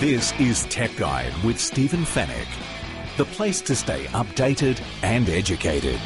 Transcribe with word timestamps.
This 0.00 0.32
is 0.38 0.64
Tech 0.66 0.94
Guide 0.94 1.32
with 1.42 1.58
Stephen 1.58 2.04
Fenech, 2.04 2.46
the 3.16 3.24
place 3.24 3.60
to 3.62 3.74
stay 3.74 4.04
updated 4.04 4.80
and 5.02 5.28
educated. 5.28 5.98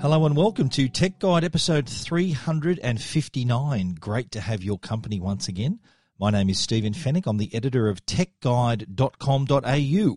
Hello 0.00 0.24
and 0.24 0.34
welcome 0.34 0.70
to 0.70 0.88
Tech 0.88 1.18
Guide 1.18 1.44
episode 1.44 1.90
359. 1.90 3.96
Great 4.00 4.30
to 4.30 4.40
have 4.40 4.64
your 4.64 4.78
company 4.78 5.20
once 5.20 5.46
again. 5.46 5.78
My 6.18 6.30
name 6.30 6.48
is 6.48 6.58
Stephen 6.58 6.94
Fenech. 6.94 7.26
I'm 7.26 7.36
the 7.36 7.54
editor 7.54 7.90
of 7.90 8.06
techguide.com.au. 8.06 10.16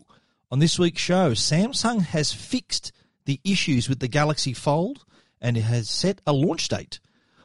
On 0.52 0.60
this 0.60 0.80
week's 0.80 1.02
show, 1.02 1.32
Samsung 1.32 2.04
has 2.04 2.32
fixed 2.32 2.94
the 3.26 3.42
issues 3.44 3.90
with 3.90 4.00
the 4.00 4.08
Galaxy 4.08 4.54
Fold 4.54 5.04
and 5.42 5.58
has 5.58 5.90
set 5.90 6.22
a 6.26 6.32
launch 6.32 6.70
date. 6.70 7.02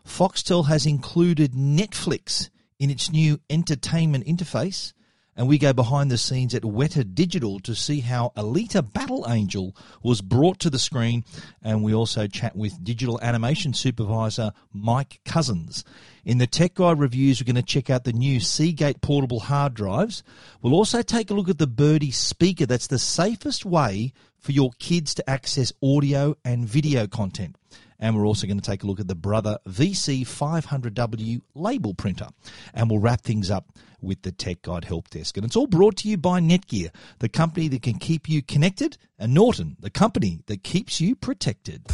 Foxtel 0.06 0.66
has 0.68 0.86
included 0.86 1.52
Netflix 1.52 2.50
in 2.78 2.90
its 2.90 3.10
new 3.10 3.40
entertainment 3.48 4.26
interface, 4.26 4.92
and 5.36 5.48
we 5.48 5.58
go 5.58 5.72
behind 5.72 6.10
the 6.10 6.18
scenes 6.18 6.54
at 6.54 6.62
Weta 6.62 7.14
Digital 7.14 7.58
to 7.60 7.74
see 7.74 8.00
how 8.00 8.32
Alita 8.36 8.92
Battle 8.92 9.24
Angel 9.28 9.74
was 10.02 10.20
brought 10.20 10.60
to 10.60 10.70
the 10.70 10.78
screen, 10.78 11.24
and 11.62 11.82
we 11.82 11.92
also 11.92 12.26
chat 12.26 12.54
with 12.54 12.84
digital 12.84 13.18
animation 13.20 13.72
supervisor 13.72 14.52
Mike 14.72 15.20
Cozens. 15.24 15.84
In 16.24 16.38
the 16.38 16.46
Tech 16.46 16.74
Guide 16.74 17.00
reviews, 17.00 17.40
we're 17.40 17.52
going 17.52 17.56
to 17.56 17.62
check 17.62 17.90
out 17.90 18.04
the 18.04 18.12
new 18.12 18.38
Seagate 18.38 19.00
portable 19.00 19.40
hard 19.40 19.74
drives. 19.74 20.22
We'll 20.62 20.74
also 20.74 21.02
take 21.02 21.30
a 21.30 21.34
look 21.34 21.48
at 21.48 21.58
the 21.58 21.66
Birdie 21.66 22.12
speaker. 22.12 22.66
That's 22.66 22.86
the 22.86 22.98
safest 22.98 23.64
way 23.64 24.12
for 24.38 24.52
your 24.52 24.70
kids 24.78 25.14
to 25.14 25.28
access 25.28 25.72
audio 25.82 26.36
and 26.44 26.68
video 26.68 27.06
content. 27.08 27.56
And 28.04 28.14
we're 28.14 28.26
also 28.26 28.46
going 28.46 28.60
to 28.60 28.70
take 28.70 28.82
a 28.82 28.86
look 28.86 29.00
at 29.00 29.08
the 29.08 29.14
Brother 29.14 29.58
VC500W 29.66 31.40
label 31.54 31.94
printer. 31.94 32.28
And 32.74 32.90
we'll 32.90 32.98
wrap 32.98 33.22
things 33.22 33.50
up 33.50 33.78
with 34.02 34.20
the 34.20 34.30
Tech 34.30 34.60
Guide 34.60 34.84
Help 34.84 35.08
Desk. 35.08 35.34
And 35.38 35.46
it's 35.46 35.56
all 35.56 35.66
brought 35.66 35.96
to 35.96 36.08
you 36.08 36.18
by 36.18 36.38
Netgear, 36.38 36.90
the 37.20 37.30
company 37.30 37.66
that 37.68 37.80
can 37.80 37.94
keep 37.94 38.28
you 38.28 38.42
connected, 38.42 38.98
and 39.18 39.32
Norton, 39.32 39.78
the 39.80 39.88
company 39.88 40.40
that 40.48 40.62
keeps 40.62 41.00
you 41.00 41.16
protected. 41.16 41.86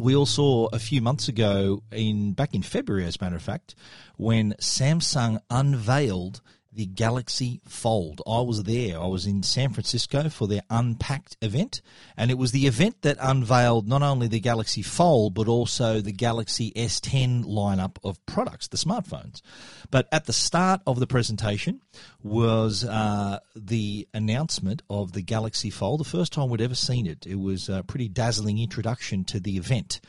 We 0.00 0.16
all 0.16 0.26
saw 0.26 0.68
a 0.72 0.78
few 0.78 1.00
months 1.00 1.28
ago 1.28 1.82
in 1.92 2.32
back 2.32 2.54
in 2.54 2.62
February, 2.62 3.04
as 3.04 3.16
a 3.20 3.24
matter 3.24 3.36
of 3.36 3.42
fact, 3.42 3.74
when 4.16 4.54
Samsung 4.54 5.40
unveiled 5.50 6.40
the 6.72 6.86
Galaxy 6.86 7.60
Fold. 7.66 8.22
I 8.26 8.40
was 8.40 8.62
there. 8.62 9.00
I 9.00 9.06
was 9.06 9.26
in 9.26 9.42
San 9.42 9.72
Francisco 9.72 10.28
for 10.28 10.46
their 10.46 10.62
Unpacked 10.70 11.36
event, 11.42 11.82
and 12.16 12.30
it 12.30 12.38
was 12.38 12.52
the 12.52 12.66
event 12.66 13.02
that 13.02 13.16
unveiled 13.20 13.88
not 13.88 14.02
only 14.02 14.28
the 14.28 14.40
Galaxy 14.40 14.82
Fold 14.82 15.34
but 15.34 15.48
also 15.48 16.00
the 16.00 16.12
Galaxy 16.12 16.72
S10 16.76 17.44
lineup 17.44 17.96
of 18.04 18.24
products, 18.26 18.68
the 18.68 18.76
smartphones. 18.76 19.40
But 19.90 20.08
at 20.12 20.26
the 20.26 20.32
start 20.32 20.80
of 20.86 21.00
the 21.00 21.06
presentation 21.06 21.80
was 22.22 22.84
uh, 22.84 23.40
the 23.56 24.06
announcement 24.14 24.82
of 24.88 25.12
the 25.12 25.22
Galaxy 25.22 25.70
Fold. 25.70 26.00
The 26.00 26.04
first 26.04 26.32
time 26.32 26.50
we'd 26.50 26.60
ever 26.60 26.74
seen 26.74 27.06
it. 27.06 27.26
It 27.26 27.38
was 27.40 27.68
a 27.68 27.82
pretty 27.82 28.08
dazzling 28.08 28.58
introduction 28.58 29.24
to 29.24 29.40
the 29.40 29.56
event 29.56 30.00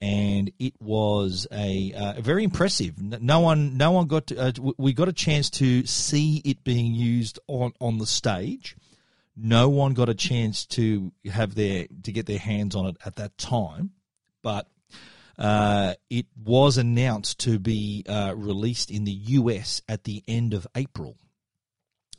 and 0.00 0.52
it 0.58 0.74
was 0.80 1.46
a 1.52 1.92
uh, 1.92 2.20
very 2.20 2.44
impressive. 2.44 3.00
No 3.00 3.40
one, 3.40 3.76
no 3.76 3.90
one 3.92 4.06
got. 4.06 4.28
To, 4.28 4.38
uh, 4.38 4.52
we 4.76 4.92
got 4.92 5.08
a 5.08 5.12
chance 5.12 5.50
to 5.50 5.86
see 5.86 6.42
it 6.44 6.64
being 6.64 6.94
used 6.94 7.38
on 7.46 7.72
on 7.80 7.98
the 7.98 8.06
stage. 8.06 8.76
No 9.36 9.68
one 9.68 9.94
got 9.94 10.08
a 10.08 10.14
chance 10.14 10.66
to 10.66 11.12
have 11.24 11.54
their 11.54 11.86
to 12.02 12.12
get 12.12 12.26
their 12.26 12.38
hands 12.38 12.76
on 12.76 12.86
it 12.86 12.96
at 13.04 13.16
that 13.16 13.36
time, 13.38 13.90
but 14.42 14.68
uh, 15.38 15.94
it 16.10 16.26
was 16.36 16.78
announced 16.78 17.40
to 17.40 17.58
be 17.58 18.04
uh, 18.08 18.34
released 18.36 18.90
in 18.90 19.04
the 19.04 19.12
US 19.12 19.82
at 19.88 20.04
the 20.04 20.22
end 20.28 20.54
of 20.54 20.66
April. 20.74 21.16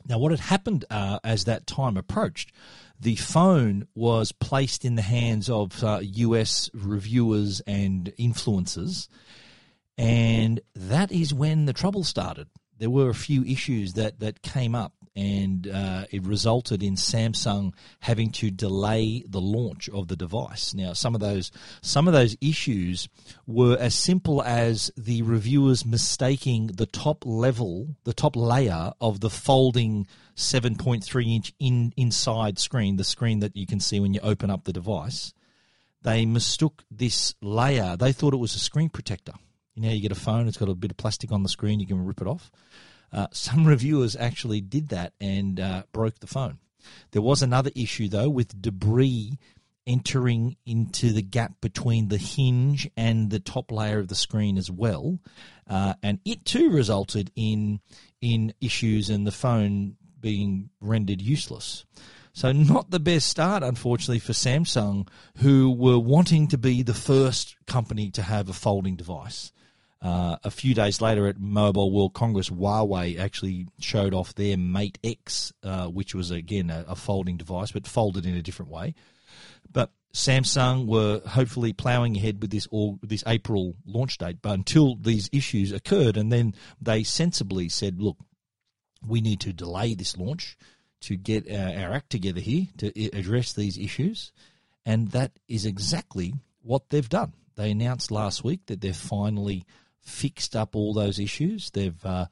Now, 0.08 0.18
what 0.18 0.30
had 0.30 0.40
happened 0.40 0.84
uh, 0.90 1.18
as 1.24 1.44
that 1.44 1.66
time 1.66 1.96
approached 1.96 2.52
the 3.00 3.16
phone 3.16 3.86
was 3.94 4.32
placed 4.32 4.84
in 4.84 4.94
the 4.94 5.02
hands 5.02 5.48
of 5.50 5.82
uh, 5.84 6.00
US 6.02 6.70
reviewers 6.74 7.60
and 7.66 8.12
influencers, 8.18 9.08
and 9.98 10.60
that 10.74 11.12
is 11.12 11.32
when 11.32 11.66
the 11.66 11.72
trouble 11.72 12.04
started. 12.04 12.48
There 12.78 12.90
were 12.90 13.08
a 13.08 13.14
few 13.14 13.42
issues 13.44 13.94
that, 13.94 14.20
that 14.20 14.42
came 14.42 14.74
up, 14.74 14.92
and 15.16 15.66
uh, 15.66 16.04
it 16.10 16.24
resulted 16.24 16.82
in 16.82 16.94
Samsung 16.94 17.72
having 18.00 18.30
to 18.32 18.50
delay 18.50 19.24
the 19.26 19.40
launch 19.40 19.88
of 19.88 20.08
the 20.08 20.16
device. 20.16 20.74
Now, 20.74 20.92
some 20.92 21.14
of 21.14 21.22
those 21.22 21.50
some 21.80 22.06
of 22.06 22.12
those 22.12 22.36
issues 22.40 23.08
were 23.46 23.76
as 23.78 23.94
simple 23.94 24.42
as 24.42 24.92
the 24.96 25.22
reviewers 25.22 25.86
mistaking 25.86 26.68
the 26.68 26.86
top 26.86 27.24
level, 27.24 27.96
the 28.04 28.12
top 28.12 28.36
layer 28.36 28.92
of 29.00 29.20
the 29.20 29.30
folding 29.30 30.06
7.3 30.36 31.34
inch 31.34 31.54
in, 31.58 31.94
inside 31.96 32.58
screen, 32.58 32.96
the 32.96 33.04
screen 33.04 33.40
that 33.40 33.56
you 33.56 33.66
can 33.66 33.80
see 33.80 33.98
when 33.98 34.12
you 34.12 34.20
open 34.22 34.50
up 34.50 34.64
the 34.64 34.72
device. 34.72 35.32
They 36.02 36.26
mistook 36.26 36.84
this 36.90 37.34
layer. 37.40 37.96
They 37.96 38.12
thought 38.12 38.34
it 38.34 38.38
was 38.38 38.54
a 38.54 38.60
screen 38.60 38.90
protector. 38.90 39.32
You 39.74 39.82
know, 39.82 39.90
you 39.90 40.00
get 40.00 40.12
a 40.12 40.14
phone, 40.14 40.46
it's 40.46 40.56
got 40.56 40.68
a 40.68 40.74
bit 40.74 40.90
of 40.90 40.96
plastic 40.96 41.32
on 41.32 41.42
the 41.42 41.48
screen, 41.48 41.80
you 41.80 41.86
can 41.86 42.04
rip 42.04 42.20
it 42.20 42.26
off. 42.26 42.50
Uh, 43.12 43.26
some 43.32 43.66
reviewers 43.66 44.16
actually 44.16 44.60
did 44.60 44.88
that 44.88 45.12
and 45.20 45.60
uh, 45.60 45.82
broke 45.92 46.20
the 46.20 46.26
phone. 46.26 46.58
There 47.12 47.22
was 47.22 47.42
another 47.42 47.70
issue, 47.74 48.08
though, 48.08 48.28
with 48.28 48.60
debris 48.60 49.38
entering 49.86 50.56
into 50.66 51.12
the 51.12 51.22
gap 51.22 51.60
between 51.60 52.08
the 52.08 52.18
hinge 52.18 52.90
and 52.96 53.30
the 53.30 53.38
top 53.38 53.70
layer 53.70 53.98
of 53.98 54.08
the 54.08 54.14
screen 54.14 54.58
as 54.58 54.70
well. 54.70 55.20
Uh, 55.68 55.94
and 56.02 56.18
it 56.24 56.44
too 56.44 56.70
resulted 56.70 57.30
in 57.36 57.80
in 58.20 58.52
issues 58.60 59.10
and 59.10 59.26
the 59.26 59.32
phone 59.32 59.96
being 60.20 60.70
rendered 60.80 61.20
useless. 61.20 61.84
So, 62.32 62.52
not 62.52 62.90
the 62.90 63.00
best 63.00 63.28
start, 63.28 63.62
unfortunately, 63.62 64.18
for 64.18 64.32
Samsung, 64.32 65.08
who 65.38 65.70
were 65.70 65.98
wanting 65.98 66.48
to 66.48 66.58
be 66.58 66.82
the 66.82 66.92
first 66.92 67.56
company 67.66 68.10
to 68.10 68.22
have 68.22 68.48
a 68.48 68.52
folding 68.52 68.96
device. 68.96 69.52
Uh, 70.02 70.36
a 70.44 70.50
few 70.50 70.74
days 70.74 71.00
later 71.00 71.26
at 71.26 71.40
Mobile 71.40 71.90
World 71.90 72.14
Congress, 72.14 72.50
Huawei 72.50 73.18
actually 73.18 73.66
showed 73.80 74.14
off 74.14 74.34
their 74.34 74.56
Mate 74.56 74.98
X, 75.02 75.52
uh, 75.62 75.86
which 75.86 76.14
was 76.14 76.30
again 76.30 76.70
a, 76.70 76.84
a, 76.88 76.94
folding 76.94 77.36
device, 77.36 77.72
but 77.72 77.86
folded 77.86 78.26
in 78.26 78.36
a 78.36 78.42
different 78.42 78.70
way. 78.70 78.94
But 79.72 79.90
Samsung 80.12 80.86
were 80.86 81.22
hopefully 81.26 81.72
ploughing 81.72 82.16
ahead 82.16 82.40
with 82.42 82.50
this 82.50 82.66
all 82.70 82.98
this 83.02 83.24
April 83.26 83.74
launch 83.86 84.18
date, 84.18 84.38
but 84.42 84.52
until 84.52 84.96
these 84.96 85.30
issues 85.32 85.72
occurred, 85.72 86.16
and 86.16 86.30
then 86.30 86.54
they 86.80 87.02
sensibly 87.02 87.68
said, 87.68 88.00
"Look, 88.00 88.18
we 89.06 89.20
need 89.20 89.40
to 89.40 89.52
delay 89.52 89.94
this 89.94 90.16
launch 90.16 90.56
to 91.00 91.16
get 91.16 91.50
our, 91.50 91.84
our 91.84 91.92
act 91.92 92.10
together 92.10 92.40
here 92.40 92.66
to 92.78 93.16
address 93.16 93.52
these 93.52 93.78
issues. 93.78 94.32
And 94.84 95.08
that 95.08 95.32
is 95.48 95.66
exactly 95.66 96.34
what 96.62 96.90
they've 96.90 97.08
done. 97.08 97.32
They 97.56 97.70
announced 97.70 98.10
last 98.10 98.44
week 98.44 98.66
that 98.66 98.80
they're 98.80 98.92
finally 98.92 99.64
fixed 100.06 100.56
up 100.56 100.74
all 100.74 100.94
those 100.94 101.18
issues. 101.18 101.70
They've 101.70 102.04
uh, 102.04 102.26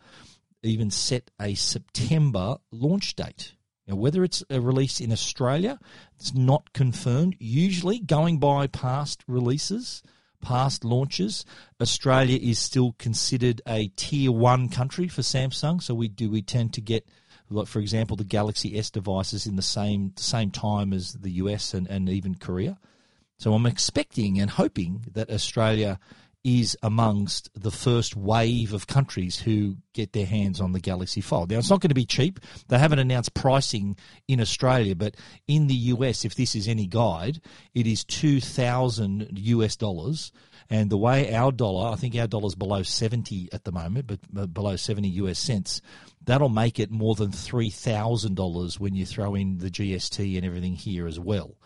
even 0.62 0.90
set 0.90 1.30
a 1.40 1.54
September 1.54 2.56
launch 2.70 3.14
date. 3.16 3.54
Now, 3.86 3.96
whether 3.96 4.24
it's 4.24 4.42
a 4.48 4.60
release 4.60 5.00
in 5.00 5.12
Australia, 5.12 5.78
it's 6.18 6.34
not 6.34 6.72
confirmed. 6.72 7.36
Usually, 7.38 7.98
going 7.98 8.38
by 8.38 8.66
past 8.66 9.22
releases, 9.28 10.02
past 10.40 10.84
launches, 10.84 11.44
Australia 11.80 12.38
is 12.40 12.58
still 12.58 12.94
considered 12.98 13.60
a 13.66 13.88
tier 13.88 14.32
one 14.32 14.68
country 14.68 15.08
for 15.08 15.22
Samsung. 15.22 15.82
So 15.82 15.94
we 15.94 16.08
do 16.08 16.30
we 16.30 16.40
tend 16.40 16.72
to 16.74 16.80
get, 16.80 17.06
like 17.50 17.66
for 17.66 17.80
example, 17.80 18.16
the 18.16 18.24
Galaxy 18.24 18.78
S 18.78 18.90
devices 18.90 19.46
in 19.46 19.56
the 19.56 19.62
same 19.62 20.12
same 20.16 20.50
time 20.50 20.94
as 20.94 21.12
the 21.12 21.32
US 21.32 21.74
and, 21.74 21.86
and 21.86 22.08
even 22.08 22.36
Korea. 22.36 22.78
So 23.38 23.52
I'm 23.52 23.66
expecting 23.66 24.40
and 24.40 24.48
hoping 24.48 25.04
that 25.12 25.30
Australia 25.30 25.98
is 26.44 26.76
amongst 26.82 27.48
the 27.54 27.70
first 27.70 28.14
wave 28.14 28.74
of 28.74 28.86
countries 28.86 29.38
who 29.38 29.76
get 29.94 30.12
their 30.12 30.26
hands 30.26 30.60
on 30.60 30.72
the 30.72 30.80
Galaxy 30.80 31.22
Fold. 31.22 31.50
Now, 31.50 31.58
it's 31.58 31.70
not 31.70 31.80
going 31.80 31.88
to 31.88 31.94
be 31.94 32.04
cheap. 32.04 32.38
They 32.68 32.78
haven't 32.78 32.98
announced 32.98 33.32
pricing 33.32 33.96
in 34.28 34.40
Australia, 34.40 34.94
but 34.94 35.16
in 35.48 35.68
the 35.68 35.74
US, 35.74 36.24
if 36.24 36.34
this 36.34 36.54
is 36.54 36.68
any 36.68 36.86
guide, 36.86 37.40
it 37.74 37.86
is 37.86 38.04
2,000 38.04 39.30
US 39.32 39.76
dollars. 39.76 40.32
And 40.68 40.90
the 40.90 40.98
way 40.98 41.34
our 41.34 41.50
dollar, 41.50 41.90
I 41.90 41.96
think 41.96 42.14
our 42.16 42.26
dollar's 42.26 42.54
below 42.54 42.82
70 42.82 43.48
at 43.52 43.64
the 43.64 43.72
moment, 43.72 44.06
but 44.06 44.52
below 44.52 44.76
70 44.76 45.08
US 45.08 45.38
cents, 45.38 45.80
that'll 46.22 46.48
make 46.50 46.78
it 46.78 46.90
more 46.90 47.14
than 47.14 47.30
$3,000 47.30 48.78
when 48.78 48.94
you 48.94 49.06
throw 49.06 49.34
in 49.34 49.58
the 49.58 49.70
GST 49.70 50.36
and 50.36 50.44
everything 50.44 50.74
here 50.74 51.06
as 51.06 51.18
well. 51.18 51.56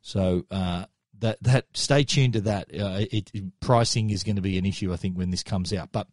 So, 0.00 0.44
uh, 0.50 0.86
that 1.20 1.42
that 1.42 1.66
stay 1.74 2.04
tuned 2.04 2.34
to 2.34 2.40
that. 2.42 2.68
Uh, 2.72 3.04
it, 3.10 3.30
it, 3.32 3.60
pricing 3.60 4.10
is 4.10 4.24
going 4.24 4.36
to 4.36 4.42
be 4.42 4.58
an 4.58 4.66
issue, 4.66 4.92
I 4.92 4.96
think, 4.96 5.16
when 5.16 5.30
this 5.30 5.42
comes 5.42 5.72
out. 5.72 5.90
But 5.92 6.08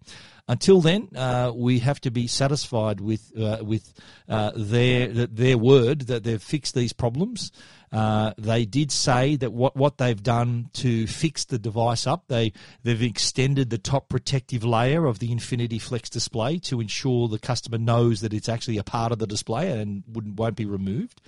until 0.47 0.81
then, 0.81 1.09
uh, 1.15 1.51
we 1.55 1.79
have 1.79 1.99
to 2.01 2.11
be 2.11 2.27
satisfied 2.27 3.01
with 3.01 3.31
uh, 3.37 3.63
with 3.63 3.93
uh, 4.29 4.51
their 4.55 5.07
their 5.07 5.57
word 5.57 6.01
that 6.01 6.23
they've 6.23 6.41
fixed 6.41 6.75
these 6.75 6.93
problems. 6.93 7.51
Uh, 7.91 8.33
they 8.37 8.65
did 8.65 8.91
say 8.91 9.37
that 9.37 9.53
what, 9.53 9.75
what 9.75 9.97
they've 9.97 10.21
done 10.21 10.69
to 10.73 11.07
fix 11.07 11.45
the 11.45 11.57
device 11.57 12.05
up, 12.05 12.25
they 12.27 12.51
they've 12.83 13.01
extended 13.01 13.69
the 13.69 13.77
top 13.77 14.09
protective 14.09 14.63
layer 14.63 15.05
of 15.05 15.19
the 15.19 15.31
Infinity 15.31 15.79
Flex 15.79 16.09
display 16.09 16.59
to 16.59 16.81
ensure 16.81 17.27
the 17.27 17.39
customer 17.39 17.77
knows 17.77 18.21
that 18.21 18.33
it's 18.33 18.49
actually 18.49 18.77
a 18.77 18.83
part 18.83 19.11
of 19.11 19.19
the 19.19 19.27
display 19.27 19.71
and 19.79 20.03
wouldn't 20.07 20.37
won't 20.37 20.55
be 20.55 20.65
removed. 20.65 21.21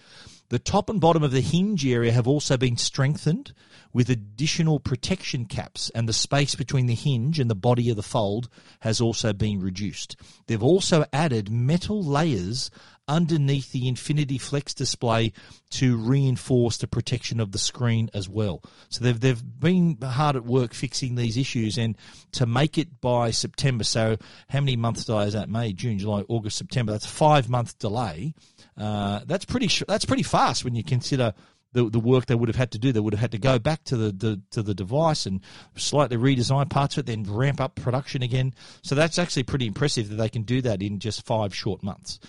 The 0.49 0.59
top 0.59 0.89
and 0.89 1.01
bottom 1.01 1.23
of 1.23 1.31
the 1.31 1.41
hinge 1.41 1.85
area 1.85 2.13
have 2.13 2.27
also 2.27 2.55
been 2.55 2.77
strengthened 2.77 3.53
with 3.91 4.09
additional 4.09 4.79
protection 4.79 5.45
caps, 5.45 5.89
and 5.89 6.07
the 6.07 6.13
space 6.13 6.55
between 6.55 6.85
the 6.85 6.95
hinge 6.95 7.37
and 7.37 7.49
the 7.49 7.55
body 7.55 7.89
of 7.89 7.97
the 7.97 8.03
fold 8.03 8.47
has 8.79 9.01
also 9.01 9.33
been 9.33 9.59
reduced. 9.59 10.15
They've 10.45 10.63
also 10.63 11.03
added 11.11 11.49
metal 11.49 12.01
layers 12.01 12.71
underneath 13.07 13.71
the 13.71 13.87
Infinity 13.87 14.37
Flex 14.37 14.73
display 14.73 15.33
to 15.71 15.97
reinforce 15.97 16.77
the 16.77 16.87
protection 16.87 17.39
of 17.39 17.51
the 17.51 17.57
screen 17.57 18.09
as 18.13 18.27
well. 18.27 18.61
So 18.89 19.03
they've 19.03 19.19
they've 19.19 19.59
been 19.59 19.97
hard 20.01 20.35
at 20.35 20.45
work 20.45 20.73
fixing 20.73 21.15
these 21.15 21.37
issues 21.37 21.77
and 21.77 21.97
to 22.33 22.45
make 22.45 22.77
it 22.77 23.01
by 23.01 23.31
September. 23.31 23.83
So 23.83 24.17
how 24.49 24.59
many 24.59 24.75
months 24.75 25.05
delay 25.05 25.27
is 25.27 25.33
that? 25.33 25.49
May, 25.49 25.73
June, 25.73 25.99
July, 25.99 26.23
August, 26.27 26.57
September. 26.57 26.91
That's 26.91 27.05
a 27.05 27.09
five 27.09 27.49
month 27.49 27.77
delay. 27.79 28.33
Uh, 28.77 29.21
that's 29.25 29.45
pretty 29.45 29.69
that's 29.87 30.05
pretty 30.05 30.23
fast 30.23 30.63
when 30.63 30.75
you 30.75 30.83
consider 30.83 31.33
the, 31.73 31.89
the 31.89 31.99
work 31.99 32.25
they 32.25 32.35
would 32.35 32.49
have 32.49 32.55
had 32.55 32.71
to 32.71 32.79
do. 32.79 32.91
They 32.91 32.99
would 32.99 33.13
have 33.13 33.19
had 33.19 33.31
to 33.31 33.37
go 33.37 33.59
back 33.59 33.83
to 33.85 33.97
the, 33.97 34.11
the 34.11 34.41
to 34.51 34.63
the 34.63 34.73
device 34.73 35.25
and 35.25 35.41
slightly 35.75 36.17
redesign 36.17 36.69
parts 36.69 36.97
of 36.97 37.01
it, 37.01 37.05
then 37.07 37.23
ramp 37.23 37.61
up 37.61 37.75
production 37.75 38.23
again. 38.23 38.53
So 38.81 38.95
that's 38.95 39.19
actually 39.19 39.43
pretty 39.43 39.67
impressive 39.67 40.09
that 40.09 40.15
they 40.15 40.29
can 40.29 40.43
do 40.43 40.61
that 40.61 40.81
in 40.81 40.99
just 40.99 41.25
five 41.25 41.53
short 41.53 41.83
months. 41.83 42.19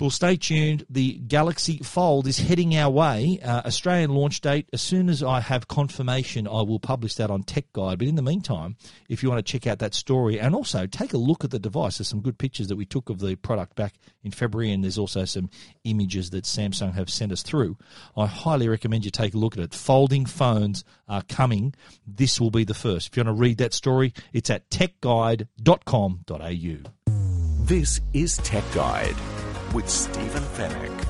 Well, 0.00 0.10
stay 0.10 0.36
tuned. 0.36 0.86
The 0.88 1.14
Galaxy 1.14 1.78
Fold 1.78 2.28
is 2.28 2.38
heading 2.38 2.76
our 2.76 2.88
way. 2.88 3.40
Uh, 3.42 3.62
Australian 3.64 4.14
launch 4.14 4.40
date. 4.40 4.68
As 4.72 4.80
soon 4.80 5.08
as 5.08 5.24
I 5.24 5.40
have 5.40 5.66
confirmation, 5.66 6.46
I 6.46 6.62
will 6.62 6.78
publish 6.78 7.16
that 7.16 7.32
on 7.32 7.42
Tech 7.42 7.72
Guide. 7.72 7.98
But 7.98 8.06
in 8.06 8.14
the 8.14 8.22
meantime, 8.22 8.76
if 9.08 9.24
you 9.24 9.28
want 9.28 9.44
to 9.44 9.52
check 9.52 9.66
out 9.66 9.80
that 9.80 9.94
story 9.94 10.38
and 10.38 10.54
also 10.54 10.86
take 10.86 11.14
a 11.14 11.18
look 11.18 11.42
at 11.42 11.50
the 11.50 11.58
device, 11.58 11.98
there's 11.98 12.06
some 12.06 12.20
good 12.20 12.38
pictures 12.38 12.68
that 12.68 12.76
we 12.76 12.86
took 12.86 13.10
of 13.10 13.18
the 13.18 13.34
product 13.34 13.74
back 13.74 13.94
in 14.22 14.30
February, 14.30 14.70
and 14.70 14.84
there's 14.84 14.98
also 14.98 15.24
some 15.24 15.50
images 15.82 16.30
that 16.30 16.44
Samsung 16.44 16.94
have 16.94 17.10
sent 17.10 17.32
us 17.32 17.42
through. 17.42 17.76
I 18.16 18.26
highly 18.26 18.68
recommend 18.68 19.04
you 19.04 19.10
take 19.10 19.34
a 19.34 19.38
look 19.38 19.58
at 19.58 19.64
it. 19.64 19.74
Folding 19.74 20.26
phones 20.26 20.84
are 21.08 21.22
coming. 21.22 21.74
This 22.06 22.40
will 22.40 22.52
be 22.52 22.62
the 22.62 22.72
first. 22.72 23.08
If 23.08 23.16
you 23.16 23.24
want 23.24 23.36
to 23.36 23.40
read 23.40 23.58
that 23.58 23.74
story, 23.74 24.14
it's 24.32 24.48
at 24.48 24.70
techguide.com.au. 24.70 25.46
This 27.64 28.00
is 28.12 28.36
Tech 28.38 28.64
Guide 28.72 29.16
with 29.74 29.88
Stephen 29.88 30.42
Fenech. 30.42 31.08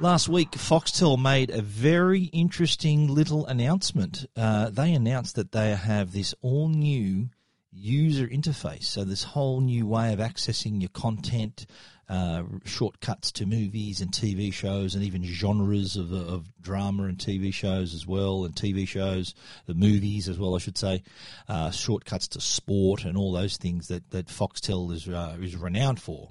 Last 0.00 0.28
week, 0.28 0.50
Foxtel 0.52 1.16
made 1.16 1.50
a 1.50 1.62
very 1.62 2.24
interesting 2.24 3.06
little 3.06 3.46
announcement. 3.46 4.26
Uh, 4.36 4.68
they 4.70 4.92
announced 4.92 5.36
that 5.36 5.52
they 5.52 5.74
have 5.74 6.12
this 6.12 6.34
all 6.42 6.68
new 6.68 7.28
user 7.70 8.26
interface. 8.26 8.84
So, 8.84 9.04
this 9.04 9.22
whole 9.22 9.60
new 9.60 9.86
way 9.86 10.12
of 10.12 10.18
accessing 10.18 10.80
your 10.80 10.90
content, 10.90 11.66
uh, 12.14 12.44
shortcuts 12.64 13.32
to 13.32 13.46
movies 13.46 14.00
and 14.00 14.12
TV 14.12 14.52
shows, 14.52 14.94
and 14.94 15.02
even 15.02 15.24
genres 15.24 15.96
of, 15.96 16.12
of 16.12 16.46
drama 16.60 17.04
and 17.04 17.18
TV 17.18 17.52
shows 17.52 17.92
as 17.92 18.06
well, 18.06 18.44
and 18.44 18.54
TV 18.54 18.86
shows, 18.86 19.34
the 19.66 19.74
movies 19.74 20.28
as 20.28 20.38
well, 20.38 20.54
I 20.54 20.58
should 20.58 20.78
say, 20.78 21.02
uh, 21.48 21.70
shortcuts 21.70 22.28
to 22.28 22.40
sport 22.40 23.04
and 23.04 23.16
all 23.16 23.32
those 23.32 23.56
things 23.56 23.88
that, 23.88 24.10
that 24.10 24.26
Foxtel 24.26 24.92
is, 24.92 25.08
uh, 25.08 25.36
is 25.40 25.56
renowned 25.56 26.00
for. 26.00 26.30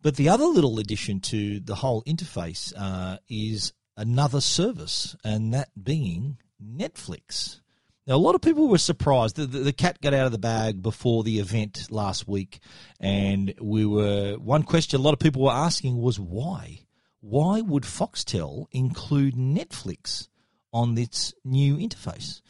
But 0.00 0.16
the 0.16 0.30
other 0.30 0.46
little 0.46 0.78
addition 0.78 1.20
to 1.20 1.60
the 1.60 1.74
whole 1.74 2.02
interface 2.04 2.72
uh, 2.76 3.18
is 3.28 3.72
another 3.96 4.40
service, 4.40 5.16
and 5.22 5.52
that 5.52 5.68
being 5.82 6.38
Netflix. 6.62 7.60
Now, 8.06 8.16
a 8.16 8.18
lot 8.18 8.34
of 8.34 8.42
people 8.42 8.68
were 8.68 8.78
surprised. 8.78 9.36
The, 9.36 9.46
the, 9.46 9.58
the, 9.60 9.72
cat 9.72 10.00
got 10.02 10.12
out 10.12 10.26
of 10.26 10.32
the 10.32 10.38
bag 10.38 10.82
before 10.82 11.22
the 11.22 11.38
event 11.38 11.86
last 11.90 12.28
week, 12.28 12.58
and 13.00 13.54
we 13.60 13.86
were 13.86 14.34
one 14.34 14.62
question 14.62 15.00
a 15.00 15.02
lot 15.02 15.14
of 15.14 15.20
people 15.20 15.42
were 15.42 15.50
asking 15.50 15.96
was 15.96 16.20
why? 16.20 16.80
Why 17.20 17.62
would 17.62 17.84
Foxtel 17.84 18.66
include 18.72 19.36
Netflix 19.36 20.28
on 20.70 20.98
its 20.98 21.32
new 21.44 21.78
interface? 21.78 22.42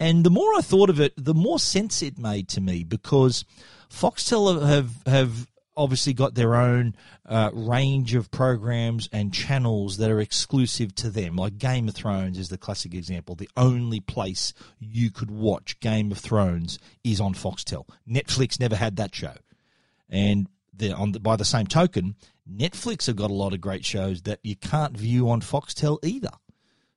And 0.00 0.24
the 0.24 0.30
more 0.30 0.54
I 0.56 0.62
thought 0.62 0.88
of 0.88 0.98
it, 0.98 1.12
the 1.16 1.34
more 1.34 1.58
sense 1.58 2.02
it 2.02 2.18
made 2.18 2.48
to 2.50 2.62
me 2.62 2.82
because 2.82 3.44
Foxtel 3.90 4.66
have 4.66 4.90
have 5.06 5.46
obviously 5.76 6.14
got 6.14 6.34
their 6.34 6.54
own 6.54 6.94
uh, 7.26 7.50
range 7.52 8.14
of 8.14 8.30
programs 8.30 9.08
and 9.12 9.32
channels 9.32 9.98
that 9.98 10.10
are 10.10 10.20
exclusive 10.20 10.94
to 10.94 11.10
them. 11.10 11.36
Like 11.36 11.58
Game 11.58 11.88
of 11.88 11.94
Thrones 11.94 12.38
is 12.38 12.48
the 12.48 12.58
classic 12.58 12.94
example. 12.94 13.34
The 13.34 13.50
only 13.56 14.00
place 14.00 14.54
you 14.78 15.10
could 15.10 15.30
watch 15.30 15.78
Game 15.80 16.10
of 16.10 16.18
Thrones 16.18 16.78
is 17.04 17.20
on 17.20 17.34
Foxtel. 17.34 17.86
Netflix 18.08 18.58
never 18.58 18.76
had 18.76 18.96
that 18.96 19.14
show, 19.14 19.34
and 20.08 20.48
on 20.94 21.12
the, 21.12 21.20
by 21.20 21.36
the 21.36 21.44
same 21.44 21.66
token, 21.66 22.16
Netflix 22.50 23.06
have 23.06 23.16
got 23.16 23.30
a 23.30 23.34
lot 23.34 23.52
of 23.52 23.60
great 23.60 23.84
shows 23.84 24.22
that 24.22 24.40
you 24.42 24.56
can't 24.56 24.96
view 24.96 25.30
on 25.30 25.40
Foxtel 25.40 25.98
either. 26.04 26.30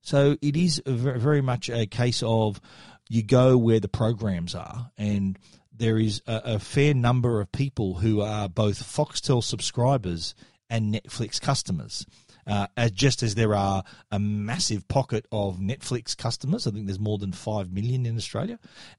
So 0.02 0.38
it 0.42 0.56
is 0.56 0.82
very 0.86 1.42
much 1.42 1.70
a 1.70 1.86
case 1.86 2.24
of 2.24 2.62
you 3.10 3.24
go 3.24 3.58
where 3.58 3.80
the 3.80 3.88
programs 3.88 4.56
are 4.56 4.92
and 4.98 5.38
there 5.80 5.98
is 5.98 6.22
a, 6.28 6.42
a 6.46 6.60
fair 6.60 6.94
number 6.94 7.42
of 7.42 7.52
people 7.52 7.96
who 7.96 8.22
are 8.22 8.48
both 8.48 8.84
Foxtel 8.84 9.44
subscribers 9.44 10.36
and 10.70 10.94
Netflix 10.94 11.42
customers. 11.42 12.06
Uh, 12.46 12.68
as 12.78 12.92
just 12.92 13.22
as 13.22 13.36
there 13.36 13.54
are 13.54 13.84
a 14.12 14.18
massive 14.18 14.88
pocket 14.88 15.26
of 15.32 15.58
Netflix 15.58 16.18
customers, 16.18 16.66
I 16.66 16.72
think 16.72 16.88
there's 16.88 17.00
more 17.00 17.18
than 17.20 17.32
five 17.32 17.72
million 17.72 18.06
in 18.06 18.18
Australia, 18.18 18.58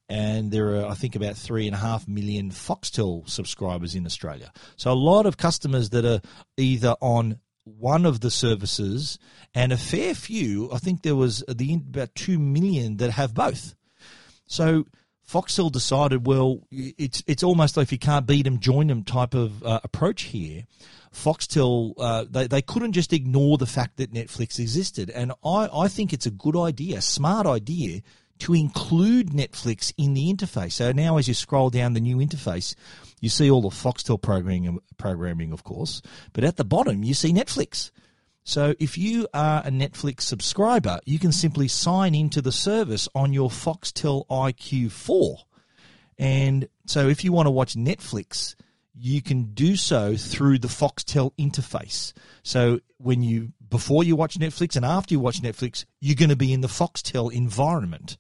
and 0.09 0.53
there 0.53 0.77
are 0.77 0.87
I 0.87 0.95
think 0.95 1.17
about 1.17 1.37
three 1.37 1.67
and 1.67 1.75
a 1.75 1.79
half 1.79 2.07
million 2.07 2.51
Foxtel 2.51 3.29
subscribers 3.29 3.95
in 3.95 4.07
Australia. 4.07 4.53
So 4.77 4.93
a 4.93 4.95
lot 4.95 5.27
of 5.27 5.37
customers 5.37 5.91
that 5.91 6.05
are 6.05 6.21
either 6.57 6.95
on 7.01 7.41
one 7.65 8.07
of 8.07 8.21
the 8.21 8.31
services, 8.31 9.19
and 9.55 9.73
a 9.73 9.77
fair 9.77 10.15
few. 10.15 10.71
I 10.73 10.79
think 10.79 11.03
there 11.03 11.17
was 11.17 11.43
the 11.49 11.75
about 11.75 12.15
two 12.15 12.39
million 12.39 12.99
that 12.99 13.11
have 13.11 13.35
both. 13.35 13.75
So 14.47 14.87
Foxtel 15.31 15.71
decided, 15.71 16.27
well, 16.27 16.67
it's 16.73 17.23
it's 17.27 17.45
almost 17.45 17.77
like 17.77 17.85
if 17.85 17.93
you 17.93 17.99
can't 17.99 18.27
beat 18.27 18.43
them, 18.43 18.59
join 18.59 18.89
them 18.89 19.05
type 19.05 19.35
of 19.35 19.63
uh, 19.63 19.79
approach 19.85 20.23
here. 20.23 20.65
Foxtel, 21.15 21.95
uh, 21.99 22.25
they, 22.29 22.49
they 22.49 22.63
couldn't 22.63 22.93
just 22.93 23.13
ignore 23.13 23.57
the 23.57 23.67
fact 23.67 23.97
that 23.99 24.13
Netflix 24.13 24.59
existed. 24.59 25.09
And 25.11 25.33
I, 25.45 25.69
I 25.73 25.89
think 25.89 26.13
it's 26.13 26.27
a 26.27 26.31
good 26.33 26.57
idea, 26.57 27.01
smart 27.01 27.47
idea, 27.47 28.01
to 28.41 28.55
include 28.55 29.29
Netflix 29.29 29.93
in 29.97 30.15
the 30.15 30.33
interface. 30.33 30.73
So 30.73 30.91
now 30.91 31.17
as 31.17 31.29
you 31.29 31.35
scroll 31.35 31.71
down 31.71 31.93
the 31.93 32.01
new 32.01 32.17
interface, 32.17 32.75
you 33.21 33.29
see 33.29 33.51
all 33.51 33.63
the 33.63 33.69
Foxtel 33.69 34.21
programming, 34.21 34.81
programming 34.99 35.53
of 35.53 35.63
course, 35.63 36.03
but 36.33 36.43
at 36.43 36.57
the 36.57 36.65
bottom 36.65 37.05
you 37.05 37.15
see 37.15 37.33
Netflix. 37.33 37.91
So 38.45 38.75
if 38.79 38.97
you 38.99 39.29
are 39.35 39.63
a 39.65 39.71
Netflix 39.71 40.23
subscriber, 40.23 41.01
you 41.05 41.19
can 41.19 41.33
simply 41.33 41.69
sign 41.69 42.15
into 42.15 42.43
the 42.43 42.53
service 42.53 43.09
on 43.15 43.33
your 43.33 43.51
Foxtel 43.51 44.27
iQ4. 44.29 45.39
And 46.19 46.69
so 46.87 47.09
if 47.09 47.25
you 47.25 47.33
want 47.33 47.47
to 47.47 47.51
watch 47.51 47.75
Netflix, 47.75 48.55
you 48.95 49.23
can 49.23 49.55
do 49.55 49.77
so 49.77 50.17
through 50.17 50.59
the 50.59 50.69
Foxtel 50.69 51.33
interface. 51.39 52.13
So 52.43 52.81
when 52.99 53.23
you 53.23 53.53
before 53.69 54.05
you 54.05 54.17
watch 54.17 54.39
Netflix 54.39 54.77
and 54.77 54.85
after 54.85 55.15
you 55.15 55.21
watch 55.21 55.41
Netflix, 55.41 55.85
you're 56.01 56.17
going 56.17 56.31
to 56.31 56.37
be 56.37 56.53
in 56.53 56.61
the 56.61 56.69
Foxtel 56.69 57.33
environment. 57.33 58.19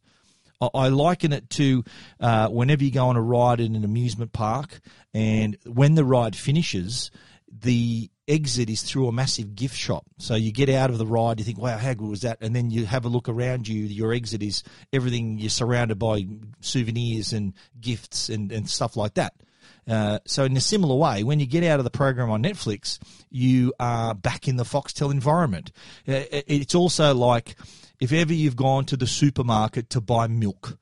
I 0.74 0.88
liken 0.88 1.32
it 1.32 1.48
to 1.50 1.84
uh, 2.20 2.48
whenever 2.48 2.84
you 2.84 2.90
go 2.90 3.06
on 3.06 3.16
a 3.16 3.22
ride 3.22 3.60
in 3.60 3.74
an 3.74 3.84
amusement 3.84 4.34
park, 4.34 4.80
and 5.14 5.56
when 5.64 5.94
the 5.94 6.04
ride 6.04 6.36
finishes, 6.36 7.10
the 7.50 8.10
exit 8.28 8.70
is 8.70 8.82
through 8.82 9.08
a 9.08 9.12
massive 9.12 9.54
gift 9.54 9.76
shop. 9.76 10.04
So 10.18 10.34
you 10.34 10.52
get 10.52 10.68
out 10.68 10.90
of 10.90 10.98
the 10.98 11.06
ride, 11.06 11.38
you 11.38 11.44
think, 11.44 11.58
wow, 11.58 11.76
how 11.76 11.94
good 11.94 12.08
was 12.08 12.20
that? 12.20 12.38
And 12.40 12.54
then 12.54 12.70
you 12.70 12.86
have 12.86 13.04
a 13.04 13.08
look 13.08 13.28
around 13.28 13.66
you. 13.66 13.82
Your 13.82 14.12
exit 14.12 14.42
is 14.42 14.62
everything, 14.92 15.38
you're 15.38 15.50
surrounded 15.50 15.98
by 15.98 16.26
souvenirs 16.60 17.32
and 17.32 17.54
gifts 17.80 18.28
and, 18.28 18.52
and 18.52 18.68
stuff 18.68 18.96
like 18.96 19.14
that. 19.14 19.34
Uh, 19.88 20.20
so 20.26 20.44
in 20.44 20.56
a 20.56 20.60
similar 20.60 20.94
way, 20.94 21.24
when 21.24 21.40
you 21.40 21.46
get 21.46 21.64
out 21.64 21.80
of 21.80 21.84
the 21.84 21.90
program 21.90 22.30
on 22.30 22.42
Netflix, 22.42 22.98
you 23.30 23.72
are 23.80 24.14
back 24.14 24.46
in 24.46 24.56
the 24.56 24.64
Foxtel 24.64 25.10
environment. 25.10 25.72
Uh, 26.06 26.22
it's 26.30 26.74
also 26.74 27.14
like 27.14 27.56
if 27.98 28.12
ever 28.12 28.32
you've 28.32 28.56
gone 28.56 28.84
to 28.86 28.96
the 28.96 29.06
supermarket 29.06 29.90
to 29.90 30.00
buy 30.00 30.28
milk, 30.28 30.78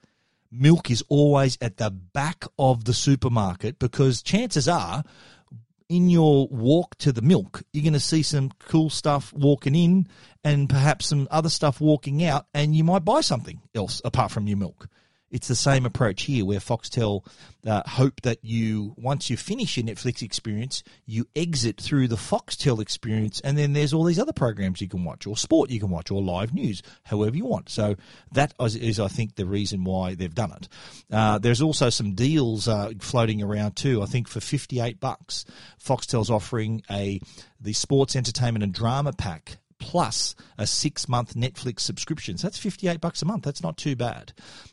milk 0.51 0.91
is 0.91 1.03
always 1.09 1.57
at 1.61 1.79
the 1.79 1.91
back 1.91 2.45
of 2.59 2.85
the 2.85 2.95
supermarket 2.95 3.79
because 3.79 4.23
chances 4.23 4.69
are 4.69 5.05
in 5.89 6.11
your 6.11 6.49
walk 6.49 6.97
to 6.99 7.13
the 7.13 7.23
milk, 7.23 7.63
you're 7.73 7.83
going 7.83 7.93
to 7.93 8.01
see 8.01 8.23
some 8.23 8.51
cool 8.59 8.91
stuff 8.91 9.33
walking 9.33 9.75
in 9.75 10.07
and 10.45 10.69
perhaps 10.69 11.07
some 11.07 11.27
other 11.31 11.49
stuff 11.49 11.81
walking 11.81 12.25
out, 12.25 12.47
and 12.55 12.75
you 12.75 12.85
might 12.85 13.05
buy 13.05 13.21
something 13.21 13.61
else 13.75 14.01
apart 14.05 14.31
from 14.31 14.47
your 14.47 14.59
milk. 14.59 14.89
It's 15.31 15.49
the 15.49 15.55
same 15.55 15.85
approach 15.85 16.23
here, 16.23 16.45
where 16.45 16.59
Foxtel 16.59 17.27
uh, 17.67 17.83
hope 17.87 18.23
that 18.23 18.39
you, 18.43 18.95
once 18.97 19.29
you 19.29 19.37
finish 19.37 19.77
your 19.77 19.87
Netflix 19.87 20.23
experience, 20.23 20.83
you 21.05 21.27
exit 21.37 21.81
through 21.81 22.09
the 22.09 22.17
Foxtel 22.17 22.81
experience, 22.81 23.41
and 23.41 23.59
then 23.59 23.73
there's 23.73 23.93
all 23.93 24.05
these 24.05 24.19
other 24.19 24.33
programs 24.33 24.81
you 24.81 24.89
can 24.89 25.05
watch, 25.05 25.27
or 25.27 25.37
sport 25.37 25.71
you 25.71 25.81
can 25.81 25.91
watch, 25.91 26.11
or 26.11 26.23
live 26.23 26.55
news, 26.55 26.83
however 27.03 27.37
you 27.37 27.45
want. 27.45 27.69
So 27.69 27.97
that 28.33 28.55
is, 28.61 28.77
is 28.77 28.99
I 29.01 29.09
think, 29.09 29.35
the 29.35 29.47
reason 29.47 29.85
why 29.85 30.15
they've 30.15 30.35
done 30.35 30.53
it. 30.53 30.69
Uh, 31.13 31.39
there's 31.39 31.63
also 31.63 31.91
some 31.91 32.15
deals 32.15 32.69
uh, 32.69 32.93
floating 33.01 33.43
around 33.43 33.77
too. 33.77 34.03
I 34.03 34.07
think 34.07 34.29
for 34.29 34.41
58 34.41 34.99
bucks, 34.99 35.45
Foxtel's 35.83 36.31
offering 36.31 36.83
a 36.91 37.21
the 37.61 37.73
sports 37.73 38.17
entertainment 38.17 38.63
and 38.63 38.73
drama 38.73 39.13
pack 39.13 39.59
plus 39.79 40.35
a 40.57 40.67
six 40.67 41.09
month 41.09 41.35
Netflix 41.35 41.81
subscription. 41.81 42.37
So 42.37 42.47
that's 42.47 42.59
58 42.59 43.01
bucks 43.01 43.23
a 43.23 43.27
month. 43.27 43.45
That's 43.45 43.63
not 43.63 43.77
too 43.77 43.97
bad. 43.97 44.33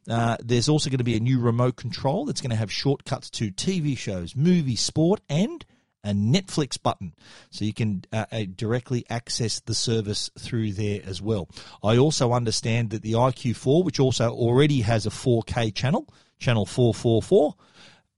Uh, 0.09 0.37
there's 0.43 0.69
also 0.69 0.89
going 0.89 0.99
to 0.99 1.03
be 1.03 1.15
a 1.15 1.19
new 1.19 1.39
remote 1.39 1.75
control 1.75 2.25
that's 2.25 2.41
going 2.41 2.51
to 2.51 2.55
have 2.55 2.71
shortcuts 2.71 3.29
to 3.31 3.51
TV 3.51 3.97
shows, 3.97 4.35
movies, 4.35 4.81
sport, 4.81 5.21
and 5.29 5.65
a 6.03 6.13
Netflix 6.13 6.81
button. 6.81 7.13
So 7.49 7.65
you 7.65 7.73
can 7.73 8.05
uh, 8.13 8.25
uh 8.31 8.43
directly 8.55 9.05
access 9.09 9.59
the 9.59 9.73
service 9.73 10.29
through 10.37 10.73
there 10.73 11.01
as 11.03 11.21
well. 11.21 11.49
I 11.83 11.97
also 11.97 12.31
understand 12.31 12.91
that 12.91 13.01
the 13.01 13.13
iQ4, 13.13 13.83
which 13.83 13.99
also 13.99 14.29
already 14.29 14.81
has 14.81 15.05
a 15.05 15.09
4K 15.09 15.73
channel, 15.73 16.07
channel 16.37 16.65
444, 16.65 17.55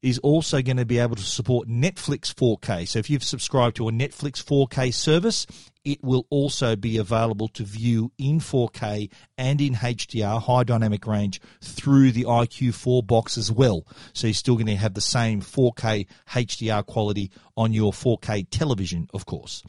is 0.01 0.20
also 0.20 0.62
going 0.62 0.77
to 0.77 0.86
be 0.86 1.00
able 1.00 1.16
to 1.16 1.24
support 1.24 1.68
Netflix 1.68 2.34
4K. 2.34 2.88
So 2.88 3.00
if 3.00 3.10
you've 3.10 3.24
subscribed 3.24 3.77
to 3.77 3.88
a 3.89 3.92
Netflix 3.92 4.44
4K 4.44 4.94
service, 4.94 5.48
it 5.84 6.04
will 6.04 6.27
also 6.30 6.75
be 6.75 6.98
available 6.98 7.48
to 7.50 7.63
view 7.63 8.12
in 8.18 8.39
4K 8.39 9.10
and 9.38 9.60
in 9.60 9.74
HDR, 9.74 10.42
high 10.42 10.63
dynamic 10.63 11.08
range, 11.08 11.42
through 11.62 12.12
the 12.12 12.25
iQ4 12.25 13.08
box 13.08 13.38
as 13.38 13.51
well. 13.51 13.88
So 14.13 14.27
you're 14.27 14.34
still 14.34 14.56
going 14.56 14.68
to 14.68 14.75
have 14.75 14.94
the 14.94 15.01
same 15.01 15.42
4K 15.42 16.06
HDR 16.30 16.86
quality 16.86 17.32
on 17.56 17.74
your 17.74 17.92
4K 17.92 18.48
television, 18.51 19.10
of 19.13 19.25
course. 19.25 19.63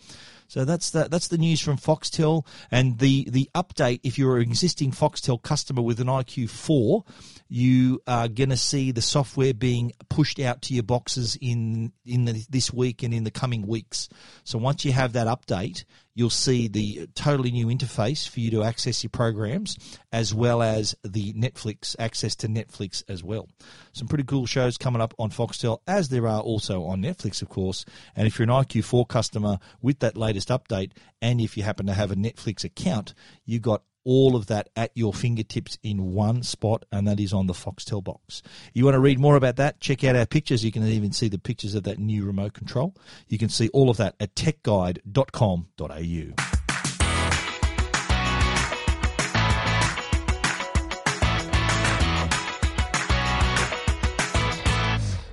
So 0.49 0.64
that's 0.64 0.90
the, 0.90 1.08
that's 1.11 1.28
the 1.28 1.38
news 1.38 1.61
from 1.61 1.76
Foxtel 1.76 2.44
and 2.70 2.99
the, 2.99 3.28
the 3.30 3.49
update. 3.54 4.00
If 4.02 4.18
you're 4.18 4.38
an 4.38 4.42
existing 4.42 4.92
Foxtel 4.92 5.40
customer 5.40 5.82
with 5.82 6.00
an 6.00 6.06
iQ4, 6.06 7.04
you 7.49 8.00
are 8.07 8.28
going 8.28 8.50
to 8.50 8.57
see 8.57 8.93
the 8.93 9.02
software 9.02 9.55
being 9.55 9.93
pushed 10.11 10.38
out 10.38 10.62
to 10.62 10.75
your 10.75 10.83
boxes 10.83 11.37
in 11.40 11.93
in 12.05 12.26
the, 12.26 12.45
this 12.50 12.73
week 12.73 13.02
and 13.02 13.14
in 13.14 13.25
the 13.25 13.31
coming 13.31 13.67
weeks. 13.67 14.09
So 14.45 14.59
once 14.59 14.85
you 14.85 14.93
have 14.93 15.14
that 15.14 15.26
update, 15.26 15.85
you'll 16.14 16.31
see 16.31 16.69
the 16.69 17.09
totally 17.14 17.50
new 17.50 17.69
interface 17.69 18.28
for 18.28 18.40
you 18.40 18.50
to 18.50 18.64
access 18.64 19.02
your 19.02 19.11
programs, 19.11 19.78
as 20.12 20.35
well 20.35 20.62
as 20.62 20.95
the 21.02 21.33
Netflix 21.33 21.97
access 21.99 22.37
to 22.37 22.49
Netflix 22.49 23.02
as 23.09 23.23
well. 23.23 23.49
Some 23.93 24.09
pretty 24.09 24.25
cool 24.25 24.45
shows 24.45 24.76
coming 24.76 25.00
up 25.00 25.14
on 25.19 25.31
Foxtel, 25.31 25.78
as 25.87 26.09
there 26.09 26.26
are 26.26 26.40
also 26.40 26.85
on 26.85 27.02
Netflix, 27.02 27.40
of 27.40 27.49
course. 27.49 27.85
And 28.14 28.26
if 28.26 28.38
you're 28.38 28.49
an 28.50 28.64
iQ4 28.64 29.09
customer 29.09 29.59
with 29.81 30.00
that 30.00 30.17
latest 30.17 30.49
update, 30.49 30.93
and 31.23 31.40
if 31.40 31.57
you 31.57 31.62
happen 31.62 31.87
to 31.87 31.95
have 31.95 32.11
a 32.11 32.17
Netflix 32.17 32.64
account, 32.64 33.14
you 33.47 33.59
got 33.59 33.83
all 34.05 34.37
of 34.37 34.47
that 34.47 34.69
at 34.76 34.90
your 34.95 35.12
fingertips 35.12 35.78
in 35.83 36.12
one 36.12 36.43
spot, 36.43 36.85
and 36.90 37.07
that 37.07 37.21
is 37.21 37.33
on 37.33 37.47
the 37.47 37.52
Foxtel 37.52 38.02
box. 38.02 38.43
You 38.73 38.85
want 38.85 38.95
to 38.95 39.00
read 39.00 39.19
more 39.19 39.37
about 39.37 39.57
that? 39.57 39.81
Check 39.81 40.05
out 40.05 40.17
our 40.17 40.26
pictures. 40.26 40.64
You 40.64 40.73
can 40.73 40.85
even 40.85 41.12
see 41.12 41.28
the 41.28 41.38
pictures 41.38 41.75
of 41.75 41.85
that 41.85 41.99
new 41.99 42.25
remote 42.25 42.55
control. 42.55 42.95
You 43.28 43.38
can 43.38 43.49
see 43.49 43.69
all 43.69 43.90
of 43.90 43.97
that 43.99 44.14
at 44.21 44.35
techguide.com.au. 44.35 46.59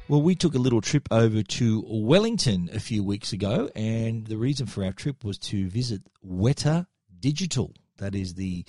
Well, 0.07 0.21
we 0.21 0.35
took 0.35 0.53
a 0.53 0.59
little 0.59 0.81
trip 0.81 1.07
over 1.09 1.41
to 1.41 1.83
Wellington 1.87 2.69
a 2.71 2.79
few 2.79 3.03
weeks 3.03 3.33
ago, 3.33 3.71
and 3.75 4.27
the 4.27 4.37
reason 4.37 4.67
for 4.67 4.85
our 4.85 4.91
trip 4.91 5.23
was 5.23 5.39
to 5.39 5.67
visit 5.67 6.03
Weta 6.23 6.85
Digital. 7.19 7.73
That 7.97 8.15
is 8.15 8.33
the 8.33 8.65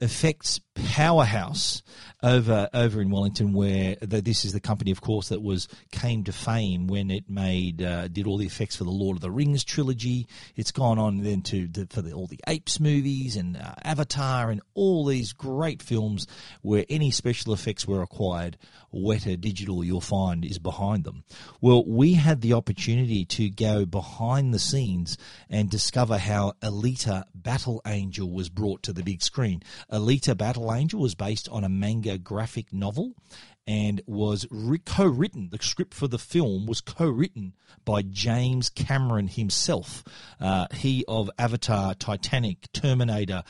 effects 0.00 0.60
powerhouse 0.74 1.82
over 2.22 2.68
over 2.74 3.00
in 3.00 3.10
Wellington, 3.10 3.52
where 3.52 3.96
the, 4.00 4.20
this 4.20 4.44
is 4.44 4.52
the 4.52 4.60
company, 4.60 4.90
of 4.90 5.00
course, 5.00 5.28
that 5.28 5.42
was 5.42 5.68
came 5.90 6.24
to 6.24 6.32
fame 6.32 6.86
when 6.86 7.10
it 7.10 7.28
made 7.28 7.82
uh, 7.82 8.08
did 8.08 8.26
all 8.26 8.36
the 8.36 8.46
effects 8.46 8.76
for 8.76 8.84
the 8.84 8.90
Lord 8.90 9.16
of 9.16 9.22
the 9.22 9.30
Rings 9.30 9.64
trilogy. 9.64 10.26
It's 10.54 10.72
gone 10.72 10.98
on 10.98 11.22
then 11.22 11.42
to 11.42 11.66
the, 11.68 11.86
for 11.88 12.02
the, 12.02 12.12
all 12.12 12.26
the 12.26 12.40
Apes 12.46 12.80
movies 12.80 13.36
and 13.36 13.56
uh, 13.56 13.74
Avatar 13.82 14.50
and 14.50 14.60
all 14.74 15.06
these 15.06 15.32
great 15.32 15.82
films 15.82 16.26
where 16.62 16.84
any 16.88 17.10
special 17.10 17.52
effects 17.52 17.86
were 17.86 18.00
required. 18.00 18.58
Weta 18.94 19.38
Digital, 19.38 19.84
you'll 19.84 20.00
find, 20.00 20.44
is 20.44 20.58
behind 20.58 21.04
them. 21.04 21.24
Well, 21.60 21.84
we 21.86 22.14
had 22.14 22.40
the 22.40 22.54
opportunity 22.54 23.24
to 23.26 23.50
go 23.50 23.84
behind 23.84 24.54
the 24.54 24.58
scenes 24.58 25.18
and 25.50 25.70
discover 25.70 26.16
how 26.16 26.54
Alita 26.62 27.24
Battle 27.34 27.82
Angel 27.86 28.30
was 28.30 28.48
brought 28.48 28.82
to 28.84 28.92
the 28.92 29.02
big 29.02 29.22
screen. 29.22 29.62
Alita 29.90 30.36
Battle 30.36 30.72
Angel 30.72 31.00
was 31.00 31.14
based 31.14 31.48
on 31.48 31.64
a 31.64 31.68
manga 31.68 32.18
graphic 32.18 32.72
novel 32.72 33.14
and 33.66 34.00
was 34.06 34.46
re- 34.50 34.78
co-written. 34.78 35.50
The 35.50 35.58
script 35.60 35.94
for 35.94 36.06
the 36.08 36.18
film 36.18 36.66
was 36.66 36.80
co-written 36.80 37.54
by 37.84 38.02
James 38.02 38.68
Cameron 38.68 39.28
himself. 39.28 40.04
Uh, 40.40 40.66
he 40.72 41.04
of 41.08 41.30
Avatar, 41.38 41.94
Titanic, 41.94 42.72
Terminator, 42.72 43.42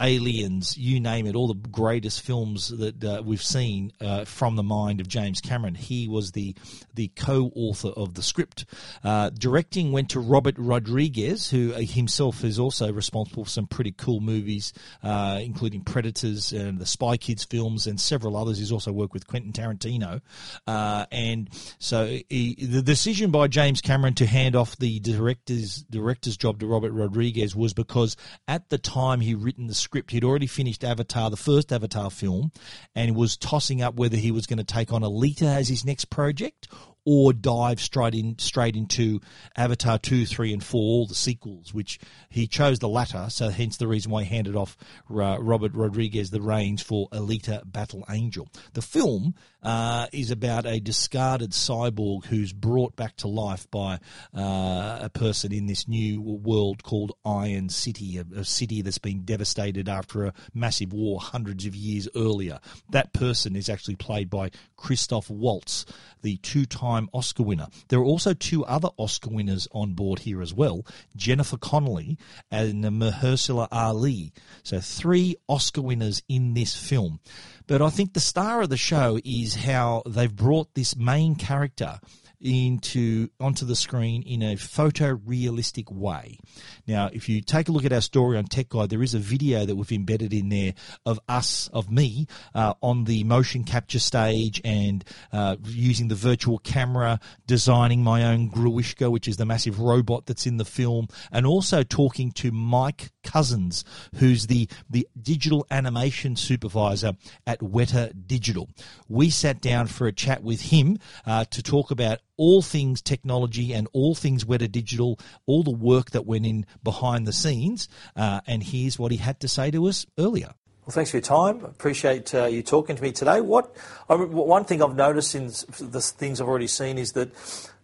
Aliens, 0.00 0.76
you 0.76 0.98
name 0.98 1.26
it, 1.26 1.36
all 1.36 1.46
the 1.46 1.54
greatest 1.54 2.22
films 2.22 2.68
that 2.68 3.04
uh, 3.04 3.22
we've 3.24 3.42
seen 3.42 3.92
uh, 4.00 4.24
from 4.24 4.56
the 4.56 4.62
mind 4.64 5.00
of 5.00 5.06
James 5.06 5.40
Cameron. 5.40 5.76
He 5.76 6.08
was 6.08 6.32
the 6.32 6.56
the 6.94 7.08
co-author 7.14 7.90
of 7.90 8.14
the 8.14 8.22
script. 8.22 8.64
Uh, 9.04 9.30
directing 9.30 9.92
went 9.92 10.10
to 10.10 10.18
Robert 10.18 10.56
Rodriguez, 10.58 11.48
who 11.48 11.72
uh, 11.72 11.78
himself 11.78 12.42
is 12.42 12.58
also 12.58 12.92
responsible 12.92 13.44
for 13.44 13.50
some 13.50 13.68
pretty 13.68 13.92
cool 13.92 14.20
movies, 14.20 14.72
uh, 15.04 15.38
including 15.40 15.82
Predators 15.82 16.52
and 16.52 16.80
the 16.80 16.86
Spy 16.86 17.16
Kids 17.16 17.44
films 17.44 17.86
and 17.86 18.00
several 18.00 18.36
others. 18.36 18.58
He's 18.58 18.72
also 18.72 18.90
worked 18.90 19.14
with 19.14 19.28
Quentin 19.28 19.52
Tarantino, 19.52 20.22
uh, 20.66 21.06
and 21.12 21.48
so 21.78 22.06
he, 22.28 22.56
the 22.60 22.82
decision 22.82 23.30
by 23.30 23.46
James 23.46 23.80
Cameron 23.80 24.14
to 24.14 24.26
hand 24.26 24.56
off 24.56 24.76
the 24.76 24.98
director's 24.98 25.84
director's 25.84 26.36
job 26.36 26.58
to 26.58 26.66
Robert 26.66 26.90
Rodriguez 26.90 27.54
was 27.54 27.72
because 27.72 28.16
at 28.48 28.70
the 28.70 28.78
time 28.78 29.20
he 29.20 29.36
written 29.36 29.68
the 29.68 29.83
script. 29.84 30.10
He'd 30.10 30.24
already 30.24 30.46
finished 30.46 30.82
Avatar, 30.82 31.30
the 31.30 31.36
first 31.36 31.72
Avatar 31.72 32.10
film, 32.10 32.50
and 32.94 33.14
was 33.14 33.36
tossing 33.36 33.80
up 33.80 33.94
whether 33.94 34.16
he 34.16 34.32
was 34.32 34.46
going 34.46 34.58
to 34.58 34.64
take 34.64 34.92
on 34.92 35.02
Alita 35.02 35.42
as 35.42 35.68
his 35.68 35.84
next 35.84 36.06
project 36.06 36.68
or 37.04 37.32
dive 37.32 37.80
straight 37.80 38.14
in 38.14 38.38
straight 38.38 38.76
into 38.76 39.20
Avatar 39.56 39.98
two, 39.98 40.24
three, 40.24 40.52
and 40.52 40.64
four, 40.64 40.80
all 40.80 41.06
the 41.06 41.14
sequels, 41.14 41.74
which 41.74 41.98
he 42.28 42.46
chose 42.46 42.78
the 42.78 42.88
latter. 42.88 43.26
So 43.28 43.48
hence 43.50 43.76
the 43.76 43.88
reason 43.88 44.10
why 44.10 44.22
he 44.24 44.34
handed 44.34 44.56
off 44.56 44.76
uh, 45.10 45.36
Robert 45.40 45.74
Rodriguez 45.74 46.30
the 46.30 46.40
reins 46.40 46.82
for 46.82 47.08
Alita 47.10 47.62
Battle 47.64 48.04
Angel. 48.08 48.48
The 48.72 48.82
film 48.82 49.34
uh, 49.62 50.06
is 50.12 50.30
about 50.30 50.66
a 50.66 50.80
discarded 50.80 51.50
cyborg 51.50 52.26
who's 52.26 52.52
brought 52.52 52.96
back 52.96 53.16
to 53.16 53.28
life 53.28 53.70
by 53.70 53.98
uh, 54.34 54.98
a 55.02 55.10
person 55.12 55.52
in 55.52 55.66
this 55.66 55.88
new 55.88 56.20
world 56.20 56.82
called 56.82 57.12
Iron 57.24 57.68
City, 57.68 58.18
a, 58.18 58.40
a 58.40 58.44
city 58.44 58.82
that's 58.82 58.98
been 58.98 59.24
devastated 59.24 59.88
after 59.88 60.24
a 60.24 60.34
massive 60.54 60.92
war 60.92 61.20
hundreds 61.20 61.66
of 61.66 61.74
years 61.74 62.08
earlier. 62.14 62.60
That 62.90 63.12
person 63.12 63.56
is 63.56 63.68
actually 63.68 63.96
played 63.96 64.30
by 64.30 64.50
Christoph 64.76 65.28
Waltz, 65.30 65.86
the 66.22 66.36
two-time 66.38 66.93
Oscar 67.12 67.42
winner. 67.42 67.68
There 67.88 67.98
are 67.98 68.04
also 68.04 68.34
two 68.34 68.64
other 68.64 68.88
Oscar 68.96 69.30
winners 69.30 69.68
on 69.72 69.94
board 69.94 70.20
here 70.20 70.40
as 70.40 70.54
well, 70.54 70.86
Jennifer 71.16 71.56
Connelly 71.56 72.18
and 72.50 72.84
Mahershala 72.84 73.68
Ali. 73.70 74.32
So 74.62 74.80
three 74.80 75.36
Oscar 75.48 75.82
winners 75.82 76.22
in 76.28 76.54
this 76.54 76.76
film. 76.76 77.20
But 77.66 77.82
I 77.82 77.90
think 77.90 78.12
the 78.12 78.20
star 78.20 78.62
of 78.62 78.68
the 78.68 78.76
show 78.76 79.18
is 79.24 79.54
how 79.54 80.02
they've 80.06 80.34
brought 80.34 80.74
this 80.74 80.96
main 80.96 81.34
character 81.34 81.98
into 82.44 83.28
onto 83.40 83.64
the 83.64 83.74
screen 83.74 84.22
in 84.22 84.42
a 84.42 84.54
photorealistic 84.54 85.90
way. 85.90 86.38
Now, 86.86 87.08
if 87.12 87.28
you 87.28 87.40
take 87.40 87.68
a 87.68 87.72
look 87.72 87.84
at 87.84 87.92
our 87.92 88.02
story 88.02 88.36
on 88.36 88.44
Tech 88.44 88.68
Guide, 88.68 88.90
there 88.90 89.02
is 89.02 89.14
a 89.14 89.18
video 89.18 89.64
that 89.64 89.74
we've 89.74 89.90
embedded 89.90 90.32
in 90.34 90.50
there 90.50 90.74
of 91.06 91.18
us, 91.28 91.68
of 91.72 91.90
me, 91.90 92.26
uh, 92.54 92.74
on 92.82 93.04
the 93.04 93.24
motion 93.24 93.64
capture 93.64 93.98
stage 93.98 94.60
and 94.64 95.04
uh, 95.32 95.56
using 95.64 96.08
the 96.08 96.14
virtual 96.14 96.58
camera, 96.58 97.18
designing 97.46 98.02
my 98.02 98.24
own 98.24 98.50
Grewishka, 98.50 99.10
which 99.10 99.26
is 99.26 99.38
the 99.38 99.46
massive 99.46 99.80
robot 99.80 100.26
that's 100.26 100.46
in 100.46 100.58
the 100.58 100.64
film, 100.64 101.08
and 101.32 101.46
also 101.46 101.82
talking 101.82 102.30
to 102.32 102.52
Mike 102.52 103.10
Cozens, 103.24 103.84
who's 104.16 104.46
the 104.46 104.68
the 104.90 105.08
digital 105.20 105.66
animation 105.70 106.36
supervisor 106.36 107.14
at 107.46 107.60
Weta 107.60 108.12
Digital. 108.26 108.68
We 109.08 109.30
sat 109.30 109.60
down 109.60 109.86
for 109.86 110.06
a 110.06 110.12
chat 110.12 110.42
with 110.42 110.60
him 110.60 110.98
uh, 111.26 111.44
to 111.46 111.62
talk 111.62 111.90
about 111.90 112.18
all 112.36 112.62
things 112.62 113.02
technology 113.02 113.72
and 113.72 113.88
all 113.92 114.14
things 114.14 114.44
Weta 114.44 114.70
Digital, 114.70 115.18
all 115.46 115.62
the 115.62 115.70
work 115.70 116.10
that 116.10 116.26
went 116.26 116.46
in 116.46 116.66
behind 116.82 117.26
the 117.26 117.32
scenes. 117.32 117.88
Uh, 118.16 118.40
and 118.46 118.62
here's 118.62 118.98
what 118.98 119.12
he 119.12 119.18
had 119.18 119.40
to 119.40 119.48
say 119.48 119.70
to 119.70 119.86
us 119.86 120.06
earlier. 120.18 120.54
Well, 120.86 120.92
thanks 120.92 121.10
for 121.10 121.16
your 121.16 121.22
time. 121.22 121.64
Appreciate 121.64 122.34
uh, 122.34 122.44
you 122.44 122.62
talking 122.62 122.94
to 122.96 123.02
me 123.02 123.10
today. 123.10 123.40
What 123.40 123.74
I, 124.08 124.16
one 124.16 124.64
thing 124.64 124.82
I've 124.82 124.94
noticed 124.94 125.34
in 125.34 125.46
the 125.46 126.00
things 126.00 126.40
I've 126.40 126.48
already 126.48 126.66
seen 126.66 126.98
is 126.98 127.12
that 127.12 127.34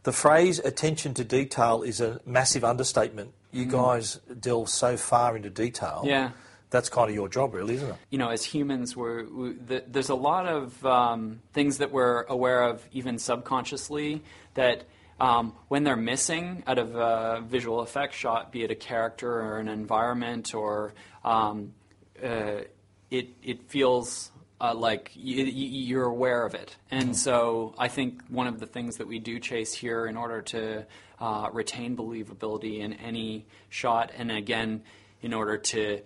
the 0.03 0.13
phrase 0.13 0.59
"attention 0.59 1.15
to 1.15 1.25
detail" 1.25 1.83
is 1.83 2.03
a 2.03 2.21
massive 2.27 2.63
understatement. 2.63 3.33
You 3.53 3.65
mm. 3.65 3.71
guys 3.71 4.21
delve 4.39 4.69
so 4.69 4.99
far 4.99 5.35
into 5.35 5.49
detail. 5.49 6.03
Yeah 6.05 6.33
that's 6.71 6.89
kind 6.89 7.09
of 7.09 7.15
your 7.15 7.29
job, 7.29 7.55
really, 7.55 7.75
isn't 7.75 7.91
it? 7.91 7.97
You 8.11 8.19
know, 8.19 8.31
as 8.31 8.45
humans, 8.45 8.97
we're, 8.97 9.25
we, 9.29 9.53
the, 9.53 9.85
there's 9.87 10.09
a 10.09 10.15
lot 10.15 10.47
of 10.47 10.85
um, 10.87 11.41
things 11.53 11.79
that 11.79 11.91
we're 11.91 12.23
aware 12.23 12.63
of, 12.63 12.87
even 12.93 13.19
subconsciously, 13.19 14.23
that 14.55 14.85
um, 15.21 15.53
when 15.69 15.85
they're 15.85 15.97
missing 15.97 16.63
out 16.67 16.79
of 16.79 16.95
a 16.95 17.43
visual 17.47 17.83
effects 17.83 18.17
shot, 18.17 18.53
be 18.53 18.63
it 18.63 18.71
a 18.71 18.75
character 18.75 19.31
or 19.31 19.59
an 19.59 19.69
environment, 19.69 20.55
or 20.55 20.95
um, 21.25 21.75
uh, 22.23 22.63
it 23.11 23.29
it 23.43 23.69
feels 23.69 24.31
uh, 24.61 24.75
like 24.75 25.11
you, 25.15 25.99
are 25.99 26.05
aware 26.05 26.47
of 26.47 26.55
it. 26.55 26.77
And 26.91 27.11
mm-hmm. 27.11 27.13
so 27.15 27.75
I 27.79 27.89
think 27.89 28.23
one 28.29 28.47
of 28.47 28.61
the 28.61 28.67
things 28.67 28.97
that 28.99 29.09
we 29.09 29.19
do 29.19 29.39
chase 29.41 29.75
here 29.75 30.07
in 30.07 30.17
order 30.17 30.43
to 30.43 30.87
uh, 31.19 31.49
retain 31.53 31.97
believability 31.97 32.79
in 32.81 32.95
any 32.95 33.47
shot, 33.69 34.13
and 34.17 34.31
again, 34.31 34.83
in 35.23 35.35
order 35.35 35.59
to 35.59 36.01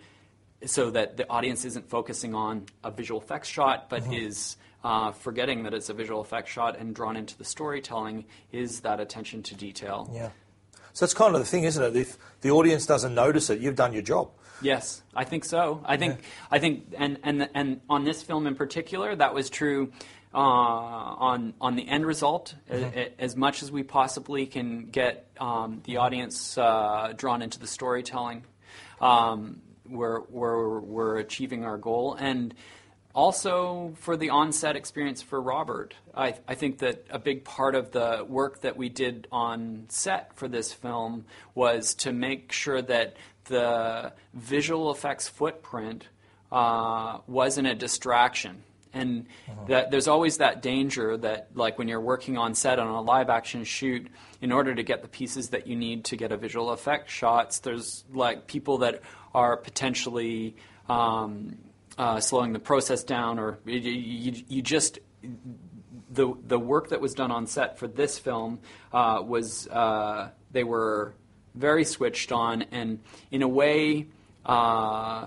so 0.67 0.91
that 0.91 1.17
the 1.17 1.29
audience 1.29 1.65
isn't 1.65 1.89
focusing 1.89 2.35
on 2.35 2.67
a 2.83 2.91
visual 2.91 3.21
effects 3.21 3.49
shot, 3.49 3.89
but 3.89 4.03
mm-hmm. 4.03 4.13
is 4.13 4.57
uh, 4.85 5.13
forgetting 5.13 5.63
that 5.65 5.75
it's 5.75 5.89
a 5.89 5.95
visual 5.95 6.21
effects 6.21 6.51
shot 6.51 6.79
and 6.79 6.95
drawn 6.95 7.17
into 7.17 7.37
the 7.39 7.45
storytelling 7.45 8.25
is 8.53 8.81
that 8.81 9.01
attention 9.01 9.43
to 9.43 9.55
detail. 9.55 10.11
Yeah. 10.13 10.31
So 10.93 11.05
that's 11.05 11.15
kind 11.15 11.35
of 11.35 11.41
the 11.41 11.47
thing, 11.47 11.65
isn't 11.65 11.83
it? 11.83 11.97
If 11.97 12.19
the 12.43 12.51
audience 12.51 12.87
doesn't 12.87 13.15
notice 13.15 13.51
it, 13.51 13.61
you've 13.61 13.77
done 13.77 13.93
your 13.93 14.03
job. 14.03 14.31
Yes, 14.63 15.03
I 15.15 15.25
think 15.25 15.45
so. 15.45 15.83
I 15.85 15.97
think 15.97 16.21
yeah. 16.21 16.27
I 16.53 16.59
think 16.61 16.95
and 16.97 17.19
and 17.25 17.49
and 17.53 17.81
on 17.91 18.05
this 18.05 18.23
film 18.23 18.47
in 18.47 18.55
particular, 18.55 19.15
that 19.17 19.35
was 19.35 19.51
true. 19.51 19.93
Uh, 20.33 20.39
on 20.39 21.55
on 21.61 21.77
the 21.77 21.89
end 21.89 22.05
result, 22.05 22.55
mm-hmm. 22.69 22.99
a, 22.99 23.13
as 23.21 23.37
much 23.37 23.63
as 23.63 23.71
we 23.71 23.85
possibly 23.85 24.47
can 24.47 24.87
get 24.87 25.31
um, 25.39 25.81
the 25.85 25.99
audience 25.99 26.59
uh, 26.59 27.13
drawn 27.17 27.41
into 27.43 27.59
the 27.59 27.69
storytelling. 27.69 28.45
Um, 29.01 29.61
we're, 29.89 30.21
we're, 30.29 30.81
we're 30.81 31.19
achieving 31.19 31.65
our 31.65 31.79
goal. 31.79 32.15
And 32.19 32.55
also 33.15 33.95
for 33.99 34.17
the 34.17 34.31
on-set 34.31 34.77
experience 34.77 35.23
for 35.23 35.41
Robert, 35.41 35.95
I, 36.15 36.35
I, 36.49 36.55
think 36.55 36.79
that 36.79 37.07
a 37.11 37.19
big 37.19 37.45
part 37.45 37.75
of 37.75 37.93
the 37.93 38.27
work 38.29 38.63
that 38.63 38.77
we 38.77 38.89
did 38.89 39.29
on 39.31 39.87
set 39.89 40.35
for 40.37 40.49
this 40.49 40.73
film 40.73 41.25
was 41.55 41.95
to 41.97 42.13
make 42.13 42.51
sure 42.51 42.83
that 42.83 43.17
the 43.45 44.13
visual 44.33 44.91
effects 44.91 45.29
footprint 45.29 46.09
uh, 46.51 47.19
wasn't 47.27 47.67
a 47.67 47.75
distraction. 47.75 48.63
And 48.95 49.27
uh-huh. 49.49 49.65
that 49.69 49.91
there's 49.91 50.09
always 50.09 50.39
that 50.39 50.63
danger 50.63 51.17
that, 51.19 51.49
like 51.55 51.79
when 51.79 51.89
you're 51.89 52.01
working 52.01 52.39
on 52.39 52.55
set 52.55 52.79
on 52.79 52.87
a 52.87 53.03
live 53.03 53.29
action 53.29 53.65
shoot, 53.65 54.07
in 54.41 54.53
order 54.53 54.75
to 54.75 54.83
get 54.83 55.03
the 55.03 55.09
pieces 55.09 55.51
that 55.51 55.67
you 55.67 55.75
need 55.77 56.05
to 56.07 56.17
get 56.17 56.31
a 56.31 56.37
visual 56.37 56.71
effect 56.71 57.11
shots, 57.11 57.59
there's 57.61 58.05
like 58.13 58.47
people 58.47 58.79
that 58.79 59.03
are 59.35 59.57
potentially 59.57 60.57
um, 60.89 61.59
uh, 61.99 62.21
slowing 62.21 62.53
the 62.53 62.59
process 62.59 63.03
down, 63.05 63.39
or 63.39 63.59
you, 63.65 63.79
you, 63.79 64.45
you, 64.49 64.63
just 64.63 64.99
the 66.11 66.35
the 66.47 66.59
work 66.59 66.91
that 66.91 67.01
was 67.01 67.15
done 67.15 67.31
on 67.31 67.47
set 67.47 67.79
for 67.79 67.89
this 67.89 68.19
film 68.19 68.61
uh, 68.93 69.23
was 69.25 69.67
uh, 69.69 70.31
they 70.53 70.65
were 70.65 71.15
very 71.55 71.85
switched 71.85 72.33
on, 72.33 72.63
and 72.71 73.01
in 73.31 73.43
a 73.43 73.49
way 73.49 74.07
uh, 74.45 75.27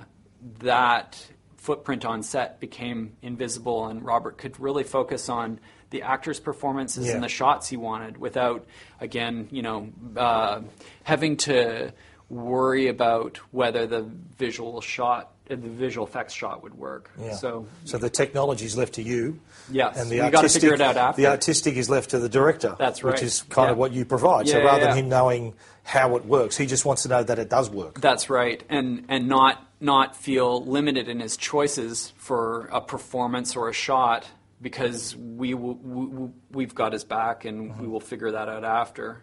that 0.59 1.25
footprint 1.67 2.05
on 2.05 2.23
set 2.23 2.61
became 2.61 3.17
invisible, 3.21 3.87
and 3.87 4.01
Robert 4.01 4.37
could 4.37 4.57
really 4.57 4.85
focus 4.85 5.27
on 5.27 5.59
the 5.89 6.01
actors' 6.01 6.39
performances 6.39 7.07
yeah. 7.07 7.15
and 7.15 7.21
the 7.21 7.27
shots 7.27 7.67
he 7.67 7.75
wanted 7.75 8.17
without, 8.17 8.65
again, 9.01 9.49
you 9.51 9.61
know, 9.61 9.89
uh, 10.15 10.61
having 11.03 11.35
to 11.35 11.91
worry 12.29 12.87
about 12.87 13.35
whether 13.51 13.85
the 13.85 14.01
visual 14.37 14.79
shot 14.79 15.33
the 15.47 15.55
visual 15.55 16.05
effects 16.05 16.33
shot 16.33 16.61
would 16.63 16.73
work. 16.73 17.09
Yeah. 17.17 17.33
So, 17.33 17.67
so 17.85 17.97
the 17.97 18.09
technology 18.09 18.65
is 18.65 18.75
left 18.77 18.95
to 18.95 19.01
you. 19.01 19.39
Yes, 19.71 19.97
and 19.97 20.09
the 20.09 20.29
got 20.29 20.41
to 20.41 20.49
figure 20.49 20.73
it 20.73 20.81
out 20.81 20.97
after. 20.97 21.21
The 21.21 21.27
artistic 21.27 21.75
is 21.75 21.89
left 21.89 22.09
to 22.11 22.19
the 22.19 22.29
director. 22.29 22.75
That's 22.77 23.03
right. 23.03 23.13
Which 23.13 23.23
is 23.23 23.43
kind 23.43 23.67
yeah. 23.67 23.71
of 23.71 23.77
what 23.77 23.91
you 23.93 24.03
provide. 24.03 24.47
Yeah, 24.47 24.53
so 24.53 24.63
rather 24.63 24.85
than 24.85 24.97
him 24.97 25.09
knowing 25.09 25.53
how 25.83 26.17
it 26.17 26.25
works, 26.25 26.57
he 26.57 26.65
just 26.65 26.83
wants 26.85 27.03
to 27.03 27.09
know 27.09 27.23
that 27.23 27.39
it 27.39 27.49
does 27.49 27.69
work. 27.69 28.01
That's 28.01 28.29
right, 28.29 28.61
and 28.69 29.05
and 29.07 29.27
not 29.27 29.66
not 29.79 30.15
feel 30.15 30.63
limited 30.65 31.07
in 31.07 31.19
his 31.19 31.37
choices 31.37 32.13
for 32.17 32.67
a 32.71 32.81
performance 32.81 33.55
or 33.55 33.69
a 33.69 33.73
shot 33.73 34.27
because 34.61 35.15
we, 35.15 35.53
we 35.53 36.29
we've 36.51 36.73
got 36.73 36.93
his 36.93 37.03
back 37.03 37.45
and 37.45 37.71
mm-hmm. 37.71 37.81
we 37.81 37.87
will 37.87 37.99
figure 37.99 38.31
that 38.31 38.49
out 38.49 38.63
after. 38.63 39.21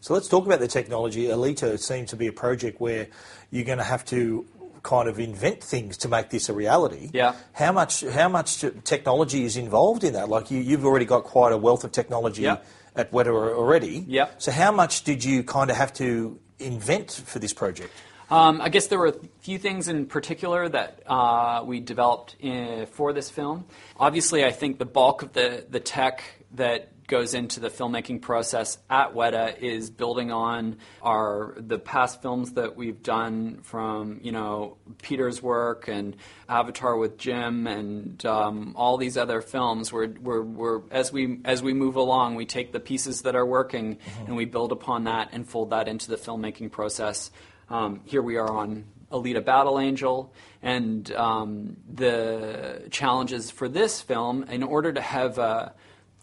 So 0.00 0.14
let's 0.14 0.28
talk 0.28 0.46
about 0.46 0.60
the 0.60 0.68
technology. 0.68 1.26
Alita 1.26 1.78
seems 1.78 2.10
to 2.10 2.16
be 2.16 2.26
a 2.26 2.32
project 2.32 2.80
where 2.80 3.08
you're 3.50 3.64
going 3.64 3.78
to 3.78 3.84
have 3.84 4.04
to 4.06 4.46
kind 4.82 5.08
of 5.08 5.20
invent 5.20 5.62
things 5.62 5.96
to 5.98 6.08
make 6.08 6.30
this 6.30 6.48
a 6.48 6.52
reality. 6.52 7.10
Yeah. 7.12 7.34
How 7.52 7.72
much 7.72 8.00
how 8.02 8.28
much 8.28 8.64
technology 8.84 9.44
is 9.44 9.56
involved 9.56 10.04
in 10.04 10.14
that? 10.14 10.28
Like 10.28 10.50
you, 10.50 10.58
you've 10.58 10.84
already 10.84 11.04
got 11.04 11.24
quite 11.24 11.52
a 11.52 11.56
wealth 11.56 11.84
of 11.84 11.92
technology 11.92 12.42
yeah. 12.42 12.58
at 12.96 13.12
Weta 13.12 13.28
already. 13.28 14.04
Yeah. 14.08 14.30
So 14.38 14.50
how 14.50 14.72
much 14.72 15.04
did 15.04 15.24
you 15.24 15.44
kind 15.44 15.70
of 15.70 15.76
have 15.76 15.92
to 15.94 16.38
invent 16.58 17.12
for 17.26 17.38
this 17.38 17.52
project? 17.52 17.92
Um, 18.32 18.62
I 18.62 18.70
guess 18.70 18.86
there 18.86 18.98
were 18.98 19.08
a 19.08 19.14
few 19.40 19.58
things 19.58 19.88
in 19.88 20.06
particular 20.06 20.66
that 20.66 21.02
uh, 21.06 21.62
we 21.66 21.80
developed 21.80 22.34
in, 22.40 22.86
for 22.86 23.12
this 23.12 23.28
film. 23.28 23.66
Obviously, 23.98 24.42
I 24.42 24.52
think 24.52 24.78
the 24.78 24.86
bulk 24.86 25.20
of 25.20 25.34
the, 25.34 25.66
the 25.68 25.80
tech 25.80 26.24
that 26.54 26.88
goes 27.08 27.34
into 27.34 27.60
the 27.60 27.68
filmmaking 27.68 28.22
process 28.22 28.78
at 28.88 29.12
Weta 29.12 29.58
is 29.58 29.90
building 29.90 30.32
on 30.32 30.78
our 31.02 31.54
the 31.58 31.78
past 31.78 32.22
films 32.22 32.52
that 32.52 32.74
we've 32.74 33.02
done 33.02 33.58
from 33.64 34.18
you 34.22 34.32
know 34.32 34.78
Peter's 35.02 35.42
work 35.42 35.88
and 35.88 36.16
Avatar 36.48 36.96
with 36.96 37.18
Jim 37.18 37.66
and 37.66 38.24
um, 38.24 38.72
all 38.76 38.96
these 38.96 39.18
other 39.18 39.42
films. 39.42 39.92
We're, 39.92 40.14
we're, 40.22 40.40
we're, 40.40 40.80
as 40.90 41.12
we 41.12 41.38
as 41.44 41.62
we 41.62 41.74
move 41.74 41.96
along, 41.96 42.36
we 42.36 42.46
take 42.46 42.72
the 42.72 42.80
pieces 42.80 43.22
that 43.22 43.36
are 43.36 43.44
working 43.44 43.96
mm-hmm. 43.96 44.26
and 44.28 44.36
we 44.36 44.46
build 44.46 44.72
upon 44.72 45.04
that 45.04 45.30
and 45.32 45.46
fold 45.46 45.68
that 45.68 45.88
into 45.88 46.08
the 46.08 46.16
filmmaking 46.16 46.70
process. 46.70 47.30
Um, 47.72 48.02
here 48.04 48.20
we 48.20 48.36
are 48.36 48.50
on 48.50 48.84
Alita 49.10 49.42
Battle 49.42 49.80
Angel, 49.80 50.30
and 50.60 51.10
um, 51.12 51.78
the 51.90 52.82
challenges 52.90 53.50
for 53.50 53.66
this 53.66 54.02
film 54.02 54.44
in 54.44 54.62
order 54.62 54.92
to 54.92 55.00
have 55.00 55.38
a 55.38 55.72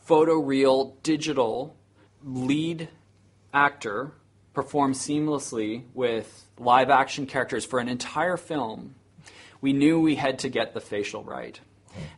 photoreal 0.08 0.94
digital 1.02 1.76
lead 2.24 2.88
actor 3.52 4.12
perform 4.54 4.94
seamlessly 4.94 5.86
with 5.96 6.46
live 6.60 6.92
action 6.92 7.26
characters 7.26 7.66
for 7.66 7.80
an 7.80 7.90
entire 7.90 8.38
film, 8.38 8.94
we 9.60 9.74
knew 9.74 10.00
we 10.00 10.14
had 10.14 10.38
to 10.38 10.50
get 10.50 10.76
the 10.76 10.82
facial 10.82 11.24
right. 11.24 11.60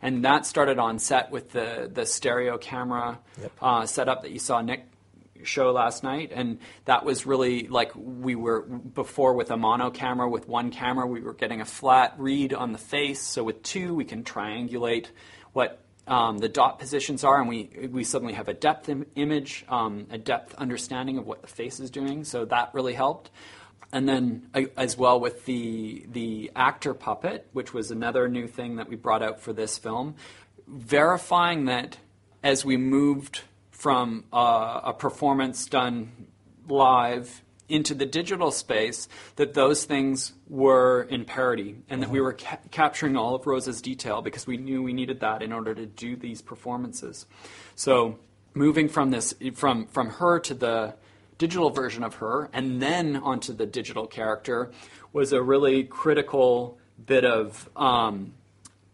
And 0.02 0.26
that 0.26 0.44
started 0.44 0.78
on 0.78 0.98
set 0.98 1.30
with 1.30 1.52
the, 1.52 1.90
the 1.90 2.04
stereo 2.04 2.58
camera 2.58 3.18
yep. 3.40 3.52
uh, 3.62 3.86
setup 3.86 4.20
that 4.22 4.30
you 4.30 4.38
saw 4.38 4.60
Nick 4.60 4.91
show 5.44 5.72
last 5.72 6.02
night. 6.02 6.32
And 6.34 6.58
that 6.84 7.04
was 7.04 7.26
really 7.26 7.68
like 7.68 7.92
we 7.94 8.34
were 8.34 8.62
before 8.62 9.34
with 9.34 9.50
a 9.50 9.56
mono 9.56 9.90
camera. 9.90 10.28
With 10.28 10.48
one 10.48 10.70
camera, 10.70 11.06
we 11.06 11.20
were 11.20 11.34
getting 11.34 11.60
a 11.60 11.64
flat 11.64 12.14
read 12.18 12.52
on 12.54 12.72
the 12.72 12.78
face. 12.78 13.20
So 13.20 13.44
with 13.44 13.62
two, 13.62 13.94
we 13.94 14.04
can 14.04 14.24
triangulate 14.24 15.08
what 15.52 15.82
um, 16.06 16.38
the 16.38 16.48
dot 16.48 16.78
positions 16.78 17.22
are, 17.22 17.38
and 17.38 17.48
we, 17.48 17.88
we 17.90 18.02
suddenly 18.04 18.34
have 18.34 18.48
a 18.48 18.54
depth 18.54 18.88
Im- 18.88 19.06
image, 19.14 19.64
um, 19.68 20.06
a 20.10 20.18
depth 20.18 20.54
understanding 20.54 21.18
of 21.18 21.26
what 21.26 21.42
the 21.42 21.48
face 21.48 21.78
is 21.78 21.90
doing. 21.90 22.24
So 22.24 22.44
that 22.46 22.70
really 22.74 22.94
helped. 22.94 23.30
And 23.92 24.08
then, 24.08 24.48
as 24.76 24.96
well 24.96 25.20
with 25.20 25.44
the 25.44 26.06
the 26.10 26.50
actor 26.56 26.94
puppet, 26.94 27.46
which 27.52 27.74
was 27.74 27.90
another 27.90 28.26
new 28.26 28.46
thing 28.46 28.76
that 28.76 28.88
we 28.88 28.96
brought 28.96 29.22
out 29.22 29.38
for 29.38 29.52
this 29.52 29.76
film, 29.76 30.14
verifying 30.66 31.66
that 31.66 31.98
as 32.42 32.64
we 32.64 32.78
moved 32.78 33.42
from 33.82 34.22
uh, 34.32 34.80
a 34.84 34.92
performance 34.92 35.66
done 35.66 36.28
live 36.68 37.42
into 37.68 37.94
the 37.94 38.06
digital 38.06 38.52
space 38.52 39.08
that 39.34 39.54
those 39.54 39.84
things 39.84 40.34
were 40.48 41.02
in 41.10 41.24
parity 41.24 41.74
and 41.88 42.00
that 42.00 42.08
we 42.08 42.20
were 42.20 42.34
ca- 42.34 42.60
capturing 42.70 43.16
all 43.16 43.34
of 43.34 43.44
Rosa's 43.44 43.82
detail 43.82 44.22
because 44.22 44.46
we 44.46 44.56
knew 44.56 44.84
we 44.84 44.92
needed 44.92 45.18
that 45.18 45.42
in 45.42 45.52
order 45.52 45.74
to 45.74 45.84
do 45.84 46.14
these 46.14 46.40
performances. 46.40 47.26
So 47.74 48.20
moving 48.54 48.88
from 48.88 49.10
this 49.10 49.34
from 49.54 49.88
from 49.88 50.10
her 50.10 50.38
to 50.38 50.54
the 50.54 50.94
digital 51.38 51.70
version 51.70 52.04
of 52.04 52.14
her 52.14 52.50
and 52.52 52.80
then 52.80 53.16
onto 53.16 53.52
the 53.52 53.66
digital 53.66 54.06
character 54.06 54.70
was 55.12 55.32
a 55.32 55.42
really 55.42 55.82
critical 55.82 56.78
bit 57.04 57.24
of 57.24 57.68
um, 57.74 58.32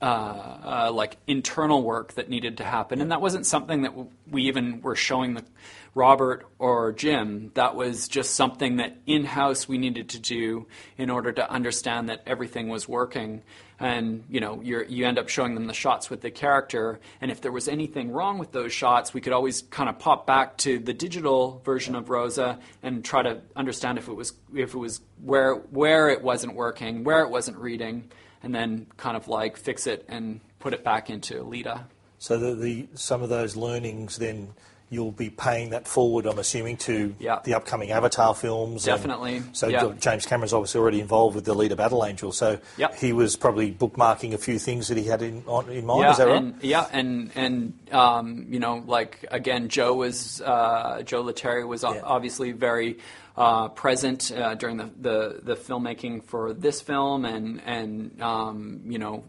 uh, 0.00 0.04
uh, 0.04 0.92
like 0.92 1.16
internal 1.26 1.82
work 1.82 2.12
that 2.12 2.28
needed 2.28 2.58
to 2.58 2.64
happen, 2.64 3.00
and 3.00 3.10
that 3.10 3.20
wasn't 3.20 3.44
something 3.44 3.82
that 3.82 3.94
we 4.30 4.42
even 4.42 4.80
were 4.80 4.94
showing 4.94 5.34
the 5.34 5.44
Robert 5.92 6.46
or 6.60 6.92
Jim. 6.92 7.50
That 7.54 7.74
was 7.74 8.06
just 8.06 8.36
something 8.36 8.76
that 8.76 8.96
in 9.06 9.24
house 9.24 9.66
we 9.66 9.76
needed 9.76 10.10
to 10.10 10.20
do 10.20 10.68
in 10.96 11.10
order 11.10 11.32
to 11.32 11.50
understand 11.50 12.08
that 12.10 12.22
everything 12.26 12.68
was 12.68 12.88
working. 12.88 13.42
And 13.80 14.22
you 14.30 14.38
know, 14.38 14.60
you 14.62 14.84
you 14.88 15.04
end 15.04 15.18
up 15.18 15.28
showing 15.28 15.56
them 15.56 15.66
the 15.66 15.74
shots 15.74 16.08
with 16.08 16.20
the 16.20 16.30
character, 16.30 17.00
and 17.20 17.32
if 17.32 17.40
there 17.40 17.52
was 17.52 17.66
anything 17.66 18.12
wrong 18.12 18.38
with 18.38 18.52
those 18.52 18.72
shots, 18.72 19.12
we 19.12 19.20
could 19.20 19.32
always 19.32 19.62
kind 19.62 19.88
of 19.88 19.98
pop 19.98 20.28
back 20.28 20.58
to 20.58 20.78
the 20.78 20.94
digital 20.94 21.60
version 21.64 21.96
of 21.96 22.08
Rosa 22.08 22.60
and 22.84 23.04
try 23.04 23.22
to 23.22 23.40
understand 23.56 23.98
if 23.98 24.06
it 24.06 24.14
was 24.14 24.32
if 24.54 24.74
it 24.74 24.78
was 24.78 25.00
where 25.24 25.54
where 25.54 26.08
it 26.08 26.22
wasn't 26.22 26.54
working, 26.54 27.02
where 27.02 27.22
it 27.22 27.30
wasn't 27.30 27.56
reading 27.56 28.10
and 28.42 28.54
then 28.54 28.86
kind 28.96 29.16
of 29.16 29.28
like 29.28 29.56
fix 29.56 29.86
it 29.86 30.04
and 30.08 30.40
put 30.58 30.72
it 30.74 30.84
back 30.84 31.10
into 31.10 31.34
Alita. 31.42 31.82
So 32.18 32.36
the, 32.38 32.54
the 32.54 32.88
some 32.94 33.22
of 33.22 33.28
those 33.28 33.56
learnings 33.56 34.16
then 34.18 34.48
you'll 34.90 35.12
be 35.12 35.28
paying 35.28 35.68
that 35.68 35.86
forward, 35.86 36.24
I'm 36.24 36.38
assuming, 36.38 36.78
to 36.78 37.14
the 37.18 37.52
upcoming 37.54 37.90
Avatar 37.90 38.34
films. 38.34 38.88
and- 38.88 38.96
Definitely, 38.96 39.42
so 39.52 39.68
yeah. 39.68 39.92
James 40.00 40.24
Cameron's 40.24 40.54
obviously 40.54 40.80
already 40.80 41.00
involved 41.02 41.34
with 41.36 41.44
the 41.44 41.54
Alita 41.54 41.76
Battle 41.76 42.06
Angel, 42.06 42.32
so 42.32 42.58
Yep. 42.78 42.94
he 42.94 43.12
was 43.12 43.36
probably 43.36 43.70
bookmarking 43.70 44.32
a 44.32 44.38
few 44.38 44.58
things 44.58 44.88
that 44.88 44.96
he 44.96 45.04
had 45.04 45.20
in 45.20 45.42
on, 45.46 45.68
in 45.68 45.84
mind. 45.84 46.00
yeah, 46.04 46.10
is 46.12 46.16
that 46.16 46.26
right? 46.28 46.36
and, 46.38 46.62
yeah, 46.62 46.86
and 46.90 47.30
and 47.34 47.74
um, 47.92 48.46
you 48.48 48.58
know, 48.60 48.82
like 48.86 49.26
again, 49.30 49.68
Joe 49.68 49.92
was 49.94 50.40
uh, 50.40 51.02
Joe 51.04 51.22
Letteri 51.22 51.68
was 51.68 51.82
Yeah. 51.82 52.00
obviously 52.02 52.52
very 52.52 52.96
uh, 53.38 53.68
present 53.68 54.32
uh, 54.32 54.54
during 54.56 54.76
the, 54.76 54.90
the 55.00 55.40
the 55.42 55.54
filmmaking 55.56 56.24
for 56.24 56.52
this 56.52 56.80
film, 56.80 57.24
and 57.24 57.60
and 57.64 58.20
um, 58.20 58.80
you 58.92 58.98
know, 58.98 59.24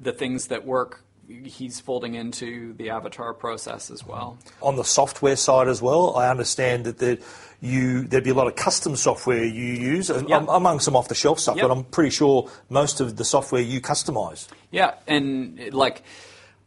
the 0.00 0.12
things 0.12 0.48
that 0.48 0.64
work. 0.66 1.04
He's 1.44 1.78
folding 1.78 2.14
into 2.16 2.72
the 2.74 2.90
Avatar 2.90 3.32
process 3.34 3.88
as 3.92 4.04
well. 4.04 4.36
on 4.62 4.74
the 4.74 4.82
software 4.82 5.36
side 5.36 5.68
as 5.68 5.80
well, 5.80 6.16
I 6.16 6.28
understand 6.28 6.78
that 6.86 6.98
there, 6.98 7.18
you 7.60 8.02
there'd 8.08 8.24
be 8.24 8.30
a 8.30 8.34
lot 8.34 8.48
of 8.48 8.56
custom 8.56 8.96
software 8.96 9.44
you 9.44 9.74
use 9.94 10.10
um, 10.10 10.48
among 10.48 10.80
some 10.80 10.96
off-the-shelf 10.96 11.38
stuff, 11.38 11.54
Yep. 11.56 11.62
but 11.62 11.70
I'm 11.70 11.84
pretty 11.84 12.10
sure 12.10 12.50
most 12.68 13.00
of 13.00 13.14
the 13.16 13.24
software 13.24 13.62
you 13.62 13.80
customize. 13.80 14.48
Yeah, 14.72 14.94
and 15.06 15.72
like 15.72 16.02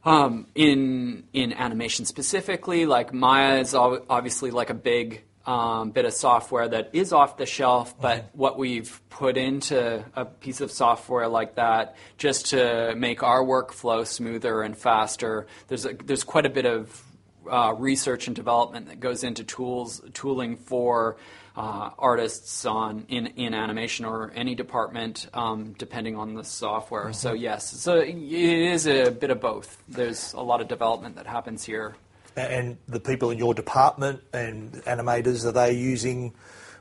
um, 0.05 0.47
in 0.55 1.25
in 1.33 1.51
animation 1.51 2.05
specifically, 2.05 2.85
like 2.85 3.13
Maya 3.13 3.59
is 3.59 3.73
obviously 3.75 4.51
like 4.51 4.69
a 4.69 4.79
big 4.93 5.23
um, 5.45 5.91
bit 5.91 6.05
of 6.05 6.13
software 6.13 6.67
that 6.67 6.89
is 6.93 7.11
off 7.11 7.37
the 7.37 7.45
shelf, 7.45 7.99
but 7.99 8.29
what 8.33 8.57
we've 8.57 9.01
put 9.09 9.37
into 9.37 10.03
a 10.15 10.25
piece 10.25 10.61
of 10.61 10.71
software 10.71 11.27
like 11.27 11.55
that 11.55 11.95
just 12.17 12.47
to 12.47 12.93
make 12.95 13.23
our 13.23 13.43
workflow 13.43 14.05
smoother 14.07 14.61
and 14.61 14.77
faster. 14.77 15.47
There's 15.67 15.85
a, 15.85 15.93
there's 15.93 16.23
quite 16.23 16.45
a 16.45 16.49
bit 16.49 16.65
of 16.65 17.03
uh, 17.49 17.73
research 17.77 18.27
and 18.27 18.35
development 18.35 18.87
that 18.87 18.99
goes 18.99 19.23
into 19.23 19.43
tools 19.43 20.01
tooling 20.13 20.55
for 20.55 21.17
uh, 21.55 21.91
artists 21.99 22.65
on 22.65 23.05
in, 23.09 23.27
in 23.27 23.53
animation 23.53 24.05
or 24.05 24.31
any 24.35 24.55
department, 24.55 25.27
um, 25.33 25.73
depending 25.77 26.15
on 26.15 26.35
the 26.35 26.43
software. 26.43 27.13
So 27.13 27.33
yes, 27.33 27.69
so 27.69 27.99
it 27.99 28.15
is 28.15 28.87
a 28.87 29.11
bit 29.11 29.29
of 29.29 29.39
both. 29.39 29.77
There's 29.87 30.33
a 30.33 30.41
lot 30.41 30.61
of 30.61 30.67
development 30.67 31.17
that 31.17 31.27
happens 31.27 31.63
here. 31.63 31.95
And 32.35 32.77
the 32.87 32.99
people 32.99 33.29
in 33.31 33.37
your 33.37 33.53
department 33.53 34.21
and 34.33 34.73
animators, 34.85 35.45
are 35.45 35.51
they 35.51 35.73
using? 35.73 36.33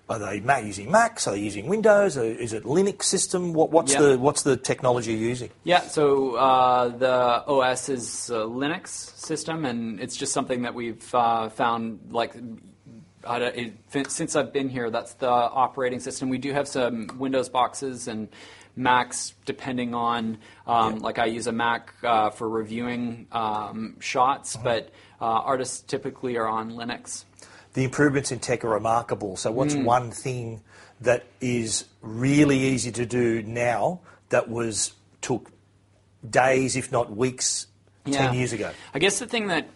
Are 0.08 0.18
they 0.18 0.42
using 0.64 0.90
Macs? 0.90 1.26
Are 1.26 1.32
they 1.32 1.40
using 1.40 1.66
Windows? 1.68 2.16
Is 2.16 2.52
it 2.52 2.64
Linux 2.64 3.04
system? 3.04 3.52
What, 3.52 3.70
what's 3.70 3.92
Yeah. 3.92 4.02
the 4.02 4.18
what's 4.18 4.42
the 4.42 4.56
technology 4.56 5.12
you're 5.12 5.28
using? 5.28 5.50
Yeah, 5.64 5.80
so 5.80 6.34
uh, 6.36 6.88
the 6.88 7.44
OS 7.46 7.88
is 7.88 8.30
a 8.30 8.44
Linux 8.44 8.88
system, 8.88 9.64
and 9.64 10.00
it's 10.00 10.16
just 10.16 10.32
something 10.32 10.62
that 10.62 10.74
we've 10.74 11.14
uh, 11.14 11.48
found 11.50 12.00
like. 12.10 12.34
It, 13.24 13.74
since 14.08 14.34
I've 14.34 14.52
been 14.52 14.68
here, 14.68 14.90
that's 14.90 15.14
the 15.14 15.30
operating 15.30 16.00
system. 16.00 16.28
We 16.28 16.38
do 16.38 16.52
have 16.52 16.66
some 16.66 17.08
Windows 17.18 17.48
boxes 17.48 18.08
and 18.08 18.28
Macs, 18.74 19.34
depending 19.44 19.94
on 19.94 20.38
um, 20.66 20.98
like 21.00 21.18
I 21.18 21.26
use 21.26 21.46
a 21.46 21.52
Mac 21.52 21.94
uh, 22.02 22.30
for 22.30 22.48
reviewing 22.48 23.26
um, 23.30 23.96
shots, 24.00 24.56
but 24.56 24.88
uh, 24.88 24.90
artists 25.26 25.80
typically 25.80 26.36
are 26.36 26.46
on 26.46 26.72
Linux. 26.72 27.24
The 27.74 27.84
improvements 27.84 28.30
in 28.32 28.38
tech 28.38 28.64
are 28.64 28.70
remarkable. 28.70 29.36
So, 29.36 29.50
what's 29.50 29.74
Hmm. 29.74 29.84
one 29.84 30.10
thing 30.10 30.60
that 31.00 31.24
is 31.40 31.84
really 32.02 32.58
easy 32.58 32.92
to 32.92 33.06
do 33.06 33.42
now 33.42 34.00
that 34.28 34.48
was 34.48 34.92
took 35.20 35.50
days, 36.28 36.76
if 36.76 36.92
not 36.92 37.14
weeks, 37.16 37.66
ten 38.10 38.34
years 38.34 38.52
ago? 38.52 38.70
I 38.94 38.98
guess 38.98 39.18
the 39.18 39.26
thing 39.26 39.46
that 39.48 39.68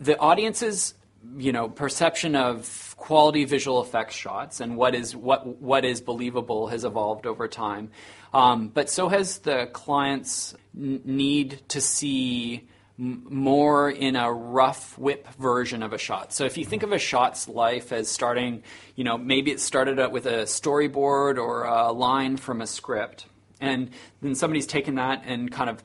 the 0.00 0.18
audience's 0.18 0.94
you 1.38 1.52
know 1.52 1.68
perception 1.70 2.36
of 2.36 2.94
quality 2.98 3.44
visual 3.46 3.82
effects 3.82 4.14
shots 4.14 4.60
and 4.60 4.76
what 4.76 4.94
is 4.94 5.16
what 5.16 5.46
what 5.60 5.84
is 5.84 6.00
believable 6.02 6.68
has 6.68 6.84
evolved 6.84 7.26
over 7.26 7.48
time, 7.48 7.90
um, 8.34 8.68
but 8.68 8.90
so 8.90 9.08
has 9.08 9.38
the 9.38 9.66
client's 9.72 10.54
n- 10.78 11.00
need 11.04 11.62
to 11.68 11.80
see 11.80 12.68
m- 12.98 13.26
more 13.28 13.90
in 13.90 14.16
a 14.16 14.32
rough 14.32 14.96
whip 14.98 15.28
version 15.34 15.82
of 15.82 15.92
a 15.92 15.98
shot. 15.98 16.32
So 16.32 16.44
if 16.44 16.56
you 16.56 16.64
think 16.64 16.82
of 16.82 16.92
a 16.92 16.98
shot's 16.98 17.48
life 17.48 17.92
as 17.92 18.08
starting, 18.08 18.62
you 18.96 19.04
know, 19.04 19.18
maybe 19.18 19.50
it 19.50 19.60
started 19.60 19.98
out 19.98 20.12
with 20.12 20.26
a 20.26 20.44
storyboard 20.44 21.38
or 21.38 21.64
a 21.64 21.92
line 21.92 22.36
from 22.36 22.60
a 22.60 22.66
script, 22.66 23.26
and 23.60 23.90
then 24.20 24.34
somebody's 24.34 24.66
taken 24.66 24.96
that 24.96 25.22
and 25.24 25.50
kind 25.50 25.70
of 25.70 25.82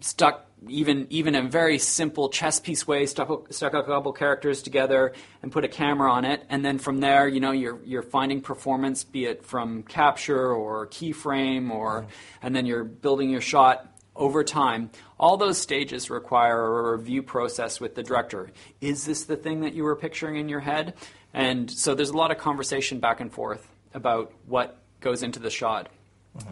stuck 0.00 0.46
even 0.68 1.06
even 1.10 1.34
a 1.34 1.42
very 1.42 1.78
simple 1.78 2.28
chess 2.28 2.60
piece 2.60 2.86
way, 2.86 3.06
stuck, 3.06 3.52
stuck 3.52 3.74
a 3.74 3.82
couple 3.82 4.12
characters 4.12 4.62
together 4.62 5.12
and 5.42 5.50
put 5.50 5.64
a 5.64 5.68
camera 5.68 6.10
on 6.12 6.24
it, 6.24 6.44
and 6.48 6.64
then 6.64 6.78
from 6.78 7.00
there, 7.00 7.26
you 7.26 7.40
know, 7.40 7.50
you're 7.50 7.80
you're 7.84 8.02
finding 8.02 8.40
performance, 8.40 9.04
be 9.04 9.24
it 9.24 9.44
from 9.44 9.82
capture 9.82 10.52
or 10.52 10.86
keyframe, 10.86 11.70
or 11.70 12.02
mm-hmm. 12.02 12.46
and 12.46 12.54
then 12.54 12.66
you're 12.66 12.84
building 12.84 13.30
your 13.30 13.40
shot 13.40 13.91
over 14.14 14.44
time. 14.44 14.90
All 15.18 15.36
those 15.36 15.58
stages 15.58 16.10
require 16.10 16.90
a 16.90 16.96
review 16.96 17.22
process 17.22 17.80
with 17.80 17.94
the 17.94 18.02
director. 18.02 18.50
Is 18.80 19.06
this 19.06 19.24
the 19.24 19.36
thing 19.36 19.60
that 19.60 19.74
you 19.74 19.84
were 19.84 19.96
picturing 19.96 20.36
in 20.36 20.48
your 20.48 20.60
head? 20.60 20.94
And 21.32 21.70
so 21.70 21.94
there's 21.94 22.10
a 22.10 22.16
lot 22.16 22.30
of 22.30 22.38
conversation 22.38 23.00
back 23.00 23.20
and 23.20 23.32
forth 23.32 23.66
about 23.94 24.32
what 24.46 24.78
goes 25.00 25.22
into 25.22 25.40
the 25.40 25.50
shot. 25.50 25.88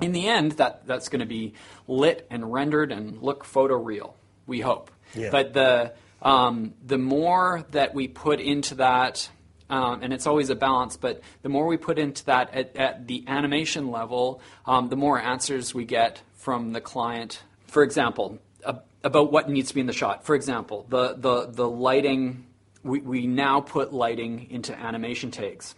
In 0.01 0.13
the 0.13 0.29
end, 0.29 0.53
that, 0.53 0.87
that's 0.87 1.09
going 1.09 1.21
to 1.21 1.27
be 1.27 1.55
lit 1.89 2.27
and 2.31 2.53
rendered 2.53 2.93
and 2.93 3.23
look 3.23 3.45
photoreal, 3.45 4.13
we 4.47 4.61
hope. 4.61 4.91
Yeah. 5.15 5.31
But 5.31 5.55
the, 5.55 5.95
um, 6.21 6.75
the 6.85 6.99
more 6.99 7.65
that 7.71 7.95
we 7.95 8.07
put 8.07 8.41
into 8.41 8.75
that, 8.77 9.31
um, 9.71 10.03
and 10.03 10.13
it's 10.13 10.27
always 10.27 10.51
a 10.51 10.55
balance, 10.55 10.97
but 10.97 11.23
the 11.43 11.49
more 11.49 11.67
we 11.67 11.79
put 11.79 11.99
into 11.99 12.25
that 12.27 12.53
at, 12.55 12.77
at 12.77 13.07
the 13.07 13.25
animation 13.27 13.91
level, 13.91 14.43
um, 14.67 14.89
the 14.91 14.97
more 14.97 15.19
answers 15.19 15.75
we 15.75 15.85
get 15.85 16.21
from 16.35 16.73
the 16.73 16.81
client. 16.81 17.43
For 17.71 17.83
example, 17.83 18.39
about 19.03 19.33
what 19.33 19.49
needs 19.49 19.69
to 19.69 19.75
be 19.75 19.81
in 19.81 19.87
the 19.87 19.93
shot. 19.93 20.25
For 20.25 20.35
example, 20.35 20.87
the, 20.89 21.15
the, 21.15 21.47
the 21.47 21.69
lighting, 21.69 22.47
we, 22.83 23.01
we 23.01 23.27
now 23.27 23.61
put 23.61 23.93
lighting 23.93 24.51
into 24.51 24.79
animation 24.79 25.31
takes. 25.31 25.75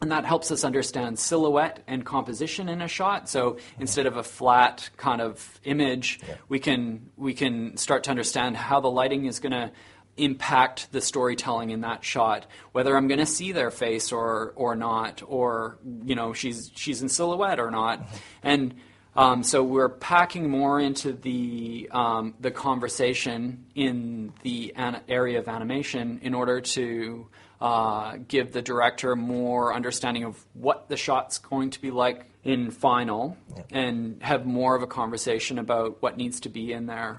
And 0.00 0.12
that 0.12 0.24
helps 0.24 0.50
us 0.50 0.64
understand 0.64 1.18
silhouette 1.18 1.82
and 1.86 2.06
composition 2.06 2.68
in 2.68 2.80
a 2.80 2.88
shot. 2.88 3.28
So 3.28 3.58
instead 3.78 4.06
of 4.06 4.16
a 4.16 4.22
flat 4.22 4.88
kind 4.96 5.20
of 5.20 5.60
image, 5.64 6.20
we 6.48 6.58
can 6.58 7.10
we 7.18 7.34
can 7.34 7.76
start 7.76 8.04
to 8.04 8.10
understand 8.10 8.56
how 8.56 8.80
the 8.80 8.90
lighting 8.90 9.26
is 9.26 9.40
going 9.40 9.52
to 9.52 9.70
impact 10.16 10.90
the 10.90 11.02
storytelling 11.02 11.68
in 11.68 11.82
that 11.82 12.02
shot. 12.02 12.46
Whether 12.72 12.96
I'm 12.96 13.08
going 13.08 13.20
to 13.20 13.26
see 13.26 13.52
their 13.52 13.70
face 13.70 14.10
or 14.10 14.54
or 14.56 14.74
not, 14.74 15.22
or 15.26 15.76
you 16.04 16.14
know 16.14 16.32
she's 16.32 16.72
she's 16.74 17.02
in 17.02 17.10
silhouette 17.10 17.60
or 17.60 17.70
not, 17.70 18.00
mm-hmm. 18.00 18.16
and 18.42 18.74
um, 19.16 19.42
so 19.42 19.62
we're 19.62 19.88
packing 19.88 20.48
more 20.48 20.80
into 20.80 21.12
the 21.12 21.88
um, 21.90 22.34
the 22.40 22.50
conversation 22.50 23.66
in 23.74 24.32
the 24.42 24.72
an- 24.76 25.00
area 25.08 25.38
of 25.38 25.48
animation 25.48 26.20
in 26.22 26.34
order 26.34 26.60
to 26.60 27.26
uh, 27.60 28.16
give 28.28 28.52
the 28.52 28.62
director 28.62 29.16
more 29.16 29.74
understanding 29.74 30.24
of 30.24 30.42
what 30.54 30.88
the 30.88 30.96
shot's 30.96 31.38
going 31.38 31.70
to 31.70 31.80
be 31.80 31.90
like 31.90 32.26
in 32.44 32.70
final, 32.70 33.36
and 33.70 34.22
have 34.22 34.46
more 34.46 34.74
of 34.74 34.82
a 34.82 34.86
conversation 34.86 35.58
about 35.58 36.00
what 36.00 36.16
needs 36.16 36.40
to 36.40 36.48
be 36.48 36.72
in 36.72 36.86
there. 36.86 37.16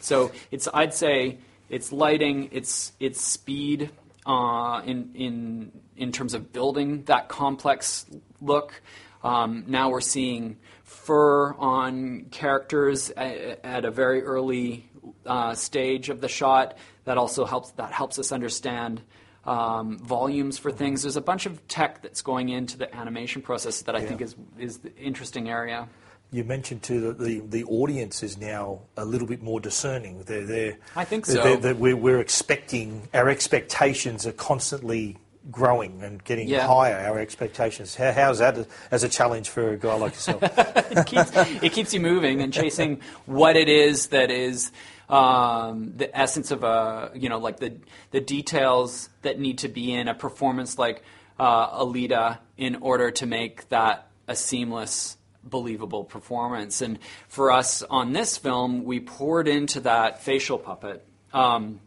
So 0.00 0.30
it's 0.50 0.68
I'd 0.74 0.92
say 0.92 1.38
it's 1.70 1.92
lighting, 1.92 2.50
it's 2.52 2.92
it's 3.00 3.20
speed, 3.20 3.90
uh, 4.26 4.82
in 4.84 5.10
in 5.14 5.72
in 5.96 6.12
terms 6.12 6.34
of 6.34 6.52
building 6.52 7.04
that 7.04 7.28
complex 7.28 8.06
look. 8.40 8.82
Um, 9.24 9.64
now 9.66 9.90
we're 9.90 10.00
seeing 10.00 10.58
fur 10.88 11.52
on 11.54 12.26
characters 12.30 13.10
at, 13.10 13.60
at 13.64 13.84
a 13.84 13.90
very 13.90 14.22
early 14.22 14.88
uh, 15.26 15.54
stage 15.54 16.08
of 16.08 16.20
the 16.20 16.28
shot. 16.28 16.76
That 17.04 17.18
also 17.18 17.44
helps. 17.44 17.70
That 17.72 17.92
helps 17.92 18.18
us 18.18 18.32
understand 18.32 19.02
um, 19.44 19.98
volumes 19.98 20.58
for 20.58 20.70
things. 20.72 21.02
There's 21.02 21.16
a 21.16 21.20
bunch 21.22 21.46
of 21.46 21.66
tech 21.68 22.02
that's 22.02 22.22
going 22.22 22.48
into 22.48 22.76
the 22.78 22.94
animation 22.94 23.42
process 23.42 23.82
that 23.82 23.94
I 23.94 24.00
Yeah. 24.00 24.08
think 24.08 24.20
is 24.22 24.34
is 24.58 24.78
the 24.78 24.94
interesting 24.96 25.48
area. 25.48 25.88
You 26.30 26.44
mentioned 26.44 26.82
too 26.82 27.00
that 27.00 27.18
the, 27.18 27.40
the 27.40 27.64
audience 27.64 28.22
is 28.22 28.36
now 28.36 28.80
a 28.98 29.04
little 29.06 29.26
bit 29.26 29.42
more 29.42 29.60
discerning. 29.60 30.22
They're, 30.24 30.44
they're, 30.44 30.78
I 30.94 31.06
think 31.06 31.24
so. 31.24 31.42
they're- 31.42 31.56
they're- 31.56 31.74
we're, 31.74 31.96
we're 31.96 32.20
expecting, 32.20 33.08
our 33.14 33.30
expectations 33.30 34.26
are 34.26 34.32
constantly 34.32 35.16
growing 35.50 36.02
and 36.02 36.22
getting 36.24 36.48
Yeah. 36.48 36.66
higher, 36.66 36.98
our 37.08 37.18
expectations. 37.18 37.94
How, 37.94 38.12
how's 38.12 38.38
that 38.38 38.66
as 38.90 39.02
a 39.04 39.08
challenge 39.08 39.48
for 39.48 39.70
a 39.70 39.76
guy 39.76 39.94
like 39.94 40.14
yourself? 40.14 40.42
it 40.90 41.06
keeps 41.06 41.30
it 41.34 41.72
keeps 41.72 41.94
you 41.94 42.00
moving 42.00 42.40
and 42.42 42.52
chasing 42.52 43.00
what 43.26 43.56
it 43.56 43.68
is 43.68 44.08
that 44.08 44.30
is 44.30 44.72
um, 45.08 45.94
the 45.96 46.14
essence 46.16 46.50
of 46.50 46.64
a 46.64 47.10
you 47.14 47.28
know 47.28 47.38
like 47.38 47.58
the 47.60 47.74
the 48.10 48.20
details 48.20 49.08
that 49.22 49.38
need 49.38 49.58
to 49.58 49.68
be 49.68 49.92
in 49.94 50.08
a 50.08 50.14
performance 50.14 50.78
like 50.78 51.02
uh, 51.38 51.82
Alita 51.82 52.38
in 52.56 52.76
order 52.76 53.10
to 53.12 53.26
make 53.26 53.68
that 53.70 54.08
a 54.26 54.36
seamless 54.36 55.16
believable 55.44 56.04
performance 56.04 56.82
and 56.82 56.98
for 57.28 57.50
us 57.50 57.82
on 57.84 58.12
this 58.12 58.36
film 58.36 58.84
we 58.84 59.00
poured 59.00 59.48
into 59.48 59.80
that 59.80 60.22
facial 60.22 60.58
puppet 60.58 61.06
um, 61.32 61.80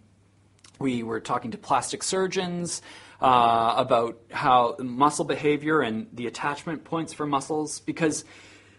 we 0.79 1.03
were 1.03 1.19
talking 1.19 1.51
to 1.51 1.57
plastic 1.59 2.01
surgeons 2.01 2.81
uh, 3.21 3.75
about 3.77 4.19
how 4.31 4.75
muscle 4.79 5.25
behavior 5.25 5.81
and 5.81 6.07
the 6.11 6.27
attachment 6.27 6.83
points 6.83 7.13
for 7.13 7.25
muscles 7.27 7.79
because 7.81 8.25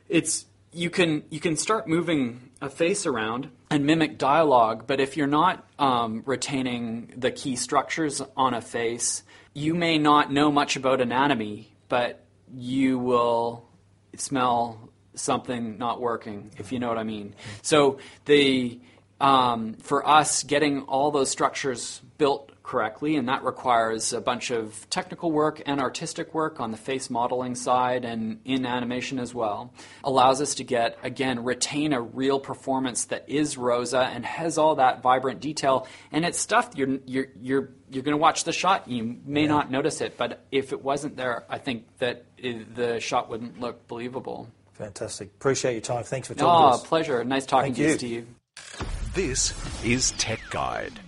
it's 0.09 0.47
you 0.73 0.91
can 0.91 1.23
you 1.31 1.39
can 1.39 1.57
start 1.57 1.87
moving 1.87 2.51
a 2.61 2.69
face 2.69 3.07
around 3.07 3.51
and 3.71 3.85
mimic 3.85 4.19
dialogue, 4.19 4.85
but 4.87 5.01
if 5.01 5.17
you're 5.17 5.27
not 5.27 5.67
um, 5.79 6.23
retaining 6.27 7.13
the 7.17 7.31
key 7.31 7.57
structures 7.57 8.23
on 8.37 8.55
a 8.55 8.61
face, 8.61 9.23
you 9.55 9.75
may 9.75 9.99
not 9.99 10.33
know 10.33 10.51
much 10.51 10.77
about 10.77 11.01
anatomy, 11.01 11.73
but 11.89 12.25
you 12.55 12.99
will 12.99 13.69
smell 14.17 14.91
something 15.15 15.79
not 15.79 16.01
working, 16.01 16.51
if 16.59 16.73
you 16.73 16.79
know 16.79 16.89
what 16.89 16.99
I 16.99 17.05
mean. 17.05 17.35
So 17.61 17.99
the 18.25 18.81
um, 19.21 19.75
for 19.75 20.07
us, 20.07 20.43
getting 20.43 20.83
all 20.83 21.11
those 21.11 21.31
structures 21.31 22.01
built 22.19 22.52
correctly, 22.63 23.17
and 23.17 23.29
that 23.29 23.43
requires 23.45 24.13
a 24.13 24.21
bunch 24.21 24.51
of 24.51 24.89
technical 24.91 25.33
work 25.33 25.63
and 25.67 25.81
artistic 25.81 26.33
work 26.35 26.61
on 26.61 26.71
the 26.71 26.77
face 26.77 27.11
modeling 27.11 27.55
side 27.55 28.05
and 28.05 28.41
in 28.45 28.65
animation 28.67 29.19
as 29.19 29.35
well, 29.35 29.73
allows 30.05 30.41
us 30.41 30.55
to 30.57 30.65
get, 30.65 30.97
again, 31.03 31.45
retain 31.45 31.93
a 31.93 32.01
real 32.01 32.39
performance 32.39 33.07
that 33.07 33.25
is 33.29 33.59
Rosa 33.59 34.01
and 34.01 34.25
has 34.25 34.59
all 34.59 34.77
that 34.77 35.03
vibrant 35.03 35.41
detail. 35.41 35.87
And 36.13 36.25
it's 36.25 36.39
stuff 36.39 36.71
you're, 36.75 36.99
you're, 37.07 37.27
you're, 37.41 37.71
you're 37.91 38.03
going 38.03 38.17
to 38.17 38.23
watch 38.23 38.45
the 38.45 38.53
shot, 38.53 38.89
you 38.89 39.19
may 39.25 39.47
not 39.47 39.71
notice 39.71 40.01
it, 40.01 40.17
but 40.17 40.45
if 40.51 40.73
it 40.73 40.83
wasn't 40.83 41.17
there, 41.17 41.45
I 41.49 41.59
think 41.59 41.85
that 41.99 42.25
it, 42.39 42.75
the 42.75 43.01
shot 43.01 43.29
wouldn't 43.29 43.61
look 43.61 43.87
believable. 43.89 44.49
Fantastic. 44.75 45.29
Appreciate 45.29 45.73
your 45.73 45.81
time. 45.83 46.05
Thanks 46.05 46.29
for 46.29 46.35
talking 46.35 46.49
Oh, 46.49 46.59
to 46.59 46.65
ah, 46.65 46.75
us. 46.75 46.87
pleasure. 46.87 47.23
Nice 47.25 47.45
talking 47.47 47.75
Thank 47.75 47.99
to 48.01 48.07
you, 48.09 48.15
you. 48.15 48.27
Steve. 48.55 49.15
This 49.15 49.85
is 49.85 50.13
Tech 50.13 50.41
Guide. 50.51 50.99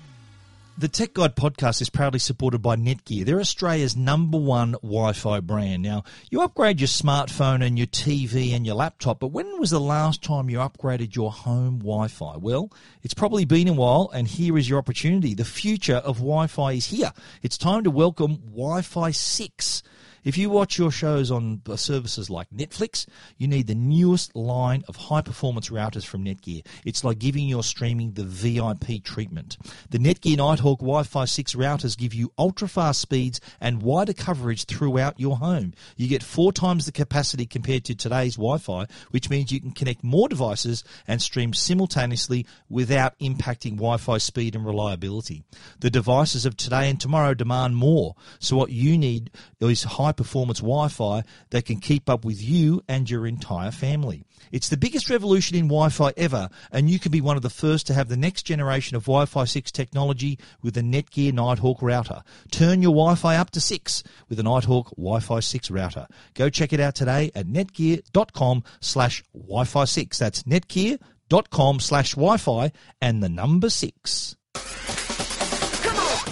The 0.76 0.88
Tech 0.88 1.14
Guide 1.14 1.36
podcast 1.36 1.80
is 1.80 1.88
proudly 1.88 2.18
supported 2.18 2.58
by 2.58 2.74
Netgear. 2.74 3.24
They're 3.24 3.38
Australia's 3.38 3.96
number 3.96 4.38
one 4.38 4.72
Wi 4.82 5.12
Fi 5.12 5.38
brand. 5.38 5.84
Now, 5.84 6.02
you 6.32 6.42
upgrade 6.42 6.80
your 6.80 6.88
smartphone 6.88 7.64
and 7.64 7.78
your 7.78 7.86
TV 7.86 8.52
and 8.52 8.66
your 8.66 8.74
laptop, 8.74 9.20
but 9.20 9.28
when 9.28 9.60
was 9.60 9.70
the 9.70 9.78
last 9.78 10.20
time 10.20 10.50
you 10.50 10.58
upgraded 10.58 11.14
your 11.14 11.30
home 11.30 11.78
Wi 11.78 12.08
Fi? 12.08 12.38
Well, 12.38 12.72
it's 13.04 13.14
probably 13.14 13.44
been 13.44 13.68
a 13.68 13.72
while, 13.72 14.10
and 14.12 14.26
here 14.26 14.58
is 14.58 14.68
your 14.68 14.80
opportunity. 14.80 15.32
The 15.32 15.44
future 15.44 15.98
of 15.98 16.16
Wi 16.16 16.48
Fi 16.48 16.72
is 16.72 16.86
here. 16.86 17.12
It's 17.40 17.56
time 17.56 17.84
to 17.84 17.90
welcome 17.92 18.38
Wi 18.38 18.82
Fi 18.82 19.12
6. 19.12 19.82
If 20.24 20.38
you 20.38 20.48
watch 20.48 20.78
your 20.78 20.90
shows 20.90 21.30
on 21.30 21.60
uh, 21.68 21.76
services 21.76 22.30
like 22.30 22.48
Netflix, 22.48 23.06
you 23.36 23.46
need 23.46 23.66
the 23.66 23.74
newest 23.74 24.34
line 24.34 24.82
of 24.88 24.96
high 24.96 25.20
performance 25.20 25.68
routers 25.68 26.06
from 26.06 26.24
Netgear. 26.24 26.64
It's 26.86 27.04
like 27.04 27.18
giving 27.18 27.46
your 27.46 27.62
streaming 27.62 28.12
the 28.12 28.24
VIP 28.24 29.04
treatment. 29.04 29.58
The 29.90 29.98
Netgear 29.98 30.38
Nighthawk 30.38 30.78
Wi 30.78 31.02
Fi 31.02 31.26
6 31.26 31.54
routers 31.54 31.98
give 31.98 32.14
you 32.14 32.32
ultra 32.38 32.68
fast 32.68 33.02
speeds 33.02 33.38
and 33.60 33.82
wider 33.82 34.14
coverage 34.14 34.64
throughout 34.64 35.20
your 35.20 35.36
home. 35.36 35.74
You 35.96 36.08
get 36.08 36.22
four 36.22 36.52
times 36.52 36.86
the 36.86 36.92
capacity 36.92 37.44
compared 37.44 37.84
to 37.84 37.94
today's 37.94 38.36
Wi 38.36 38.56
Fi, 38.56 38.86
which 39.10 39.28
means 39.28 39.52
you 39.52 39.60
can 39.60 39.72
connect 39.72 40.02
more 40.02 40.30
devices 40.30 40.84
and 41.06 41.20
stream 41.20 41.52
simultaneously 41.52 42.46
without 42.70 43.18
impacting 43.18 43.72
Wi 43.72 43.98
Fi 43.98 44.16
speed 44.16 44.56
and 44.56 44.64
reliability. 44.64 45.44
The 45.80 45.90
devices 45.90 46.46
of 46.46 46.56
today 46.56 46.88
and 46.88 46.98
tomorrow 46.98 47.34
demand 47.34 47.76
more, 47.76 48.14
so 48.38 48.56
what 48.56 48.70
you 48.70 48.96
need 48.96 49.30
is 49.60 49.82
high 49.84 50.13
performance 50.16 50.60
Wi 50.60 50.88
Fi 50.88 51.22
that 51.50 51.64
can 51.64 51.80
keep 51.80 52.08
up 52.08 52.24
with 52.24 52.42
you 52.42 52.82
and 52.88 53.08
your 53.08 53.26
entire 53.26 53.70
family. 53.70 54.24
It's 54.52 54.68
the 54.68 54.76
biggest 54.76 55.10
revolution 55.10 55.56
in 55.56 55.64
Wi 55.68 55.88
Fi 55.88 56.12
ever, 56.16 56.48
and 56.72 56.88
you 56.88 56.98
can 56.98 57.12
be 57.12 57.20
one 57.20 57.36
of 57.36 57.42
the 57.42 57.50
first 57.50 57.86
to 57.86 57.94
have 57.94 58.08
the 58.08 58.16
next 58.16 58.44
generation 58.44 58.96
of 58.96 59.04
Wi 59.04 59.26
Fi 59.26 59.44
6 59.44 59.70
technology 59.72 60.38
with 60.62 60.74
the 60.74 60.80
Netgear 60.80 61.32
Nighthawk 61.32 61.82
router. 61.82 62.22
Turn 62.50 62.82
your 62.82 62.92
Wi 62.92 63.14
Fi 63.14 63.36
up 63.36 63.50
to 63.50 63.60
6 63.60 64.02
with 64.28 64.38
a 64.38 64.42
Nighthawk 64.42 64.90
Wi 64.96 65.20
Fi 65.20 65.40
6 65.40 65.70
router. 65.70 66.06
Go 66.34 66.48
check 66.48 66.72
it 66.72 66.80
out 66.80 66.94
today 66.94 67.30
at 67.34 67.46
netgear.com 67.46 68.64
slash 68.80 69.22
Wi 69.32 69.64
Fi 69.64 69.84
6. 69.84 70.18
That's 70.18 70.42
netgear.com 70.44 71.80
slash 71.80 72.14
Wi 72.14 72.36
Fi 72.36 72.72
and 73.00 73.22
the 73.22 73.28
number 73.28 73.70
6. 73.70 74.36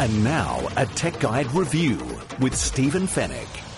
And 0.00 0.24
now, 0.24 0.66
a 0.76 0.86
Tech 0.86 1.20
Guide 1.20 1.52
review 1.52 1.98
with 2.40 2.56
Stephen 2.56 3.06
Fenech. 3.06 3.71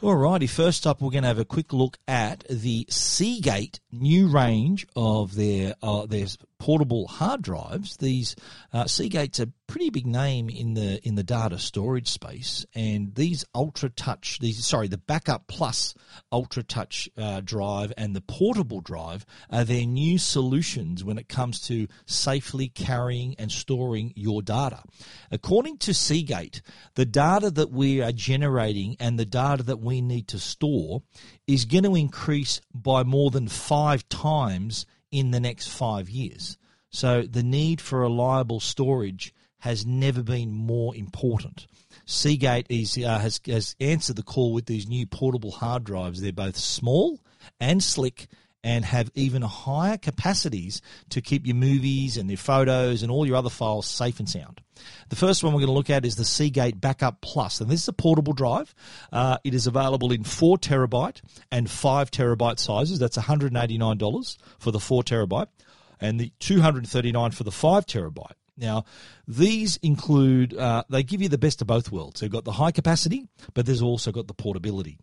Alrighty, 0.00 0.48
first 0.48 0.86
up, 0.86 1.00
we're 1.00 1.10
going 1.10 1.24
to 1.24 1.28
have 1.28 1.40
a 1.40 1.44
quick 1.44 1.72
look 1.72 1.98
at 2.06 2.44
the 2.48 2.86
Seagate 2.88 3.80
new 3.90 4.28
range 4.28 4.86
of 4.94 5.34
their 5.34 5.74
uh, 5.82 6.06
their 6.06 6.26
portable 6.58 7.06
hard 7.06 7.42
drives. 7.42 7.96
These 7.96 8.36
uh, 8.72 8.86
Seagate's 8.86 9.40
a 9.40 9.52
pretty 9.66 9.90
big 9.90 10.06
name 10.06 10.48
in 10.48 10.74
the 10.74 11.00
in 11.06 11.14
the 11.14 11.22
data 11.22 11.58
storage 11.58 12.08
space, 12.08 12.66
and 12.74 13.14
these 13.14 13.44
Ultra 13.54 13.90
Touch, 13.90 14.38
these 14.40 14.64
sorry, 14.64 14.88
the 14.88 14.98
Backup 14.98 15.46
Plus 15.46 15.94
Ultra 16.32 16.62
Touch 16.62 17.08
uh, 17.16 17.40
drive 17.40 17.92
and 17.96 18.14
the 18.14 18.20
portable 18.20 18.80
drive 18.80 19.24
are 19.50 19.64
their 19.64 19.86
new 19.86 20.18
solutions 20.18 21.04
when 21.04 21.18
it 21.18 21.28
comes 21.28 21.60
to 21.62 21.86
safely 22.06 22.68
carrying 22.68 23.34
and 23.38 23.52
storing 23.52 24.12
your 24.16 24.42
data. 24.42 24.82
According 25.30 25.78
to 25.78 25.94
Seagate, 25.94 26.62
the 26.94 27.06
data 27.06 27.50
that 27.50 27.70
we 27.70 28.02
are 28.02 28.12
generating 28.12 28.96
and 28.98 29.18
the 29.18 29.26
data 29.26 29.62
that 29.64 29.80
we 29.80 30.00
need 30.00 30.28
to 30.28 30.38
store 30.38 31.02
is 31.46 31.64
going 31.64 31.84
to 31.84 31.94
increase 31.94 32.60
by 32.74 33.02
more 33.02 33.30
than 33.30 33.48
five 33.48 34.08
times 34.08 34.86
in 35.10 35.30
the 35.30 35.40
next 35.40 35.68
five 35.68 36.08
years. 36.08 36.58
So 36.90 37.22
the 37.22 37.42
need 37.42 37.80
for 37.80 38.00
reliable 38.00 38.60
storage 38.60 39.34
has 39.60 39.84
never 39.84 40.22
been 40.22 40.52
more 40.52 40.94
important. 40.94 41.66
Seagate 42.06 42.66
is, 42.68 42.96
uh, 42.96 43.18
has, 43.18 43.40
has 43.46 43.74
answered 43.80 44.16
the 44.16 44.22
call 44.22 44.52
with 44.52 44.66
these 44.66 44.88
new 44.88 45.06
portable 45.06 45.50
hard 45.50 45.84
drives. 45.84 46.20
They're 46.20 46.32
both 46.32 46.56
small 46.56 47.20
and 47.60 47.82
slick 47.82 48.28
and 48.64 48.84
have 48.84 49.10
even 49.14 49.42
higher 49.42 49.96
capacities 49.96 50.82
to 51.10 51.20
keep 51.20 51.46
your 51.46 51.56
movies 51.56 52.16
and 52.16 52.28
your 52.28 52.38
photos 52.38 53.02
and 53.02 53.10
all 53.10 53.26
your 53.26 53.36
other 53.36 53.50
files 53.50 53.86
safe 53.86 54.18
and 54.18 54.28
sound. 54.28 54.60
The 55.08 55.16
first 55.16 55.42
one 55.42 55.52
we're 55.52 55.60
going 55.60 55.68
to 55.68 55.72
look 55.72 55.90
at 55.90 56.04
is 56.04 56.16
the 56.16 56.24
Seagate 56.24 56.80
Backup 56.80 57.20
Plus, 57.20 57.60
and 57.60 57.70
this 57.70 57.82
is 57.82 57.88
a 57.88 57.92
portable 57.92 58.32
drive. 58.32 58.74
Uh, 59.12 59.38
it 59.44 59.54
is 59.54 59.66
available 59.66 60.12
in 60.12 60.24
four 60.24 60.56
terabyte 60.56 61.20
and 61.50 61.70
five 61.70 62.10
terabyte 62.10 62.58
sizes. 62.58 62.98
That's 62.98 63.16
$189 63.16 64.38
for 64.58 64.70
the 64.70 64.80
four 64.80 65.02
terabyte, 65.02 65.48
and 66.00 66.20
the 66.20 66.32
$239 66.40 67.34
for 67.34 67.44
the 67.44 67.52
five 67.52 67.86
terabyte. 67.86 68.32
Now, 68.56 68.84
these 69.26 69.76
include, 69.78 70.56
uh, 70.56 70.82
they 70.90 71.04
give 71.04 71.22
you 71.22 71.28
the 71.28 71.38
best 71.38 71.60
of 71.60 71.68
both 71.68 71.92
worlds. 71.92 72.20
They've 72.20 72.30
got 72.30 72.44
the 72.44 72.52
high 72.52 72.72
capacity, 72.72 73.28
but 73.54 73.66
there's 73.66 73.82
also 73.82 74.10
got 74.10 74.26
the 74.26 74.34
portability. 74.34 74.98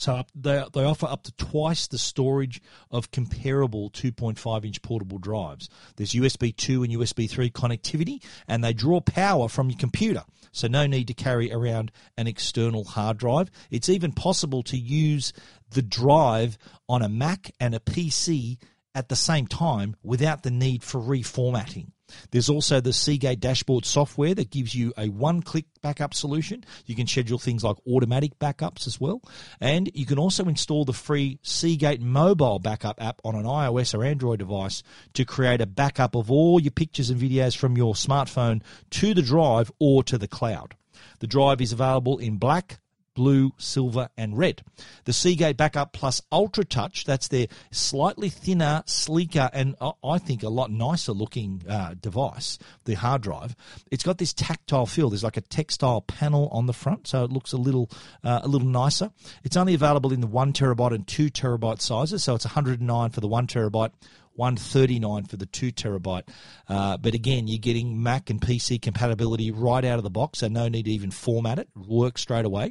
So 0.00 0.22
they, 0.34 0.64
they 0.72 0.82
offer 0.82 1.06
up 1.06 1.24
to 1.24 1.32
twice 1.32 1.86
the 1.86 1.98
storage 1.98 2.62
of 2.90 3.10
comparable 3.10 3.90
2.5 3.90 4.64
inch 4.64 4.80
portable 4.80 5.18
drives. 5.18 5.68
There's 5.96 6.12
USB 6.12 6.56
2 6.56 6.84
and 6.84 6.92
USB 6.94 7.28
3 7.28 7.50
connectivity, 7.50 8.24
and 8.48 8.64
they 8.64 8.72
draw 8.72 9.00
power 9.00 9.46
from 9.46 9.68
your 9.68 9.78
computer. 9.78 10.22
So 10.52 10.68
no 10.68 10.86
need 10.86 11.08
to 11.08 11.14
carry 11.14 11.52
around 11.52 11.92
an 12.16 12.26
external 12.26 12.84
hard 12.84 13.18
drive. 13.18 13.50
It's 13.70 13.90
even 13.90 14.12
possible 14.12 14.62
to 14.64 14.78
use 14.78 15.34
the 15.70 15.82
drive 15.82 16.56
on 16.88 17.02
a 17.02 17.08
Mac 17.08 17.52
and 17.60 17.74
a 17.74 17.80
PC 17.80 18.56
at 18.94 19.10
the 19.10 19.16
same 19.16 19.46
time 19.46 19.96
without 20.02 20.42
the 20.42 20.50
need 20.50 20.82
for 20.82 20.98
reformatting. 20.98 21.92
There's 22.30 22.48
also 22.48 22.80
the 22.80 22.92
Seagate 22.92 23.40
dashboard 23.40 23.84
software 23.84 24.34
that 24.34 24.50
gives 24.50 24.74
you 24.74 24.92
a 24.96 25.08
one 25.08 25.42
click 25.42 25.66
backup 25.82 26.14
solution. 26.14 26.64
You 26.86 26.94
can 26.94 27.06
schedule 27.06 27.38
things 27.38 27.64
like 27.64 27.76
automatic 27.86 28.38
backups 28.38 28.86
as 28.86 29.00
well. 29.00 29.22
And 29.60 29.90
you 29.94 30.06
can 30.06 30.18
also 30.18 30.44
install 30.44 30.84
the 30.84 30.92
free 30.92 31.38
Seagate 31.42 32.00
mobile 32.00 32.58
backup 32.58 33.02
app 33.02 33.20
on 33.24 33.34
an 33.34 33.44
iOS 33.44 33.94
or 33.94 34.04
Android 34.04 34.38
device 34.38 34.82
to 35.14 35.24
create 35.24 35.60
a 35.60 35.66
backup 35.66 36.14
of 36.14 36.30
all 36.30 36.60
your 36.60 36.70
pictures 36.70 37.10
and 37.10 37.20
videos 37.20 37.56
from 37.56 37.76
your 37.76 37.94
smartphone 37.94 38.62
to 38.90 39.14
the 39.14 39.22
drive 39.22 39.70
or 39.78 40.02
to 40.04 40.18
the 40.18 40.28
cloud. 40.28 40.76
The 41.20 41.26
drive 41.26 41.60
is 41.60 41.72
available 41.72 42.18
in 42.18 42.38
black, 42.38 42.80
blue, 43.20 43.52
silver, 43.58 44.08
and 44.16 44.38
red. 44.38 44.62
The 45.04 45.12
Seagate 45.12 45.58
Backup 45.58 45.92
Plus 45.92 46.22
Ultra 46.32 46.64
Touch, 46.64 47.04
that's 47.04 47.28
their 47.28 47.48
slightly 47.70 48.30
thinner, 48.30 48.82
sleeker, 48.86 49.50
and 49.52 49.76
uh, 49.78 49.92
I 50.02 50.16
think 50.16 50.42
a 50.42 50.48
lot 50.48 50.70
nicer 50.70 51.12
looking 51.12 51.60
uh, 51.68 51.96
device, 52.00 52.58
the 52.86 52.94
hard 52.94 53.20
drive. 53.20 53.54
It's 53.90 54.02
got 54.02 54.16
this 54.16 54.32
tactile 54.32 54.86
feel. 54.86 55.10
There's 55.10 55.22
like 55.22 55.36
a 55.36 55.42
textile 55.42 56.00
panel 56.00 56.48
on 56.50 56.64
the 56.64 56.72
front, 56.72 57.08
so 57.08 57.22
it 57.22 57.30
looks 57.30 57.52
a 57.52 57.58
little 57.58 57.90
uh, 58.24 58.40
a 58.42 58.48
little 58.48 58.66
nicer. 58.66 59.10
It's 59.44 59.58
only 59.58 59.74
available 59.74 60.14
in 60.14 60.22
the 60.22 60.26
one 60.26 60.54
terabyte 60.54 60.94
and 60.94 61.06
two 61.06 61.28
terabyte 61.28 61.82
sizes, 61.82 62.24
so 62.24 62.34
it's 62.34 62.46
109 62.46 63.10
for 63.10 63.20
the 63.20 63.28
one 63.28 63.46
terabyte. 63.46 63.92
139 64.36 65.24
for 65.24 65.36
the 65.36 65.44
2 65.44 65.70
terabyte. 65.72 66.22
Uh, 66.66 66.96
but 66.96 67.14
again, 67.14 67.46
you're 67.46 67.58
getting 67.58 68.02
Mac 68.02 68.30
and 68.30 68.40
PC 68.40 68.80
compatibility 68.80 69.50
right 69.50 69.84
out 69.84 69.98
of 69.98 70.02
the 70.02 70.08
box, 70.08 70.38
so 70.38 70.48
no 70.48 70.66
need 70.68 70.86
to 70.86 70.90
even 70.90 71.10
format 71.10 71.58
it. 71.58 71.68
it 71.76 71.86
works 71.86 72.22
straight 72.22 72.46
away. 72.46 72.70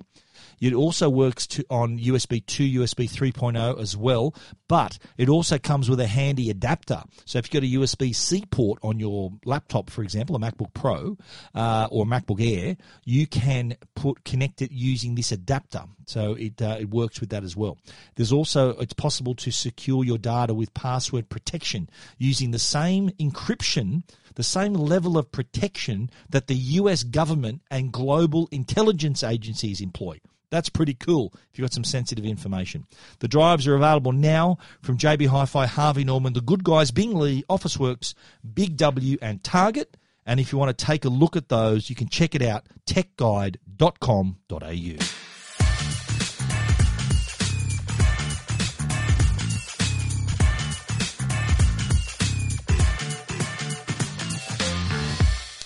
It 0.60 0.74
also 0.74 1.10
works 1.10 1.48
to, 1.48 1.65
on 1.69 2.00
USB 2.00 2.45
2, 2.45 2.82
USB 2.82 3.10
3.0 3.10 3.80
as 3.80 3.95
well, 3.95 4.36
but 4.67 4.98
it 5.17 5.30
also 5.30 5.58
comes 5.58 5.89
with 5.89 6.00
a 6.00 6.08
handy 6.08 6.50
adapter. 6.50 7.02
So 7.26 7.39
if 7.39 7.45
you've 7.45 7.62
got 7.62 7.67
a 7.67 7.72
USB 7.72 8.15
C 8.15 8.45
port 8.50 8.80
on 8.84 9.00
your 9.00 9.32
laptop, 9.45 9.89
for 9.89 10.04
example, 10.04 10.36
a 10.36 10.39
MacBook 10.39 10.74
Pro 10.74 11.17
uh, 11.56 11.88
or 11.91 12.06
MacBook 12.06 12.41
Air, 12.41 12.78
you 13.06 13.28
can 13.28 13.76
put 13.95 14.24
connect 14.24 14.62
it 14.62 14.72
using 14.72 15.15
this 15.15 15.32
adapter. 15.32 15.84
So 16.06 16.34
it 16.34 16.62
uh, 16.62 16.78
it 16.80 16.89
works 16.89 17.19
with 17.19 17.30
that 17.30 17.43
as 17.43 17.56
well. 17.56 17.78
There's 18.15 18.32
also 18.32 18.72
it's 18.80 18.93
possible 18.93 19.36
to 19.36 19.52
secure 19.52 20.04
your 20.04 20.17
data 20.17 20.54
with 20.54 20.74
password 20.74 21.30
protection 21.30 21.89
using 22.17 22.52
the 22.52 22.60
same 22.60 23.10
encryption 23.19 24.04
the 24.36 24.43
same 24.43 24.74
level 24.74 25.17
of 25.17 25.32
protection 25.34 26.10
that 26.30 26.48
the 26.48 26.56
US 26.56 27.04
government 27.04 27.62
and 27.69 27.91
global 27.91 28.48
intelligence 28.52 29.22
agencies 29.22 29.82
employ. 29.82 30.17
That's 30.51 30.69
pretty 30.69 30.95
cool 30.95 31.33
if 31.51 31.59
you've 31.59 31.65
got 31.65 31.73
some 31.73 31.83
sensitive 31.83 32.25
information. 32.25 32.85
The 33.19 33.27
drives 33.27 33.67
are 33.67 33.75
available 33.75 34.12
now 34.12 34.57
from 34.81 34.97
JB 34.97 35.27
Hi 35.27 35.45
Fi, 35.45 35.67
Harvey 35.67 36.03
Norman, 36.03 36.33
The 36.33 36.41
Good 36.41 36.63
Guys, 36.63 36.91
Bing 36.91 37.13
Officeworks, 37.13 38.13
Big 38.53 38.77
W, 38.77 39.17
and 39.21 39.43
Target. 39.43 39.95
And 40.25 40.39
if 40.39 40.51
you 40.51 40.57
want 40.57 40.75
to 40.75 40.85
take 40.85 41.05
a 41.05 41.09
look 41.09 41.35
at 41.35 41.49
those, 41.49 41.89
you 41.89 41.95
can 41.95 42.07
check 42.07 42.35
it 42.35 42.41
out 42.41 42.67
techguide.com.au. 42.85 45.05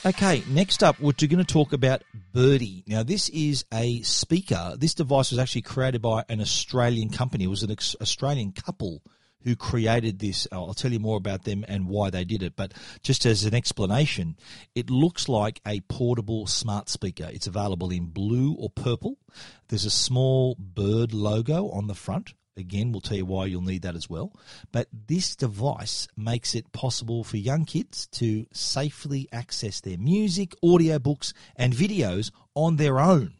Okay, 0.05 0.43
next 0.49 0.83
up, 0.83 0.99
we're 0.99 1.13
going 1.13 1.37
to 1.37 1.45
talk 1.45 1.71
about 1.71 2.03
Birdie. 2.33 2.83
Now, 2.87 3.03
this 3.03 3.29
is 3.29 3.63
a 3.71 4.01
speaker. 4.01 4.75
This 4.77 4.95
device 4.95 5.29
was 5.29 5.37
actually 5.37 5.61
created 5.61 6.01
by 6.01 6.23
an 6.27 6.41
Australian 6.41 7.09
company. 7.09 7.43
It 7.43 7.47
was 7.47 7.61
an 7.61 7.71
Australian 7.71 8.53
couple 8.53 9.03
who 9.43 9.55
created 9.55 10.17
this. 10.17 10.47
I'll 10.51 10.73
tell 10.73 10.91
you 10.91 10.99
more 10.99 11.17
about 11.17 11.43
them 11.43 11.63
and 11.67 11.87
why 11.87 12.09
they 12.09 12.23
did 12.23 12.41
it. 12.41 12.55
But 12.55 12.73
just 13.03 13.27
as 13.27 13.45
an 13.45 13.53
explanation, 13.53 14.35
it 14.73 14.89
looks 14.89 15.29
like 15.29 15.61
a 15.67 15.81
portable 15.81 16.47
smart 16.47 16.89
speaker. 16.89 17.29
It's 17.31 17.47
available 17.47 17.91
in 17.91 18.07
blue 18.07 18.55
or 18.57 18.69
purple. 18.69 19.19
There's 19.67 19.85
a 19.85 19.91
small 19.91 20.55
bird 20.57 21.13
logo 21.13 21.69
on 21.69 21.85
the 21.85 21.93
front. 21.93 22.33
Again, 22.55 22.91
we'll 22.91 23.01
tell 23.01 23.17
you 23.17 23.25
why 23.25 23.47
you'll 23.47 23.61
need 23.61 23.81
that 23.81 23.95
as 23.95 24.09
well. 24.09 24.31
But 24.71 24.87
this 25.07 25.35
device 25.35 26.07
makes 26.15 26.53
it 26.53 26.71
possible 26.71 27.23
for 27.23 27.37
young 27.37 27.65
kids 27.65 28.07
to 28.13 28.45
safely 28.51 29.27
access 29.31 29.81
their 29.81 29.97
music, 29.97 30.55
audiobooks, 30.63 31.33
and 31.55 31.73
videos 31.73 32.31
on 32.53 32.75
their 32.75 32.99
own. 32.99 33.33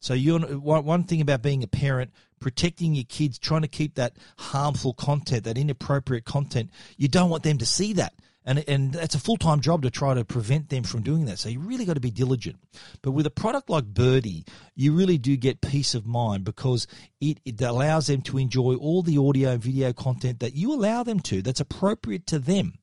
So, 0.00 0.14
you're, 0.14 0.40
one 0.40 1.04
thing 1.04 1.20
about 1.20 1.42
being 1.42 1.62
a 1.62 1.66
parent, 1.66 2.10
protecting 2.40 2.94
your 2.94 3.04
kids, 3.04 3.38
trying 3.38 3.62
to 3.62 3.68
keep 3.68 3.94
that 3.94 4.16
harmful 4.38 4.94
content, 4.94 5.44
that 5.44 5.58
inappropriate 5.58 6.24
content, 6.24 6.70
you 6.96 7.08
don't 7.08 7.30
want 7.30 7.42
them 7.42 7.58
to 7.58 7.66
see 7.66 7.92
that 7.94 8.14
and 8.44 8.64
and 8.68 8.96
it's 8.96 9.14
a 9.14 9.20
full 9.20 9.36
time 9.36 9.60
job 9.60 9.82
to 9.82 9.90
try 9.90 10.14
to 10.14 10.24
prevent 10.24 10.68
them 10.68 10.82
from 10.82 11.02
doing 11.02 11.26
that. 11.26 11.38
So 11.38 11.48
you 11.48 11.60
really 11.60 11.84
got 11.84 11.94
to 11.94 12.00
be 12.00 12.10
diligent. 12.10 12.58
But 13.02 13.12
with 13.12 13.26
a 13.26 13.30
product 13.30 13.68
like 13.68 13.84
Birdie, 13.84 14.44
you 14.74 14.92
really 14.92 15.18
do 15.18 15.36
get 15.36 15.60
peace 15.60 15.94
of 15.94 16.06
mind 16.06 16.44
because 16.44 16.86
it, 17.20 17.38
it 17.44 17.60
allows 17.60 18.06
them 18.06 18.22
to 18.22 18.38
enjoy 18.38 18.74
all 18.76 19.02
the 19.02 19.18
audio 19.18 19.50
and 19.50 19.62
video 19.62 19.92
content 19.92 20.40
that 20.40 20.54
you 20.54 20.72
allow 20.72 21.02
them 21.02 21.20
to. 21.20 21.42
That's 21.42 21.60
appropriate 21.60 22.26
to 22.28 22.38
them, 22.38 22.74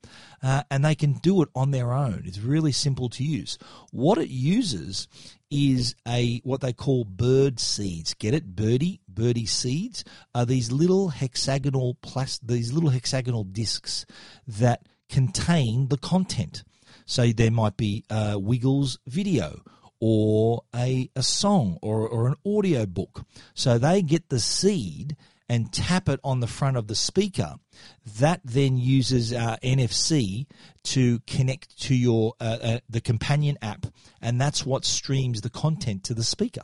uh, 0.44 0.64
and 0.70 0.86
they 0.86 0.96
can 0.96 1.14
do 1.14 1.42
it 1.42 1.50
on 1.56 1.72
their 1.72 1.92
own. 1.92 2.24
It's 2.26 2.40
really 2.40 2.72
simple 2.72 3.10
to 3.10 3.24
use. 3.24 3.58
What 3.92 4.18
it 4.18 4.30
uses 4.30 5.08
is 5.50 5.96
a 6.08 6.40
what 6.44 6.62
they 6.62 6.74
call 6.74 7.04
bird 7.04 7.60
seeds. 7.60 8.14
Get 8.14 8.34
it, 8.34 8.56
birdie, 8.56 9.02
birdie 9.08 9.46
seeds 9.46 10.04
are 10.36 10.46
these 10.46 10.72
little 10.72 11.10
hexagonal 11.10 11.98
plus 12.02 12.38
these 12.40 12.74
little 12.74 12.90
hexagonal 12.90 13.44
discs 13.44 14.06
that 14.48 14.86
contain 15.10 15.88
the 15.88 15.98
content. 15.98 16.64
So 17.06 17.28
there 17.28 17.52
might 17.52 17.78
be 17.78 18.04
a 18.10 18.38
Wiggles 18.38 19.00
video 19.08 19.62
or 20.00 20.64
a, 20.76 21.10
a 21.16 21.24
song 21.24 21.78
or, 21.82 22.08
or 22.08 22.28
an 22.28 22.36
audio 22.46 22.86
book. 22.86 23.26
So 23.54 23.78
they 23.78 24.02
get 24.02 24.30
the 24.30 24.40
seed 24.40 25.16
and 25.50 25.72
tap 25.72 26.10
it 26.10 26.20
on 26.24 26.40
the 26.40 26.48
front 26.48 26.78
of 26.78 26.88
the 26.88 26.96
speaker. 26.96 27.56
That 28.20 28.42
then 28.44 28.78
uses 28.78 29.34
uh, 29.34 29.58
NFC 29.64 30.48
to 30.84 31.20
connect 31.28 31.80
to 31.84 31.96
your 31.96 32.34
uh, 32.40 32.58
uh, 32.62 32.80
the 32.90 33.02
companion 33.02 33.58
app, 33.62 33.86
and 34.22 34.42
that's 34.42 34.66
what 34.66 34.84
streams 34.86 35.42
the 35.42 35.50
content 35.50 36.04
to 36.06 36.14
the 36.14 36.24
speaker. 36.24 36.64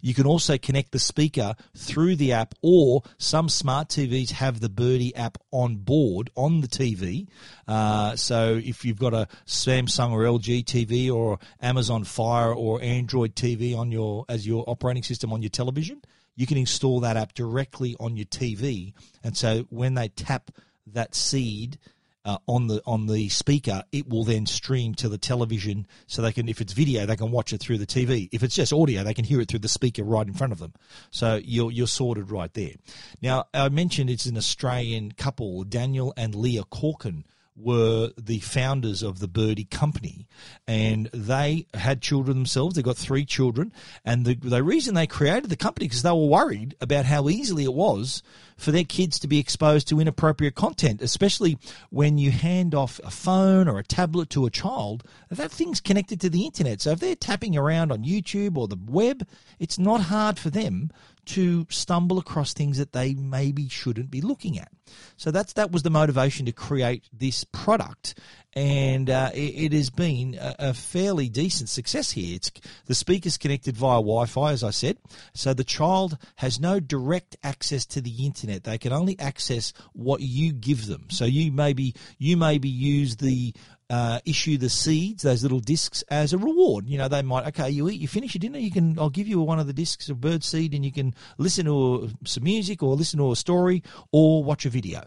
You 0.00 0.14
can 0.14 0.26
also 0.26 0.58
connect 0.58 0.92
the 0.92 0.98
speaker 0.98 1.54
through 1.76 2.16
the 2.16 2.32
app, 2.32 2.54
or 2.62 3.02
some 3.18 3.48
smart 3.48 3.88
TVs 3.88 4.30
have 4.30 4.60
the 4.60 4.68
Birdie 4.68 5.14
app 5.16 5.38
on 5.50 5.76
board 5.76 6.30
on 6.36 6.60
the 6.60 6.68
TV. 6.68 7.28
Uh, 7.66 8.14
so 8.16 8.60
if 8.62 8.84
you've 8.84 8.98
got 8.98 9.14
a 9.14 9.28
Samsung 9.46 10.12
or 10.12 10.20
LG 10.20 10.64
TV 10.64 11.12
or 11.12 11.38
Amazon 11.60 12.04
Fire 12.04 12.54
or 12.54 12.80
Android 12.82 13.34
TV 13.34 13.76
on 13.76 13.90
your 13.90 14.24
as 14.28 14.46
your 14.46 14.64
operating 14.68 15.02
system 15.02 15.32
on 15.32 15.42
your 15.42 15.50
television, 15.50 16.02
you 16.34 16.46
can 16.46 16.56
install 16.56 17.00
that 17.00 17.16
app 17.16 17.34
directly 17.34 17.96
on 18.00 18.16
your 18.16 18.26
TV. 18.26 18.92
And 19.22 19.36
so 19.36 19.66
when 19.70 19.94
they 19.94 20.08
tap 20.08 20.50
that 20.86 21.14
seed 21.14 21.78
uh, 22.24 22.38
on 22.46 22.68
the 22.68 22.80
on 22.86 23.06
the 23.06 23.28
speaker, 23.28 23.82
it 23.90 24.08
will 24.08 24.24
then 24.24 24.46
stream 24.46 24.94
to 24.94 25.08
the 25.08 25.18
television. 25.18 25.86
So 26.06 26.22
they 26.22 26.32
can, 26.32 26.48
if 26.48 26.60
it's 26.60 26.72
video, 26.72 27.04
they 27.04 27.16
can 27.16 27.30
watch 27.32 27.52
it 27.52 27.58
through 27.58 27.78
the 27.78 27.86
TV. 27.86 28.28
If 28.32 28.42
it's 28.42 28.54
just 28.54 28.72
audio, 28.72 29.02
they 29.02 29.14
can 29.14 29.24
hear 29.24 29.40
it 29.40 29.48
through 29.48 29.60
the 29.60 29.68
speaker 29.68 30.04
right 30.04 30.26
in 30.26 30.32
front 30.32 30.52
of 30.52 30.58
them. 30.58 30.72
So 31.10 31.40
you're 31.42 31.72
you're 31.72 31.86
sorted 31.86 32.30
right 32.30 32.52
there. 32.54 32.74
Now 33.20 33.46
I 33.52 33.68
mentioned 33.70 34.08
it's 34.08 34.26
an 34.26 34.36
Australian 34.36 35.12
couple, 35.12 35.64
Daniel 35.64 36.14
and 36.16 36.34
Leah 36.34 36.64
Corkin 36.64 37.24
were 37.54 38.10
the 38.16 38.40
founders 38.40 39.02
of 39.02 39.18
the 39.18 39.28
Birdie 39.28 39.64
Company, 39.64 40.26
and 40.66 41.10
they 41.12 41.66
had 41.74 42.00
children 42.00 42.38
themselves. 42.38 42.76
They 42.76 42.82
got 42.82 42.96
three 42.96 43.24
children, 43.24 43.72
and 44.04 44.24
the, 44.24 44.34
the 44.34 44.62
reason 44.62 44.94
they 44.94 45.06
created 45.06 45.50
the 45.50 45.56
company 45.56 45.86
because 45.86 46.02
they 46.02 46.10
were 46.10 46.26
worried 46.26 46.74
about 46.80 47.04
how 47.04 47.28
easily 47.28 47.64
it 47.64 47.74
was 47.74 48.22
for 48.56 48.70
their 48.70 48.84
kids 48.84 49.18
to 49.20 49.28
be 49.28 49.38
exposed 49.38 49.88
to 49.88 50.00
inappropriate 50.00 50.54
content, 50.54 51.02
especially 51.02 51.58
when 51.90 52.18
you 52.18 52.30
hand 52.30 52.74
off 52.74 53.00
a 53.04 53.10
phone 53.10 53.68
or 53.68 53.78
a 53.78 53.84
tablet 53.84 54.30
to 54.30 54.46
a 54.46 54.50
child. 54.50 55.04
That 55.30 55.50
thing's 55.50 55.80
connected 55.80 56.20
to 56.20 56.30
the 56.30 56.44
internet, 56.44 56.80
so 56.80 56.90
if 56.90 57.00
they're 57.00 57.14
tapping 57.14 57.56
around 57.56 57.92
on 57.92 58.04
YouTube 58.04 58.56
or 58.56 58.68
the 58.68 58.78
web, 58.86 59.26
it's 59.58 59.78
not 59.78 60.02
hard 60.02 60.38
for 60.38 60.50
them 60.50 60.90
to 61.24 61.66
stumble 61.70 62.18
across 62.18 62.52
things 62.52 62.78
that 62.78 62.92
they 62.92 63.14
maybe 63.14 63.68
shouldn't 63.68 64.10
be 64.10 64.20
looking 64.20 64.58
at. 64.58 64.72
So 65.16 65.30
that's 65.30 65.52
that 65.54 65.70
was 65.70 65.82
the 65.82 65.90
motivation 65.90 66.46
to 66.46 66.52
create 66.52 67.04
this 67.12 67.44
product, 67.44 68.18
and 68.54 69.08
uh, 69.08 69.30
it, 69.32 69.38
it, 69.38 69.72
has 69.72 69.88
been 69.88 70.36
a, 70.38 70.54
a, 70.58 70.74
fairly 70.74 71.28
decent 71.28 71.70
success 71.70 72.10
here. 72.10 72.36
It's 72.36 72.50
the 72.86 72.94
speakers 72.94 73.38
connected 73.38 73.76
via 73.76 73.96
Wi-Fi, 73.96 74.52
as 74.52 74.62
I 74.62 74.70
said, 74.70 74.98
so 75.32 75.54
the 75.54 75.64
child 75.64 76.18
has 76.36 76.60
no 76.60 76.78
direct 76.78 77.36
access 77.42 77.86
to 77.86 78.02
the 78.02 78.26
internet. 78.26 78.64
They 78.64 78.76
can 78.76 78.92
only 78.92 79.18
access 79.18 79.72
what 79.94 80.20
you 80.20 80.52
give 80.52 80.86
them. 80.86 81.06
So 81.08 81.24
you 81.24 81.50
maybe 81.50 81.94
you 82.18 82.36
maybe 82.36 82.68
use 82.68 83.16
the 83.16 83.54
uh, 83.92 84.20
issue 84.24 84.56
the 84.56 84.70
seeds, 84.70 85.22
those 85.22 85.42
little 85.42 85.60
discs, 85.60 86.02
as 86.08 86.32
a 86.32 86.38
reward. 86.38 86.88
You 86.88 86.96
know, 86.96 87.08
they 87.08 87.20
might 87.20 87.46
okay, 87.48 87.68
you 87.68 87.90
eat, 87.90 88.00
you 88.00 88.08
finish 88.08 88.34
your 88.34 88.40
dinner, 88.40 88.58
you 88.58 88.70
can 88.70 88.98
I'll 88.98 89.10
give 89.10 89.28
you 89.28 89.38
one 89.42 89.60
of 89.60 89.66
the 89.66 89.74
discs 89.74 90.08
of 90.08 90.18
bird 90.18 90.42
seed, 90.42 90.72
and 90.72 90.82
you 90.82 90.90
can 90.90 91.14
listen 91.36 91.66
to 91.66 92.08
some 92.24 92.42
music 92.42 92.82
or 92.82 92.96
listen 92.96 93.18
to 93.18 93.32
a 93.32 93.36
story 93.36 93.82
or 94.10 94.42
watch 94.42 94.64
a 94.64 94.70
video. 94.70 95.02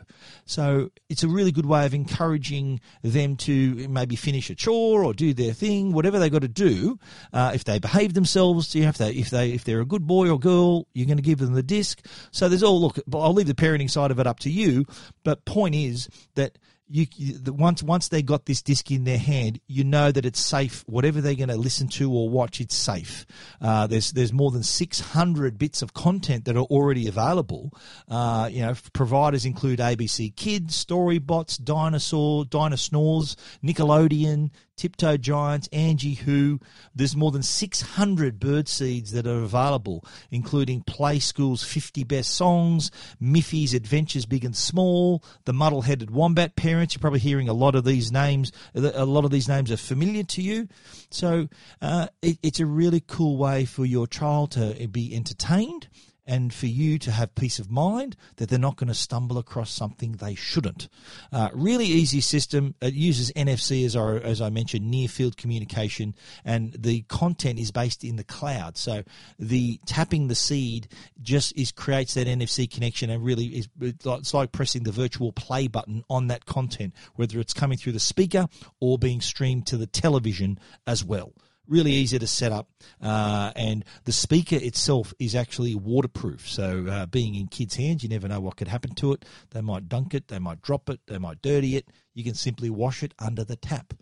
So 0.46 0.92
it's 1.10 1.24
a 1.24 1.28
really 1.28 1.52
good 1.52 1.66
way 1.66 1.88
of 1.88 1.96
encouraging 1.96 2.80
them 3.02 3.38
to 3.38 3.88
maybe 3.90 4.16
finish 4.16 4.52
a 4.52 4.56
chore 4.56 5.04
or 5.04 5.16
do 5.16 5.34
their 5.34 5.54
thing, 5.54 5.92
whatever 5.92 6.20
they 6.20 6.30
got 6.30 6.44
to 6.44 6.48
do. 6.48 7.00
Uh, 7.34 7.54
if 7.56 7.64
they 7.64 7.80
behave 7.80 8.14
themselves, 8.14 8.76
you 8.76 8.84
have 8.84 8.98
to. 8.98 9.12
If 9.12 9.32
they 9.32 9.50
if 9.50 9.64
they're 9.64 9.82
a 9.82 9.86
good 9.86 10.06
boy 10.06 10.30
or 10.30 10.38
girl, 10.38 10.88
you're 10.94 11.08
going 11.08 11.18
to 11.18 11.24
give 11.24 11.40
them 11.40 11.54
the 11.54 11.64
disc. 11.64 12.06
So 12.30 12.50
there's 12.50 12.62
all 12.62 12.80
look. 12.80 13.00
I'll 13.12 13.34
leave 13.34 13.48
the 13.48 13.56
parenting 13.56 13.90
side 13.90 14.12
of 14.12 14.20
it 14.20 14.28
up 14.28 14.42
to 14.42 14.52
you. 14.52 14.86
But 15.24 15.44
point 15.46 15.74
is 15.74 16.08
that 16.36 16.60
you, 16.88 17.06
the, 17.40 17.52
once 17.52 17.82
once 17.82 18.10
they 18.10 18.22
got 18.22 18.46
this 18.46 18.62
disc 18.62 18.92
in 18.92 19.06
their 19.06 19.18
hand, 19.18 19.60
you 19.68 19.84
know 19.84 20.12
that 20.12 20.26
it's 20.26 20.40
safe. 20.40 20.84
Whatever 20.88 21.20
they're 21.20 21.36
going 21.36 21.50
to 21.50 21.56
listen 21.56 21.88
to 21.90 22.12
or 22.12 22.30
watch, 22.30 22.62
it's 22.62 22.76
safe. 22.76 23.26
Uh, 23.60 23.88
there's 23.88 24.12
there's 24.12 24.32
more 24.32 24.52
than 24.52 24.64
600 24.64 25.58
bits 25.58 25.82
of 25.82 25.94
content 25.94 26.46
that 26.46 26.56
are 26.56 26.66
already 26.66 27.08
available. 27.08 27.72
Uh, 28.08 28.50
you 28.52 28.62
know, 28.62 28.76
providers 28.94 29.46
include 29.46 29.80
ABC 29.80 30.36
Kids, 30.36 30.86
Storybots, 30.86 31.62
Dinosaur, 31.64 32.46
Dinosaurs, 32.46 33.36
Nickelodeon, 33.64 34.52
Tiptoe 34.76 35.18
Giants, 35.18 35.70
Angie 35.72 36.16
Who. 36.16 36.60
There's 36.94 37.16
more 37.16 37.32
than 37.32 37.44
600 37.44 38.40
bird 38.40 38.68
seeds 38.68 39.12
that 39.12 39.28
are 39.28 39.44
available, 39.44 40.04
including 40.32 40.82
Play 40.82 41.20
School's 41.20 41.64
50 41.64 42.04
Best 42.04 42.32
Songs, 42.32 42.92
Miffy's 43.20 43.74
Adventures 43.74 44.26
Big 44.26 44.46
and 44.46 44.56
Small, 44.56 45.24
The 45.46 45.54
Muddle 45.54 45.82
Headed 45.82 46.12
Wombat 46.12 46.56
Parents. 46.56 46.96
You're 46.96 47.02
probably 47.02 47.20
hearing 47.20 47.50
a 47.50 47.54
lot 47.54 47.76
of 47.76 47.86
these 47.86 48.12
names. 48.12 48.52
A 48.74 49.06
lot 49.06 49.26
of 49.26 49.32
these 49.32 49.48
names 49.48 49.72
are 49.72 49.78
familiar 49.78 50.24
to 50.24 50.42
you. 50.42 50.68
So 51.10 51.48
uh, 51.82 52.08
it, 52.22 52.38
it's 52.44 52.60
a 52.60 52.66
really 52.66 53.02
cool 53.06 53.38
way 53.38 53.66
for 53.66 53.86
your 53.86 54.08
child 54.08 54.52
to 54.52 54.88
be 54.88 55.16
entertained 55.16 55.88
and 56.28 56.54
for 56.54 56.68
you 56.68 56.98
to 57.00 57.12
have 57.12 57.36
peace 57.36 57.60
of 57.60 57.70
mind 57.70 58.16
that 58.38 58.50
they're 58.50 58.60
not 58.60 58.76
going 58.76 58.88
to 58.88 58.94
stumble 58.94 59.38
across 59.38 59.72
something 59.72 60.14
they 60.14 60.36
shouldn't. 60.36 60.88
Uh, 61.32 61.50
really 61.54 61.86
easy 61.86 62.22
system. 62.22 62.76
It 62.82 62.94
uses 62.94 63.32
NFC 63.34 63.86
as 63.86 63.96
I, 63.96 64.18
as 64.18 64.42
I 64.42 64.50
mentioned, 64.50 64.90
near 64.90 65.08
field 65.08 65.38
communication, 65.38 66.16
and 66.44 66.74
the 66.74 67.02
content 67.04 67.60
is 67.60 67.72
based 67.72 68.04
in 68.04 68.16
the 68.16 68.24
cloud. 68.24 68.78
So 68.78 69.04
the 69.38 69.80
tapping 69.86 70.28
the 70.28 70.36
seed 70.36 70.88
just 71.22 71.56
is 71.58 71.72
creates 71.72 72.16
that 72.16 72.28
NFC 72.28 72.70
connection 72.70 73.10
and 73.10 73.24
really 73.24 73.46
is 73.46 73.70
it's 73.82 74.34
like 74.34 74.52
pressing 74.52 74.84
the 74.84 74.92
virtual 74.92 75.32
play 75.32 75.68
button 75.68 76.04
on 76.10 76.28
that 76.28 76.46
content, 76.46 76.94
whether 77.16 77.40
it's 77.40 77.54
coming 77.54 77.78
through 77.78 77.94
the 77.94 78.00
speaker 78.00 78.48
or 78.80 78.98
being 78.98 79.22
streamed 79.22 79.68
to 79.68 79.78
the 79.78 79.88
television 79.88 80.60
as 80.88 81.04
well 81.04 81.34
really 81.68 81.92
easy 81.92 82.20
to 82.20 82.28
set 82.28 82.52
up, 82.52 82.70
uh, 83.02 83.52
and 83.56 83.84
the 84.06 84.12
speaker 84.12 84.56
itself 84.56 85.14
is 85.20 85.36
actually 85.36 85.76
waterproof. 85.76 86.48
So, 86.48 86.88
uh, 86.88 87.06
being 87.06 87.36
in 87.36 87.48
kids' 87.48 87.76
hands, 87.76 88.04
you 88.04 88.10
never 88.10 88.28
know 88.28 88.40
what 88.40 88.58
could 88.58 88.68
happen 88.68 88.94
to 88.96 89.14
it. 89.14 89.26
They 89.52 89.62
might 89.62 89.90
dunk 89.90 90.14
it, 90.14 90.28
they 90.28 90.40
might 90.40 90.62
drop 90.62 90.90
it, 90.90 91.02
they 91.08 91.18
might 91.18 91.42
dirty 91.42 91.76
it. 91.76 91.90
You 92.14 92.24
can 92.24 92.36
simply 92.36 92.70
wash 92.70 93.04
it 93.04 93.14
under 93.20 93.44
the 93.44 93.56
tap. 93.56 93.94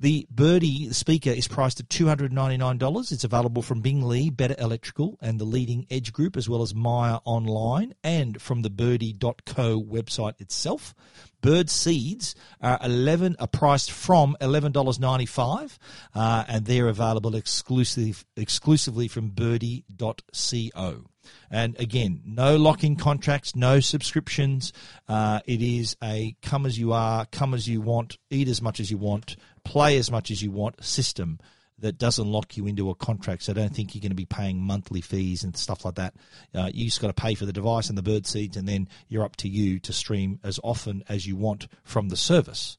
The 0.00 0.28
Birdie 0.30 0.92
speaker 0.92 1.30
is 1.30 1.48
priced 1.48 1.80
at 1.80 1.88
$299. 1.88 3.10
It's 3.10 3.24
available 3.24 3.62
from 3.62 3.80
Bing 3.80 4.02
Lee, 4.02 4.30
Better 4.30 4.54
Electrical, 4.56 5.18
and 5.20 5.40
the 5.40 5.44
Leading 5.44 5.88
Edge 5.90 6.12
Group, 6.12 6.36
as 6.36 6.48
well 6.48 6.62
as 6.62 6.72
Myer 6.72 7.18
Online 7.24 7.94
and 8.04 8.40
from 8.40 8.62
the 8.62 8.70
birdie.co 8.70 9.82
website 9.82 10.40
itself. 10.40 10.94
Bird 11.40 11.68
seeds 11.68 12.36
are 12.60 12.78
11 12.82 13.36
are 13.40 13.48
priced 13.48 13.90
from 13.90 14.36
$11.95 14.40 15.78
uh, 16.14 16.44
and 16.48 16.64
they're 16.64 16.88
available 16.88 17.34
exclusively 17.34 18.14
exclusively 18.36 19.08
from 19.08 19.30
birdie.co. 19.30 21.04
And 21.50 21.78
again, 21.78 22.22
no 22.24 22.56
lock-in 22.56 22.96
contracts, 22.96 23.54
no 23.54 23.80
subscriptions. 23.80 24.72
Uh, 25.08 25.40
it 25.46 25.62
is 25.62 25.96
a 26.02 26.36
come 26.42 26.66
as 26.66 26.78
you 26.78 26.92
are, 26.92 27.26
come 27.26 27.54
as 27.54 27.68
you 27.68 27.80
want, 27.80 28.18
eat 28.30 28.48
as 28.48 28.62
much 28.62 28.80
as 28.80 28.90
you 28.90 28.98
want, 28.98 29.36
play 29.68 29.98
as 29.98 30.10
much 30.10 30.30
as 30.30 30.42
you 30.42 30.50
want 30.50 30.82
system 30.82 31.38
that 31.80 31.98
doesn't 31.98 32.26
lock 32.26 32.56
you 32.56 32.66
into 32.66 32.88
a 32.88 32.94
contract. 32.94 33.42
So 33.42 33.52
I 33.52 33.54
don't 33.54 33.74
think 33.74 33.94
you're 33.94 34.00
going 34.00 34.10
to 34.10 34.16
be 34.16 34.24
paying 34.24 34.60
monthly 34.60 35.02
fees 35.02 35.44
and 35.44 35.54
stuff 35.54 35.84
like 35.84 35.96
that. 35.96 36.14
Uh, 36.54 36.70
you 36.72 36.86
just 36.86 37.02
got 37.02 37.08
to 37.08 37.22
pay 37.22 37.34
for 37.34 37.44
the 37.44 37.52
device 37.52 37.90
and 37.90 37.98
the 37.98 38.02
bird 38.02 38.26
seeds, 38.26 38.56
and 38.56 38.66
then 38.66 38.88
you're 39.08 39.24
up 39.24 39.36
to 39.36 39.48
you 39.48 39.78
to 39.80 39.92
stream 39.92 40.40
as 40.42 40.58
often 40.64 41.04
as 41.06 41.26
you 41.26 41.36
want 41.36 41.68
from 41.84 42.08
the 42.08 42.16
service. 42.16 42.78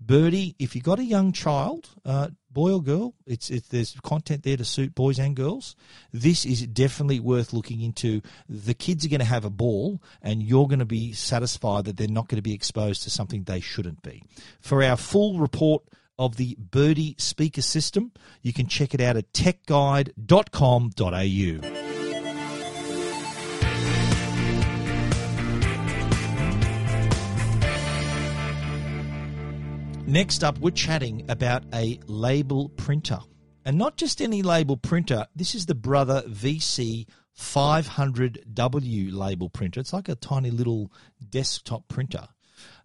Birdie, 0.00 0.54
if 0.58 0.74
you've 0.74 0.84
got 0.84 1.00
a 1.00 1.04
young 1.04 1.32
child, 1.32 1.88
uh, 2.04 2.28
boy 2.52 2.72
or 2.74 2.82
girl, 2.82 3.14
it's, 3.26 3.50
it's 3.50 3.66
there's 3.68 3.96
content 4.02 4.44
there 4.44 4.58
to 4.58 4.64
suit 4.64 4.94
boys 4.94 5.18
and 5.18 5.34
girls. 5.34 5.74
This 6.12 6.44
is 6.44 6.64
definitely 6.66 7.20
worth 7.20 7.52
looking 7.52 7.80
into. 7.80 8.20
The 8.48 8.74
kids 8.74 9.04
are 9.04 9.08
going 9.08 9.18
to 9.20 9.26
have 9.26 9.46
a 9.46 9.50
ball, 9.50 10.00
and 10.22 10.42
you're 10.42 10.68
going 10.68 10.78
to 10.78 10.84
be 10.84 11.14
satisfied 11.14 11.86
that 11.86 11.96
they're 11.96 12.06
not 12.06 12.28
going 12.28 12.36
to 12.36 12.42
be 12.42 12.54
exposed 12.54 13.02
to 13.04 13.10
something 13.10 13.42
they 13.42 13.60
shouldn't 13.60 14.02
be. 14.02 14.22
For 14.60 14.84
our 14.84 14.96
full 14.96 15.40
report 15.40 15.82
of 16.18 16.36
the 16.36 16.56
Birdie 16.58 17.14
speaker 17.18 17.62
system. 17.62 18.12
You 18.42 18.52
can 18.52 18.66
check 18.66 18.94
it 18.94 19.00
out 19.00 19.16
at 19.16 19.32
techguide.com.au. 19.32 21.88
Next 30.06 30.42
up, 30.42 30.58
we're 30.58 30.70
chatting 30.70 31.26
about 31.28 31.64
a 31.74 32.00
label 32.06 32.70
printer. 32.70 33.18
And 33.66 33.76
not 33.76 33.98
just 33.98 34.22
any 34.22 34.40
label 34.40 34.78
printer, 34.78 35.26
this 35.36 35.54
is 35.54 35.66
the 35.66 35.74
Brother 35.74 36.22
VC 36.26 37.06
500W 37.38 39.12
label 39.12 39.50
printer. 39.50 39.80
It's 39.80 39.92
like 39.92 40.08
a 40.08 40.14
tiny 40.14 40.50
little 40.50 40.90
desktop 41.28 41.86
printer. 41.88 42.28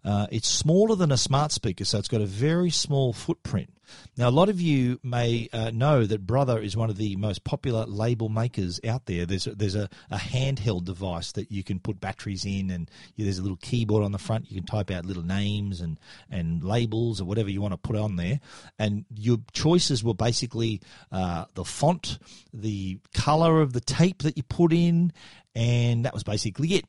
Uh, 0.05 0.27
it's 0.31 0.49
smaller 0.49 0.95
than 0.95 1.11
a 1.11 1.17
smart 1.17 1.51
speaker, 1.51 1.85
so 1.85 1.97
it's 1.97 2.07
got 2.07 2.21
a 2.21 2.25
very 2.25 2.69
small 2.69 3.13
footprint. 3.13 3.73
Now, 4.17 4.29
a 4.29 4.31
lot 4.31 4.49
of 4.49 4.61
you 4.61 4.99
may 5.03 5.49
uh, 5.53 5.71
know 5.71 6.05
that 6.05 6.25
Brother 6.25 6.59
is 6.61 6.75
one 6.77 6.89
of 6.89 6.97
the 6.97 7.15
most 7.15 7.43
popular 7.43 7.85
label 7.85 8.29
makers 8.29 8.79
out 8.87 9.05
there. 9.05 9.25
There's 9.25 9.47
a, 9.47 9.55
there's 9.55 9.75
a, 9.75 9.89
a 10.09 10.17
handheld 10.17 10.85
device 10.85 11.31
that 11.33 11.51
you 11.51 11.63
can 11.63 11.79
put 11.79 11.99
batteries 11.99 12.45
in, 12.45 12.69
and 12.69 12.89
there's 13.17 13.39
a 13.39 13.41
little 13.41 13.57
keyboard 13.57 14.03
on 14.03 14.11
the 14.11 14.17
front. 14.17 14.49
You 14.49 14.55
can 14.57 14.65
type 14.65 14.91
out 14.91 15.05
little 15.05 15.23
names 15.23 15.81
and, 15.81 15.99
and 16.29 16.63
labels 16.63 17.21
or 17.21 17.25
whatever 17.25 17.49
you 17.49 17.61
want 17.61 17.73
to 17.73 17.77
put 17.77 17.95
on 17.95 18.15
there. 18.15 18.39
And 18.79 19.05
your 19.15 19.37
choices 19.51 20.03
were 20.03 20.15
basically 20.15 20.81
uh, 21.11 21.45
the 21.53 21.65
font, 21.65 22.19
the 22.53 22.99
color 23.13 23.61
of 23.61 23.73
the 23.73 23.81
tape 23.81 24.23
that 24.23 24.37
you 24.37 24.43
put 24.43 24.73
in, 24.73 25.11
and 25.55 26.05
that 26.05 26.13
was 26.13 26.23
basically 26.23 26.73
it. 26.73 26.85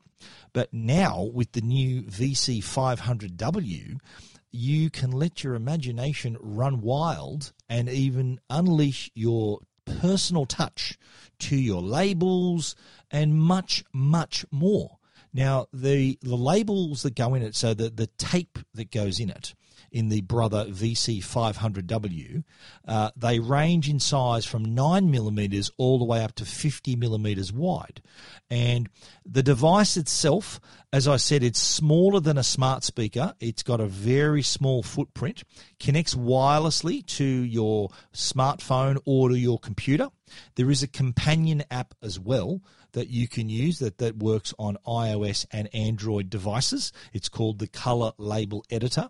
But 0.53 0.73
now 0.73 1.23
with 1.33 1.53
the 1.53 1.61
new 1.61 2.03
VC500W, 2.03 3.99
you 4.51 4.91
can 4.91 5.11
let 5.11 5.43
your 5.43 5.55
imagination 5.55 6.37
run 6.41 6.81
wild 6.81 7.53
and 7.69 7.89
even 7.89 8.41
unleash 8.49 9.11
your 9.15 9.61
personal 9.85 10.47
touch 10.47 10.97
to 11.41 11.57
your 11.57 11.83
labels 11.83 12.77
and 13.11 13.35
much, 13.35 13.85
much 13.93 14.47
more. 14.51 14.99
Now, 15.33 15.67
the, 15.73 16.19
the 16.23 16.37
labels 16.37 17.03
that 17.03 17.17
go 17.17 17.35
in 17.35 17.43
it, 17.43 17.57
so 17.57 17.75
the, 17.75 17.91
the 17.91 18.07
tape 18.07 18.59
that 18.75 18.93
goes 18.93 19.19
in 19.19 19.31
it, 19.31 19.55
in 19.95 20.09
the 20.09 20.23
Brother 20.23 20.67
VC500W. 20.67 22.43
Uh, 22.87 23.11
they 23.17 23.39
range 23.39 23.89
in 23.89 24.01
size 24.01 24.45
from 24.45 24.75
9 24.75 25.09
millimeters 25.09 25.71
all 25.79 26.01
the 26.01 26.05
way 26.05 26.25
up 26.25 26.35
to 26.35 26.45
50 26.45 26.97
millimeters 26.97 27.53
wide. 27.53 28.03
And 28.51 28.89
the 29.25 29.45
device 29.45 29.97
itself, 29.97 30.59
as 30.93 31.07
I 31.07 31.17
said, 31.17 31.45
it's 31.45 31.61
smaller 31.61 32.19
than 32.19 32.37
a 32.37 32.43
smart 32.43 32.83
speaker. 32.83 33.35
It's 33.39 33.63
got 33.63 33.81
a 33.81 33.87
very 33.87 34.43
small 34.43 34.83
footprint, 34.83 35.45
connects 35.79 36.17
wirelessly 36.17 37.07
to 37.17 37.25
your 37.25 37.91
smartphone 38.13 38.99
or 39.05 39.29
to 39.29 39.39
your 39.39 39.61
computer. 39.61 40.09
There 40.57 40.73
is 40.73 40.83
a 40.83 40.89
companion 40.89 41.63
app 41.71 41.95
as 42.03 42.19
well 42.19 42.63
that 42.95 43.11
you 43.11 43.29
can 43.29 43.49
use 43.49 43.79
that, 43.79 43.99
that 43.99 44.17
works 44.17 44.53
on 44.59 44.77
iOS 44.85 45.47
and 45.53 45.73
Android 45.73 46.31
devices. 46.31 46.93
It's 47.13 47.29
called 47.29 47.61
the 47.61 47.69
Color 47.69 48.11
Label 48.19 48.65
Editor 48.71 49.09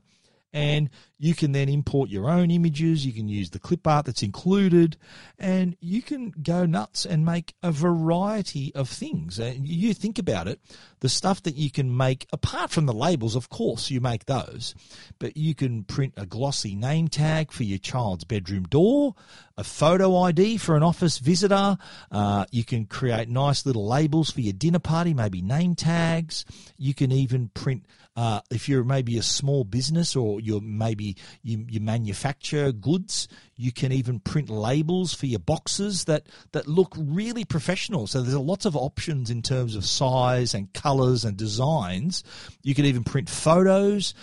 and 0.55 0.89
you 1.19 1.35
can 1.35 1.51
then 1.51 1.69
import 1.69 2.11
your 2.11 2.31
own 2.31 2.51
images. 2.51 3.05
You 3.05 3.13
can 3.13 3.29
use 3.29 3.51
the 3.51 3.59
clip 3.59 3.87
art 3.87 4.07
that's 4.07 4.23
included, 4.23 4.97
and 5.37 5.77
you 5.81 6.01
can 6.01 6.31
go 6.31 6.65
nuts 6.65 7.05
and 7.05 7.25
make 7.25 7.55
a 7.63 7.73
variety 7.73 8.73
of 8.75 8.89
things. 8.89 9.41
And 9.41 9.67
you 9.67 9.93
think 9.95 10.19
about 10.19 10.47
it, 10.47 10.61
the 11.01 11.09
stuff 11.09 11.43
that 11.43 11.57
you 11.57 11.73
can 11.73 11.97
make, 11.97 12.27
apart 12.33 12.71
from 12.71 12.87
the 12.87 12.93
labels, 12.93 13.35
of 13.35 13.49
course, 13.49 13.91
you 13.91 14.01
make 14.01 14.27
those, 14.27 14.77
but 15.19 15.37
you 15.37 15.57
can 15.57 15.83
print 15.83 16.15
a 16.17 16.25
glossy 16.25 16.77
name 16.77 17.09
tag 17.09 17.51
for 17.51 17.65
your 17.65 17.79
child's 17.79 18.25
bedroom 18.25 18.63
door, 18.65 19.17
a 19.57 19.65
photo 19.65 20.17
ID 20.19 20.59
for 20.59 20.77
an 20.77 20.85
office 20.85 21.19
visitor. 21.19 21.77
Uh, 22.13 22.45
you 22.53 22.65
can 22.65 22.87
create 22.87 23.29
nice 23.29 23.67
little 23.67 23.89
labels 23.89 24.31
for 24.31 24.41
your 24.41 24.53
dinner 24.53 24.79
party, 24.79 25.15
maybe 25.15 25.43
name 25.43 25.75
tags. 25.75 26.45
You 26.79 26.95
can 26.95 27.11
even 27.11 27.49
print 27.49 27.87
uh, 28.17 28.41
if 28.51 28.69
you're 28.69 28.85
maybe 28.85 29.19
a 29.19 29.23
small 29.23 29.65
business 29.65 30.15
or 30.15 30.41
you're 30.41 30.61
maybe 30.61 31.17
you, 31.43 31.65
you 31.69 31.81
manufacture 31.81 32.71
goods. 32.71 33.29
You 33.57 33.73
can 33.73 33.93
even 33.93 34.21
print 34.21 34.51
labels 34.51 35.15
for 35.15 35.27
your 35.27 35.41
boxes 35.41 36.05
that, 36.05 36.27
that 36.53 36.69
look 36.69 36.95
really 36.97 37.45
professional. 37.45 38.07
So 38.07 38.23
there's 38.23 38.37
lots 38.37 38.67
of 38.67 38.77
options 38.77 39.31
in 39.31 39.43
terms 39.43 39.75
of 39.75 39.85
size 39.85 40.55
and 40.55 40.73
colors 40.73 41.25
and 41.25 41.37
designs. 41.37 42.23
You 42.63 42.75
can 42.75 42.85
even 42.85 43.05
print 43.05 43.29
photos. 43.29 44.15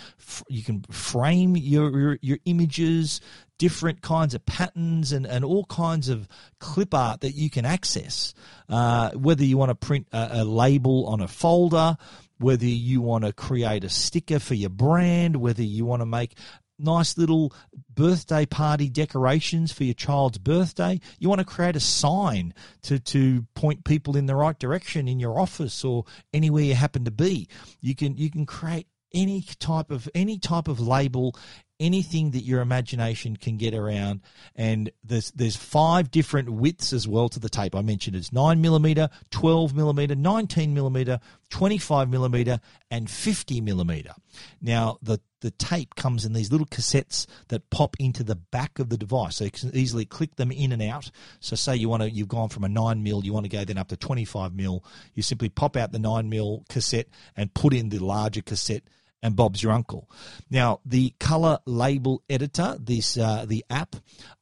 You 0.48 0.62
can 0.62 0.82
frame 0.90 1.56
your, 1.56 1.98
your, 1.98 2.18
your 2.22 2.38
images 2.44 3.20
different 3.58 4.02
kinds 4.02 4.34
of 4.34 4.44
patterns 4.44 5.12
and, 5.12 5.24
and 5.24 5.44
all 5.44 5.64
kinds 5.66 6.08
of 6.08 6.26
clip 6.58 6.92
art 6.92 7.20
that 7.20 7.30
you 7.36 7.48
can 7.48 7.64
access. 7.64 8.34
Uh, 8.68 9.10
whether 9.12 9.44
you 9.44 9.56
want 9.56 9.68
to 9.68 9.74
print 9.76 10.08
a, 10.12 10.40
a 10.40 10.44
label 10.44 11.06
on 11.06 11.20
a 11.20 11.28
folder, 11.28 11.96
whether 12.42 12.66
you 12.66 13.00
want 13.00 13.24
to 13.24 13.32
create 13.32 13.84
a 13.84 13.88
sticker 13.88 14.38
for 14.38 14.54
your 14.54 14.70
brand, 14.70 15.36
whether 15.36 15.62
you 15.62 15.84
want 15.84 16.02
to 16.02 16.06
make 16.06 16.36
nice 16.78 17.16
little 17.16 17.54
birthday 17.94 18.44
party 18.44 18.88
decorations 18.88 19.72
for 19.72 19.84
your 19.84 19.94
child's 19.94 20.38
birthday. 20.38 21.00
You 21.18 21.28
want 21.28 21.38
to 21.38 21.44
create 21.44 21.76
a 21.76 21.80
sign 21.80 22.54
to, 22.82 22.98
to 22.98 23.46
point 23.54 23.84
people 23.84 24.16
in 24.16 24.26
the 24.26 24.34
right 24.34 24.58
direction 24.58 25.08
in 25.08 25.20
your 25.20 25.38
office 25.38 25.84
or 25.84 26.04
anywhere 26.34 26.64
you 26.64 26.74
happen 26.74 27.04
to 27.04 27.10
be. 27.10 27.48
You 27.80 27.94
can 27.94 28.16
you 28.16 28.30
can 28.30 28.46
create 28.46 28.88
any 29.14 29.42
type 29.58 29.90
of 29.90 30.08
any 30.14 30.38
type 30.38 30.68
of 30.68 30.80
label 30.80 31.36
anything 31.82 32.30
that 32.30 32.44
your 32.44 32.60
imagination 32.60 33.36
can 33.36 33.56
get 33.56 33.74
around. 33.74 34.20
And 34.54 34.90
there's 35.02 35.30
there's 35.32 35.56
five 35.56 36.10
different 36.10 36.50
widths 36.50 36.92
as 36.92 37.06
well 37.08 37.28
to 37.30 37.40
the 37.40 37.48
tape. 37.48 37.74
I 37.74 37.82
mentioned 37.82 38.16
it's 38.16 38.32
nine 38.32 38.60
millimeter, 38.60 39.10
twelve 39.30 39.74
millimeter, 39.74 40.14
nineteen 40.14 40.72
millimeter, 40.72 41.20
twenty 41.50 41.78
five 41.78 42.08
millimeter, 42.08 42.60
and 42.90 43.10
fifty 43.10 43.60
millimeter. 43.60 44.14
Now 44.60 44.98
the 45.02 45.20
the 45.42 45.50
tape 45.50 45.96
comes 45.96 46.24
in 46.24 46.32
these 46.32 46.52
little 46.52 46.68
cassettes 46.68 47.26
that 47.48 47.68
pop 47.68 47.96
into 47.98 48.22
the 48.22 48.36
back 48.36 48.78
of 48.78 48.88
the 48.88 48.96
device, 48.96 49.36
so 49.36 49.44
you 49.44 49.50
can 49.50 49.76
easily 49.76 50.04
click 50.04 50.36
them 50.36 50.52
in 50.52 50.70
and 50.70 50.80
out. 50.80 51.10
So, 51.40 51.56
say 51.56 51.74
you 51.74 51.88
want 51.88 52.04
to, 52.04 52.10
you've 52.10 52.28
gone 52.28 52.48
from 52.48 52.62
a 52.62 52.68
nine 52.68 53.02
mil, 53.02 53.24
you 53.24 53.32
want 53.32 53.44
to 53.44 53.50
go 53.50 53.64
then 53.64 53.76
up 53.76 53.88
to 53.88 53.96
twenty 53.96 54.24
five 54.24 54.54
mil. 54.54 54.84
You 55.14 55.22
simply 55.22 55.48
pop 55.48 55.76
out 55.76 55.90
the 55.90 55.98
nine 55.98 56.28
mil 56.28 56.64
cassette 56.68 57.08
and 57.36 57.52
put 57.52 57.74
in 57.74 57.88
the 57.88 57.98
larger 57.98 58.40
cassette 58.40 58.84
and 59.22 59.36
Bob's 59.36 59.62
your 59.62 59.72
uncle. 59.72 60.10
Now, 60.50 60.80
the 60.84 61.14
color 61.20 61.58
label 61.64 62.22
editor, 62.28 62.76
this 62.78 63.16
uh, 63.16 63.44
the 63.46 63.64
app, 63.70 63.96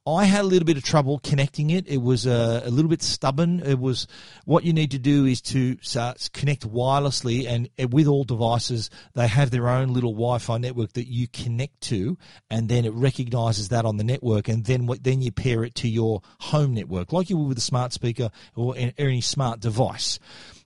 I 0.05 0.25
had 0.25 0.41
a 0.41 0.47
little 0.47 0.65
bit 0.65 0.77
of 0.77 0.83
trouble 0.83 1.19
connecting 1.23 1.69
it. 1.69 1.87
It 1.87 2.01
was 2.01 2.25
uh, 2.25 2.63
a 2.65 2.71
little 2.71 2.89
bit 2.89 3.03
stubborn. 3.03 3.59
It 3.59 3.79
was 3.79 4.07
what 4.45 4.63
you 4.63 4.73
need 4.73 4.91
to 4.91 4.99
do 4.99 5.25
is 5.25 5.41
to 5.41 5.77
uh, 5.95 6.13
connect 6.33 6.67
wirelessly, 6.67 7.47
and 7.47 7.69
with 7.93 8.07
all 8.07 8.23
devices, 8.23 8.89
they 9.13 9.27
have 9.27 9.51
their 9.51 9.69
own 9.69 9.93
little 9.93 10.13
Wi-Fi 10.13 10.57
network 10.57 10.93
that 10.93 11.07
you 11.07 11.27
connect 11.27 11.81
to, 11.81 12.17
and 12.49 12.67
then 12.67 12.85
it 12.85 12.93
recognizes 12.93 13.69
that 13.69 13.85
on 13.85 13.97
the 13.97 14.03
network, 14.03 14.47
and 14.47 14.65
then 14.65 14.87
what 14.87 15.03
then 15.03 15.21
you 15.21 15.31
pair 15.31 15.63
it 15.63 15.75
to 15.75 15.87
your 15.87 16.21
home 16.39 16.73
network, 16.73 17.13
like 17.13 17.29
you 17.29 17.37
would 17.37 17.49
with 17.49 17.57
a 17.57 17.61
smart 17.61 17.93
speaker 17.93 18.31
or 18.55 18.75
any 18.97 19.21
smart 19.21 19.59
device 19.59 20.17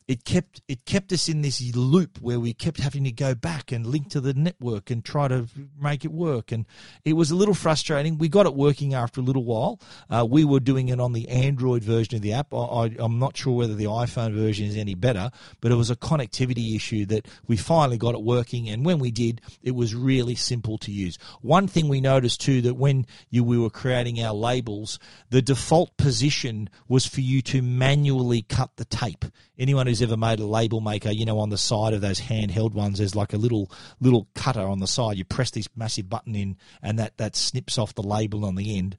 it 0.07 0.23
kept 0.23 0.61
it 0.67 0.85
kept 0.85 1.11
us 1.11 1.27
in 1.27 1.41
this 1.41 1.75
loop 1.75 2.19
where 2.21 2.39
we 2.39 2.53
kept 2.53 2.79
having 2.79 3.03
to 3.05 3.11
go 3.11 3.33
back 3.33 3.71
and 3.71 3.87
link 3.87 4.09
to 4.09 4.21
the 4.21 4.33
network 4.33 4.91
and 4.91 5.03
try 5.03 5.27
to 5.27 5.47
make 5.79 6.05
it 6.05 6.11
work. 6.11 6.51
And 6.51 6.65
it 7.03 7.13
was 7.13 7.31
a 7.31 7.35
little 7.35 7.55
frustrating. 7.55 8.17
We 8.17 8.29
got 8.29 8.45
it 8.45 8.53
working 8.53 8.93
after 8.93 9.21
a 9.21 9.23
little 9.23 9.43
while. 9.43 9.79
Uh, 10.09 10.25
we 10.29 10.45
were 10.45 10.59
doing 10.59 10.89
it 10.89 10.99
on 10.99 11.13
the 11.13 11.27
android 11.29 11.83
version 11.83 12.15
of 12.15 12.21
the 12.21 12.33
app. 12.33 12.53
I, 12.53 12.91
am 12.99 13.17
not 13.17 13.35
sure 13.35 13.53
whether 13.53 13.73
the 13.73 13.85
iphone 13.85 14.33
version 14.33 14.67
is 14.67 14.77
any 14.77 14.95
better 14.95 15.31
but 15.61 15.71
it 15.71 15.75
was 15.75 15.89
a 15.89 15.95
connectivity 15.95 16.75
issue 16.75 17.05
that 17.07 17.27
we 17.47 17.57
finally 17.57 17.97
got 17.97 18.13
it 18.13 18.21
working. 18.21 18.69
And 18.69 18.85
when 18.85 18.99
we 18.99 19.11
did 19.11 19.41
it 19.63 19.75
was 19.75 19.95
really 19.95 20.35
simple 20.35 20.77
to 20.79 20.91
use. 20.91 21.17
One 21.41 21.67
thing 21.67 21.87
we 21.87 22.01
noticed 22.01 22.41
too 22.41 22.61
that 22.61 22.75
when 22.75 23.07
you 23.29 23.43
we 23.43 23.57
were 23.57 23.69
creating 23.69 24.21
our 24.21 24.33
labels 24.33 24.99
the 25.29 25.41
default 25.41 25.97
position 25.97 26.69
was 26.87 27.05
for 27.05 27.21
you 27.21 27.41
to 27.41 27.61
manually 27.61 28.43
cut 28.43 28.71
the 28.75 28.85
tape. 28.85 29.25
Anyone 29.57 29.87
ever 30.01 30.17
made 30.17 30.39
a 30.39 30.45
label 30.45 30.81
maker, 30.81 31.11
you 31.11 31.25
know, 31.25 31.39
on 31.39 31.49
the 31.49 31.57
side 31.57 31.93
of 31.93 32.01
those 32.01 32.19
handheld 32.19 32.73
ones, 32.73 32.99
there's 32.99 33.15
like 33.15 33.33
a 33.33 33.37
little 33.37 33.71
little 33.99 34.27
cutter 34.35 34.61
on 34.61 34.79
the 34.79 34.87
side. 34.87 35.17
You 35.17 35.25
press 35.25 35.51
this 35.51 35.67
massive 35.75 36.09
button 36.09 36.35
in, 36.35 36.57
and 36.81 36.99
that 36.99 37.17
that 37.17 37.35
snips 37.35 37.77
off 37.77 37.95
the 37.95 38.03
label 38.03 38.45
on 38.45 38.55
the 38.55 38.77
end. 38.77 38.97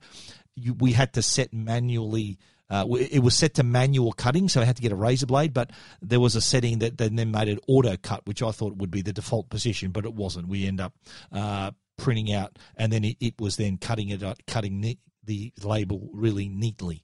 You, 0.55 0.73
we 0.73 0.93
had 0.93 1.13
to 1.13 1.21
set 1.21 1.53
manually. 1.53 2.37
Uh, 2.69 2.85
it 2.99 3.23
was 3.23 3.33
set 3.33 3.53
to 3.53 3.63
manual 3.63 4.11
cutting, 4.11 4.49
so 4.49 4.59
I 4.59 4.65
had 4.65 4.75
to 4.75 4.81
get 4.81 4.91
a 4.91 4.95
razor 4.95 5.25
blade. 5.25 5.53
But 5.53 5.71
there 6.01 6.19
was 6.19 6.35
a 6.35 6.41
setting 6.41 6.79
that 6.79 6.97
then 6.97 7.15
made 7.31 7.47
it 7.47 7.63
auto 7.67 7.95
cut, 7.95 8.25
which 8.25 8.43
I 8.43 8.51
thought 8.51 8.75
would 8.75 8.91
be 8.91 9.01
the 9.01 9.13
default 9.13 9.49
position, 9.49 9.91
but 9.91 10.03
it 10.03 10.13
wasn't. 10.13 10.49
We 10.49 10.67
end 10.67 10.81
up 10.81 10.93
uh, 11.31 11.71
printing 11.97 12.33
out, 12.33 12.59
and 12.75 12.91
then 12.91 13.05
it, 13.05 13.17
it, 13.21 13.35
was 13.39 13.55
then 13.55 13.77
cutting 13.77 14.09
it, 14.09 14.21
cutting 14.47 14.97
the, 15.27 15.53
label 15.63 16.09
really 16.13 16.49
neatly. 16.49 17.03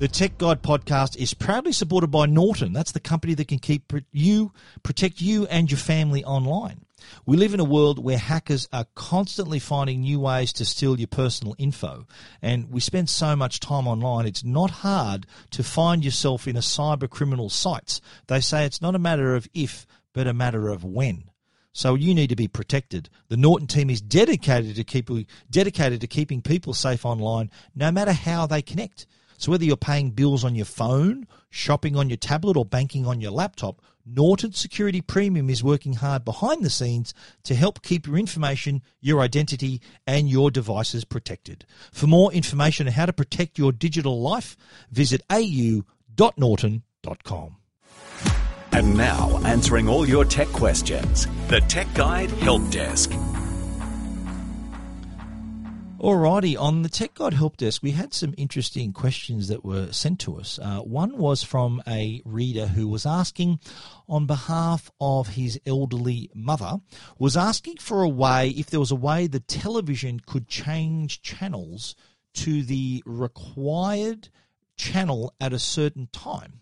The 0.01 0.09
Tech 0.09 0.36
Guide 0.36 0.62
podcast 0.62 1.16
is 1.16 1.32
proudly 1.32 1.70
supported 1.70 2.09
by 2.09 2.26
Norton. 2.26 2.72
That's 2.72 2.91
the 2.91 2.99
company 2.99 3.34
that 3.34 3.47
can 3.47 3.61
keep 3.61 3.93
you, 4.11 4.53
protect 4.82 5.20
you 5.20 5.47
and 5.47 5.70
your 5.70 5.78
family 5.78 6.24
online. 6.24 6.84
We 7.24 7.36
live 7.36 7.55
in 7.55 7.61
a 7.61 7.64
world 7.64 8.03
where 8.03 8.18
hackers 8.18 8.68
are 8.72 8.86
constantly 8.97 9.61
finding 9.61 10.01
new 10.01 10.18
ways 10.18 10.53
to 10.55 10.64
steal 10.64 10.99
your 10.99 11.07
personal 11.07 11.55
info. 11.57 12.09
And 12.43 12.72
we 12.72 12.80
spend 12.80 13.09
so 13.09 13.36
much 13.36 13.61
time 13.61 13.86
online, 13.86 14.26
it's 14.26 14.43
not 14.43 14.70
hard 14.70 15.24
to 15.53 15.62
find 15.62 16.05
yourself 16.05 16.49
in 16.49 16.57
a 16.57 16.61
cyber 16.61 17.09
criminal 17.09 17.49
sights. 17.49 18.01
They 18.26 18.41
say 18.41 18.64
it's 18.64 18.82
not 18.82 18.97
a 18.97 18.99
matter 18.99 19.36
of 19.36 19.49
if, 19.55 19.86
but 20.12 20.26
a 20.26 20.34
matter 20.34 20.68
of 20.68 20.82
when. 20.82 21.30
So 21.78 21.94
you 21.94 22.12
need 22.12 22.30
to 22.30 22.34
be 22.34 22.48
protected. 22.48 23.08
The 23.28 23.36
Norton 23.36 23.68
team 23.68 23.88
is 23.88 24.00
dedicated 24.00 24.74
to 24.74 24.82
keep 24.82 25.08
dedicated 25.48 26.00
to 26.00 26.08
keeping 26.08 26.42
people 26.42 26.74
safe 26.74 27.06
online, 27.06 27.52
no 27.72 27.92
matter 27.92 28.10
how 28.10 28.46
they 28.46 28.62
connect. 28.62 29.06
So 29.36 29.52
whether 29.52 29.64
you're 29.64 29.76
paying 29.76 30.10
bills 30.10 30.42
on 30.42 30.56
your 30.56 30.64
phone, 30.64 31.28
shopping 31.50 31.94
on 31.94 32.10
your 32.10 32.16
tablet, 32.16 32.56
or 32.56 32.64
banking 32.64 33.06
on 33.06 33.20
your 33.20 33.30
laptop, 33.30 33.80
Norton 34.04 34.52
Security 34.54 35.00
Premium 35.00 35.48
is 35.48 35.62
working 35.62 35.92
hard 35.92 36.24
behind 36.24 36.64
the 36.64 36.70
scenes 36.70 37.14
to 37.44 37.54
help 37.54 37.80
keep 37.82 38.08
your 38.08 38.16
information, 38.16 38.82
your 39.00 39.20
identity, 39.20 39.80
and 40.04 40.28
your 40.28 40.50
devices 40.50 41.04
protected. 41.04 41.64
For 41.92 42.08
more 42.08 42.32
information 42.32 42.88
on 42.88 42.94
how 42.94 43.06
to 43.06 43.12
protect 43.12 43.56
your 43.56 43.70
digital 43.70 44.20
life, 44.20 44.56
visit 44.90 45.22
au.norton.com. 45.30 45.84
And 48.78 48.96
now, 48.96 49.40
answering 49.44 49.88
all 49.88 50.08
your 50.08 50.24
tech 50.24 50.46
questions, 50.50 51.26
the 51.48 51.60
Tech 51.62 51.92
Guide 51.94 52.30
Help 52.30 52.70
Desk. 52.70 53.10
Alrighty, 55.98 56.56
on 56.56 56.82
the 56.82 56.88
Tech 56.88 57.14
Guide 57.14 57.34
Help 57.34 57.56
Desk, 57.56 57.82
we 57.82 57.90
had 57.90 58.14
some 58.14 58.34
interesting 58.36 58.92
questions 58.92 59.48
that 59.48 59.64
were 59.64 59.90
sent 59.90 60.20
to 60.20 60.36
us. 60.36 60.60
Uh, 60.62 60.78
one 60.78 61.18
was 61.18 61.42
from 61.42 61.82
a 61.88 62.22
reader 62.24 62.68
who 62.68 62.86
was 62.86 63.04
asking, 63.04 63.58
on 64.08 64.26
behalf 64.26 64.92
of 65.00 65.30
his 65.30 65.60
elderly 65.66 66.30
mother, 66.32 66.76
was 67.18 67.36
asking 67.36 67.78
for 67.78 68.04
a 68.04 68.08
way, 68.08 68.50
if 68.50 68.70
there 68.70 68.78
was 68.78 68.92
a 68.92 68.94
way 68.94 69.26
the 69.26 69.40
television 69.40 70.20
could 70.24 70.46
change 70.46 71.20
channels 71.20 71.96
to 72.32 72.62
the 72.62 73.02
required 73.04 74.28
channel 74.76 75.34
at 75.40 75.52
a 75.52 75.58
certain 75.58 76.08
time. 76.12 76.60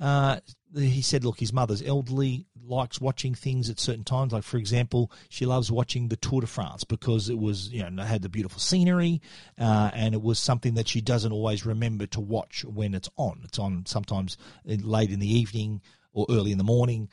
Uh, 0.00 0.40
he 0.74 1.02
said, 1.02 1.24
look, 1.24 1.38
his 1.38 1.52
mother's 1.52 1.82
elderly, 1.82 2.46
likes 2.70 3.00
watching 3.00 3.34
things 3.34 3.68
at 3.68 3.80
certain 3.80 4.04
times. 4.04 4.32
Like, 4.32 4.44
for 4.44 4.56
example, 4.56 5.10
she 5.28 5.44
loves 5.44 5.70
watching 5.70 6.08
the 6.08 6.16
Tour 6.16 6.40
de 6.42 6.46
France 6.46 6.84
because 6.84 7.28
it 7.28 7.38
was, 7.38 7.68
you 7.68 7.88
know, 7.90 8.02
had 8.02 8.22
the 8.22 8.28
beautiful 8.28 8.60
scenery, 8.60 9.20
uh, 9.58 9.90
and 9.92 10.14
it 10.14 10.22
was 10.22 10.38
something 10.38 10.74
that 10.74 10.88
she 10.88 11.00
doesn't 11.00 11.32
always 11.32 11.66
remember 11.66 12.06
to 12.06 12.20
watch 12.20 12.64
when 12.64 12.94
it's 12.94 13.10
on. 13.16 13.40
It's 13.44 13.58
on 13.58 13.84
sometimes 13.86 14.38
late 14.64 15.10
in 15.10 15.18
the 15.18 15.38
evening 15.38 15.82
or 16.12 16.26
early 16.30 16.52
in 16.52 16.58
the 16.58 16.64
morning. 16.64 17.08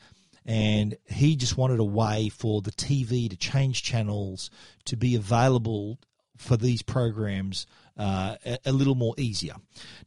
And 0.45 0.95
he 1.05 1.35
just 1.35 1.57
wanted 1.57 1.79
a 1.79 1.83
way 1.83 2.29
for 2.29 2.61
the 2.61 2.71
TV 2.71 3.29
to 3.29 3.35
change 3.35 3.83
channels 3.83 4.49
to 4.85 4.95
be 4.95 5.15
available 5.15 5.99
for 6.37 6.57
these 6.57 6.81
programs 6.81 7.65
uh, 7.97 8.35
a, 8.45 8.59
a, 8.65 8.71
little 8.71 8.95
more 8.95 9.15
easier. 9.17 9.55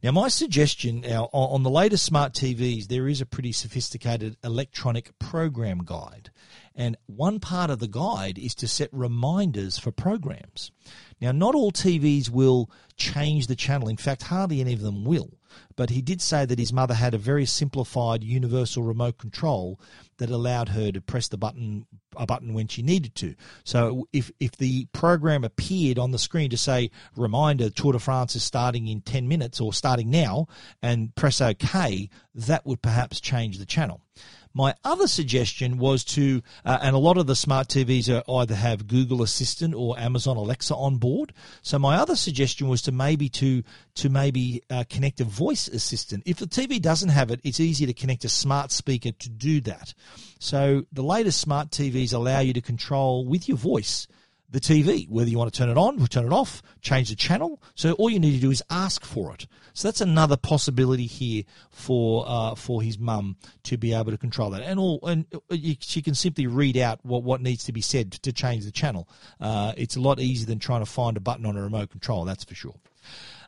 Now, 0.01 0.11
my 0.11 0.29
suggestion 0.29 1.01
now 1.01 1.29
on 1.33 1.63
the 1.63 1.69
latest 1.69 2.05
smart 2.05 2.33
TVs, 2.33 2.87
there 2.87 3.07
is 3.07 3.19
a 3.19 3.25
pretty 3.25 3.51
sophisticated 3.51 4.37
electronic 4.43 5.17
program 5.19 5.83
guide. 5.83 6.31
And 6.73 6.95
one 7.05 7.39
part 7.39 7.69
of 7.69 7.79
the 7.79 7.87
guide 7.87 8.37
is 8.37 8.55
to 8.55 8.67
set 8.67 8.89
reminders 8.93 9.77
for 9.77 9.91
programs. 9.91 10.71
Now, 11.19 11.33
not 11.33 11.53
all 11.53 11.71
TVs 11.71 12.29
will 12.29 12.71
change 12.95 13.47
the 13.47 13.55
channel. 13.55 13.89
In 13.89 13.97
fact, 13.97 14.23
hardly 14.23 14.61
any 14.61 14.73
of 14.73 14.81
them 14.81 15.03
will. 15.03 15.31
But 15.75 15.89
he 15.89 16.01
did 16.01 16.21
say 16.21 16.45
that 16.45 16.59
his 16.59 16.73
mother 16.73 16.93
had 16.93 17.13
a 17.13 17.17
very 17.17 17.45
simplified 17.45 18.23
universal 18.23 18.83
remote 18.83 19.17
control 19.17 19.79
that 20.17 20.29
allowed 20.29 20.69
her 20.69 20.91
to 20.91 21.01
press 21.01 21.27
the 21.27 21.37
button 21.37 21.85
a 22.17 22.25
button 22.25 22.53
when 22.53 22.67
she 22.67 22.81
needed 22.81 23.15
to. 23.15 23.35
So 23.63 24.07
if 24.11 24.31
if 24.39 24.51
the 24.57 24.85
program 24.93 25.43
appeared 25.43 25.97
on 25.97 26.11
the 26.11 26.19
screen 26.19 26.49
to 26.49 26.57
say 26.57 26.91
reminder 27.15 27.69
Tour 27.69 27.93
de 27.93 27.99
France 27.99 28.35
is 28.35 28.43
starting 28.43 28.87
in 28.87 29.01
10 29.01 29.27
minutes 29.27 29.61
or 29.61 29.73
starting 29.73 30.09
now 30.09 30.47
and 30.81 31.15
press 31.15 31.41
OK, 31.41 32.09
that 32.35 32.65
would 32.65 32.81
perhaps 32.81 33.21
change 33.21 33.57
the 33.57 33.65
channel. 33.65 34.01
My 34.53 34.75
other 34.83 35.07
suggestion 35.07 35.77
was 35.77 36.03
to, 36.05 36.41
uh, 36.65 36.79
and 36.81 36.95
a 36.95 36.99
lot 36.99 37.17
of 37.17 37.27
the 37.27 37.35
smart 37.35 37.67
TVs 37.69 38.09
are 38.09 38.39
either 38.39 38.55
have 38.55 38.87
Google 38.87 39.21
Assistant 39.21 39.73
or 39.73 39.97
Amazon 39.97 40.37
Alexa 40.37 40.75
on 40.75 40.97
board. 40.97 41.33
So 41.61 41.79
my 41.79 41.97
other 41.97 42.15
suggestion 42.15 42.67
was 42.67 42.81
to 42.83 42.91
maybe 42.91 43.29
to 43.29 43.63
to 43.95 44.09
maybe 44.09 44.63
uh, 44.69 44.83
connect 44.89 45.21
a 45.21 45.25
voice 45.25 45.67
assistant. 45.67 46.23
If 46.25 46.37
the 46.37 46.47
TV 46.47 46.81
doesn't 46.81 47.09
have 47.09 47.31
it, 47.31 47.39
it's 47.43 47.59
easy 47.59 47.85
to 47.85 47.93
connect 47.93 48.25
a 48.25 48.29
smart 48.29 48.71
speaker 48.71 49.11
to 49.11 49.29
do 49.29 49.61
that. 49.61 49.93
So 50.39 50.85
the 50.91 51.03
latest 51.03 51.39
smart 51.39 51.71
TVs 51.71 52.13
allow 52.13 52.39
you 52.39 52.53
to 52.53 52.61
control 52.61 53.25
with 53.25 53.47
your 53.47 53.57
voice 53.57 54.07
the 54.51 54.59
TV, 54.59 55.09
whether 55.09 55.29
you 55.29 55.37
want 55.37 55.51
to 55.51 55.57
turn 55.57 55.69
it 55.69 55.77
on 55.77 56.05
turn 56.07 56.25
it 56.25 56.33
off, 56.33 56.61
change 56.81 57.09
the 57.09 57.15
channel. 57.15 57.61
So 57.75 57.93
all 57.93 58.09
you 58.09 58.19
need 58.19 58.33
to 58.33 58.41
do 58.41 58.51
is 58.51 58.61
ask 58.69 59.05
for 59.05 59.33
it. 59.33 59.47
So 59.73 59.87
that's 59.87 60.01
another 60.01 60.35
possibility 60.35 61.05
here 61.05 61.43
for 61.69 62.25
uh, 62.27 62.55
for 62.55 62.81
his 62.81 62.99
mum 62.99 63.37
to 63.63 63.77
be 63.77 63.93
able 63.93 64.11
to 64.11 64.17
control 64.17 64.49
that, 64.51 64.61
and 64.61 64.79
all 64.79 64.99
and 65.03 65.25
she 65.79 66.01
can 66.01 66.13
simply 66.13 66.47
read 66.47 66.77
out 66.77 66.99
what 67.03 67.23
what 67.23 67.41
needs 67.41 67.63
to 67.65 67.71
be 67.71 67.81
said 67.81 68.11
to 68.11 68.33
change 68.33 68.65
the 68.65 68.71
channel. 68.71 69.07
Uh, 69.39 69.73
it's 69.77 69.95
a 69.95 70.01
lot 70.01 70.19
easier 70.19 70.47
than 70.47 70.59
trying 70.59 70.81
to 70.81 70.85
find 70.85 71.17
a 71.17 71.21
button 71.21 71.45
on 71.45 71.55
a 71.55 71.61
remote 71.61 71.89
control. 71.89 72.25
That's 72.25 72.43
for 72.43 72.55
sure. 72.55 72.75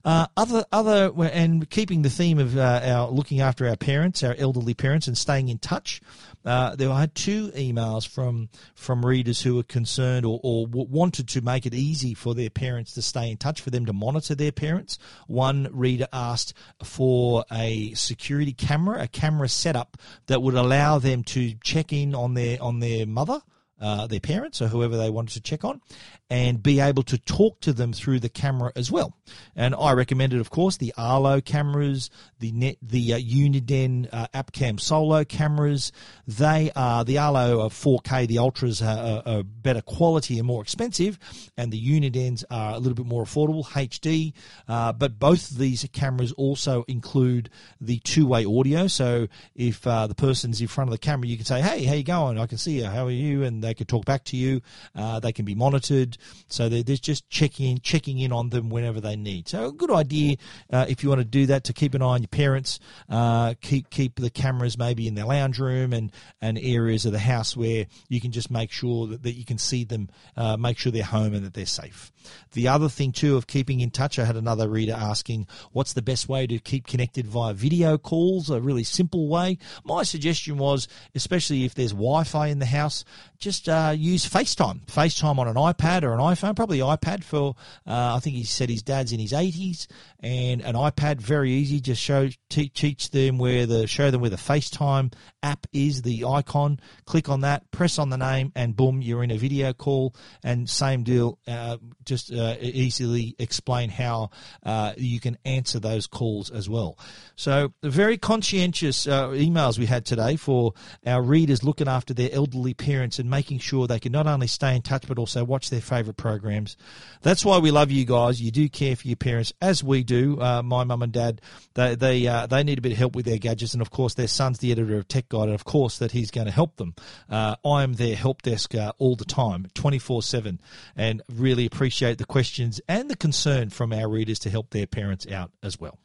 Uh, 0.06 0.28
other, 0.36 0.66
other, 0.74 1.14
and 1.32 1.70
keeping 1.70 2.02
the 2.02 2.10
theme 2.10 2.38
of 2.38 2.58
uh, 2.58 2.82
our 2.84 3.10
looking 3.10 3.40
after 3.40 3.70
our 3.70 3.78
parents, 3.78 4.22
our 4.22 4.36
elderly 4.38 4.74
parents, 4.74 5.08
and 5.08 5.18
staying 5.18 5.48
in 5.48 5.58
touch. 5.58 6.02
Uh, 6.46 6.76
there 6.76 6.92
had 6.92 7.16
two 7.16 7.50
emails 7.52 8.08
from 8.08 8.50
from 8.76 9.06
readers 9.06 9.42
who 9.42 9.56
were 9.56 9.64
concerned 9.64 10.26
or, 10.26 10.40
or 10.44 10.68
wanted 10.68 11.28
to 11.30 11.42
make 11.42 11.66
it 11.66 11.74
easy 11.74 12.14
for 12.14 12.36
their 12.36 12.50
parents 12.50 12.94
to 12.94 13.02
stay 13.02 13.32
in 13.32 13.38
touch, 13.38 13.62
for 13.62 13.70
them 13.70 13.86
to 13.86 13.94
monitor 13.94 14.36
their 14.36 14.52
parents. 14.52 15.00
One 15.28 15.70
reader 15.72 16.08
asked 16.12 16.54
for 16.84 17.46
a 17.52 17.94
security 17.94 18.54
camera, 18.54 19.04
a 19.04 19.08
camera 19.08 19.48
setup 19.48 19.98
that 20.28 20.42
would 20.42 20.56
allow 20.56 21.00
them 21.00 21.24
to 21.24 21.54
check 21.64 21.94
in 21.94 22.14
on 22.14 22.34
their 22.34 22.62
on 22.62 22.80
their 22.80 23.06
mother 23.06 23.42
uh, 23.82 24.08
their 24.08 24.20
parents 24.20 24.62
or 24.62 24.68
whoever 24.68 24.98
they 24.98 25.10
wanted 25.10 25.34
to 25.34 25.42
check 25.42 25.64
on 25.66 25.82
and 26.30 26.64
be 26.64 26.80
able 26.80 27.04
to 27.04 27.18
talk 27.18 27.60
to 27.62 27.74
them 27.74 27.94
through 27.94 28.20
the 28.20 28.30
camera 28.30 28.72
as 28.76 28.92
well. 28.92 29.14
And 29.56 29.76
I 29.76 29.92
recommended, 29.92 30.40
of 30.40 30.50
course, 30.50 30.78
the 30.78 30.94
Arlo 30.98 31.42
cameras, 31.42 32.10
the 32.40 32.52
net, 32.52 32.78
the 32.82 33.14
uh, 33.14 33.20
Uniden 33.20 34.08
uh, 34.12 34.28
AppCam 34.34 34.80
Solo 34.80 35.24
cameras. 35.26 35.92
They 36.28 36.72
are 36.76 37.04
the 37.04 37.18
Arlo 37.18 37.62
are 37.62 37.70
4K, 37.70 38.28
the 38.28 38.40
Ultras 38.40 38.82
are, 38.82 39.22
are, 39.26 39.44
better 39.44 39.82
quality 39.82 40.40
and 40.40 40.48
more 40.48 40.62
expensive, 40.62 41.20
and 41.56 41.72
the 41.72 41.80
Unidens 41.80 42.44
are 42.50 42.74
a 42.74 42.78
little 42.78 42.96
bit 42.96 43.06
more 43.06 43.24
affordable, 43.24 43.66
HD. 43.66 44.34
Uh, 44.68 44.92
but 44.92 45.20
both 45.20 45.52
of 45.52 45.58
these 45.58 45.88
cameras 45.94 46.32
also 46.34 46.84
include 46.88 47.50
the 47.80 48.00
two-way 48.00 48.46
audio. 48.46 48.88
So 48.88 49.28
if 49.56 49.86
uh, 49.86 50.08
the 50.08 50.16
person's 50.16 50.62
in 50.62 50.68
front 50.68 50.90
of 50.90 50.92
the 50.94 50.98
camera, 50.98 51.28
you 51.28 51.38
can 51.38 51.46
say, 51.46 51.62
"Hey, 51.62 51.84
how 51.84 51.94
you 51.94 52.04
going? 52.04 52.40
I 52.40 52.48
can 52.48 52.58
see 52.58 52.80
you. 52.80 52.86
How 52.86 53.06
are 53.06 53.12
you?" 53.12 53.44
And 53.44 53.63
they 53.64 53.74
can 53.74 53.88
talk 53.88 54.06
back 54.06 54.24
to 54.26 54.38
you. 54.38 54.62
Uh, 54.96 55.20
they 55.20 55.32
can 55.32 55.46
be 55.46 55.56
monitored, 55.56 56.18
so 56.48 56.70
there's 56.70 57.00
just 57.00 57.30
checking 57.30 57.80
checking 57.80 58.20
in 58.20 58.32
on 58.32 58.50
them 58.50 58.70
whenever 58.70 59.02
they 59.02 59.16
need. 59.16 59.48
So 59.48 59.68
a 59.68 59.72
good 59.72 59.92
idea 59.92 60.38
uh, 60.72 60.86
if 60.88 61.04
you 61.04 61.10
want 61.10 61.20
to 61.20 61.26
do 61.26 61.48
that 61.48 61.64
to 61.66 61.74
keep 61.74 61.94
an 61.94 62.02
eye 62.02 62.06
on 62.06 62.22
your 62.22 62.28
parents. 62.28 62.80
Uh, 63.10 63.56
keep 63.62 63.90
keep 63.90 64.16
the 64.16 64.30
cameras 64.30 64.78
maybe 64.78 65.08
in 65.08 65.16
their 65.16 65.26
lounge 65.26 65.60
room 65.60 65.94
and 65.94 66.12
and 66.42 66.60
areas 66.60 67.06
of 67.06 67.12
the 67.12 67.20
house 67.20 67.56
where 67.58 67.88
you 68.10 68.22
can 68.22 68.32
just 68.32 68.52
make 68.52 68.72
sure 68.72 69.08
that, 69.08 69.24
that 69.24 69.34
you 69.34 69.46
can 69.46 69.58
see 69.58 69.84
them, 69.84 70.10
uh, 70.38 70.58
make 70.58 70.78
sure 70.78 70.92
they're 70.92 71.04
home 71.04 71.34
and 71.34 71.46
that 71.46 71.54
they're 71.54 71.66
safe. 71.66 72.12
The 72.54 72.68
other 72.68 72.90
thing 72.90 73.12
too 73.12 73.36
of 73.36 73.48
keeping 73.48 73.80
in 73.80 73.92
touch, 73.92 74.18
I 74.20 74.26
had 74.26 74.38
another 74.38 74.70
reader 74.70 74.94
asking, 74.94 75.48
what's 75.72 75.94
the 75.94 76.02
best 76.02 76.30
way 76.30 76.48
to 76.48 76.60
keep 76.60 76.88
connected 76.88 77.28
via 77.28 77.54
video 77.54 77.98
calls? 77.98 78.50
A 78.50 78.62
really 78.62 78.84
simple 78.84 79.28
way. 79.28 79.58
My 79.84 80.04
suggestion 80.04 80.58
was, 80.58 80.88
especially 81.16 81.66
if 81.66 81.76
there's 81.76 81.92
Wi-Fi 81.92 82.48
in 82.48 82.60
the 82.60 82.66
house, 82.66 83.04
just 83.40 83.53
uh, 83.68 83.94
use 83.96 84.28
FaceTime. 84.28 84.86
FaceTime 84.86 85.38
on 85.38 85.48
an 85.48 85.56
iPad 85.56 86.04
or 86.04 86.14
an 86.14 86.20
iPhone, 86.20 86.56
probably 86.56 86.80
iPad 86.80 87.24
for, 87.24 87.56
uh, 87.88 88.16
I 88.16 88.20
think 88.20 88.36
he 88.36 88.44
said 88.44 88.70
his 88.70 88.84
dad's 88.84 89.12
in 89.12 89.20
his 89.20 89.32
80s, 89.34 89.88
and 90.20 90.62
an 90.62 90.76
iPad, 90.76 91.22
very 91.22 91.52
easy. 91.52 91.80
Just 91.80 92.02
show, 92.02 92.30
teach 92.50 93.12
them 93.12 93.38
where 93.38 93.66
the, 93.66 93.88
show 93.88 94.12
them 94.12 94.22
where 94.22 94.30
the 94.30 94.36
FaceTime 94.36 95.14
app 95.42 95.68
is, 95.74 96.02
the 96.02 96.26
icon. 96.26 96.80
Click 97.06 97.30
on 97.30 97.42
that, 97.42 97.70
press 97.72 98.00
on 98.00 98.10
the 98.10 98.18
name, 98.18 98.52
and 98.56 98.76
boom, 98.76 99.02
you're 99.02 99.24
in 99.24 99.32
a 99.32 99.38
video 99.38 99.74
call. 99.74 100.16
And 100.44 100.70
same 100.70 101.04
deal, 101.04 101.40
uh, 101.48 101.78
just 102.06 102.32
uh, 102.32 102.56
easily 102.60 103.36
explain 103.40 103.90
how 103.90 104.30
uh, 104.64 104.94
you 104.98 105.20
can 105.20 105.38
answer 105.46 105.80
those 105.80 106.08
calls 106.08 106.50
as 106.50 106.70
well. 106.70 106.98
So, 107.36 107.74
very 107.84 108.18
conscientious 108.18 109.08
uh, 109.08 109.30
emails 109.30 109.78
we 109.78 109.86
had 109.86 110.06
today 110.06 110.36
for 110.36 110.74
our 111.06 111.22
readers 111.22 111.64
looking 111.64 111.88
after 111.88 112.14
their 112.14 112.30
elderly 112.32 112.74
parents 112.74 113.20
and 113.20 113.30
making 113.30 113.43
sure 113.60 113.88
they 113.88 114.00
can 114.00 114.12
not 114.12 114.28
only 114.28 114.48
stay 114.48 114.76
in 114.76 114.82
touch 114.82 115.08
but 115.08 115.20
also 115.20 115.44
watch 115.44 115.70
their 115.70 115.82
favourite 115.82 116.18
programs. 116.18 116.78
That's 117.22 117.46
why 117.46 117.60
we 117.60 117.72
love 117.72 117.92
you 117.92 118.06
guys. 118.06 118.42
You 118.42 118.52
do 118.52 118.70
care 118.70 118.96
for 118.96 119.08
your 119.08 119.18
parents, 119.18 119.54
as 119.62 119.84
we 119.84 120.04
do. 120.04 120.40
Uh, 120.42 120.64
my 120.64 120.84
mum 120.84 121.04
and 121.04 121.12
dad, 121.12 121.42
they 121.74 121.96
they 121.96 122.28
uh, 122.28 122.48
they 122.48 122.64
need 122.64 122.78
a 122.78 122.82
bit 122.82 122.92
of 122.92 122.98
help 122.98 123.16
with 123.16 123.26
their 123.26 123.38
gadgets, 123.38 123.74
and 123.74 123.82
of 123.82 123.92
course, 123.92 124.14
their 124.14 124.28
son's 124.28 124.60
the 124.60 124.72
editor 124.72 124.98
of 124.98 125.08
Tech 125.08 125.30
Guide, 125.30 125.50
and 125.50 125.56
of 125.56 125.66
course, 125.66 125.98
that 125.98 126.12
he's 126.12 126.32
going 126.32 126.48
to 126.48 126.52
help 126.54 126.78
them. 126.78 126.96
Uh, 127.30 127.56
I 127.66 127.84
am 127.84 127.94
their 127.94 128.16
help 128.16 128.42
desk 128.42 128.74
all 128.98 129.16
the 129.16 129.26
time, 129.26 129.68
twenty 129.74 130.00
four 130.00 130.24
seven, 130.24 130.60
and 130.96 131.22
really 131.32 131.66
appreciate 131.66 132.18
the 132.18 132.26
questions 132.26 132.82
and 132.88 133.10
the 133.10 133.16
concern 133.16 133.70
from 133.70 133.94
our 133.94 134.10
readers 134.10 134.40
to 134.40 134.50
help 134.50 134.70
their 134.72 134.88
parents 134.88 135.28
out 135.28 135.52
as 135.62 135.80
well. 135.80 136.00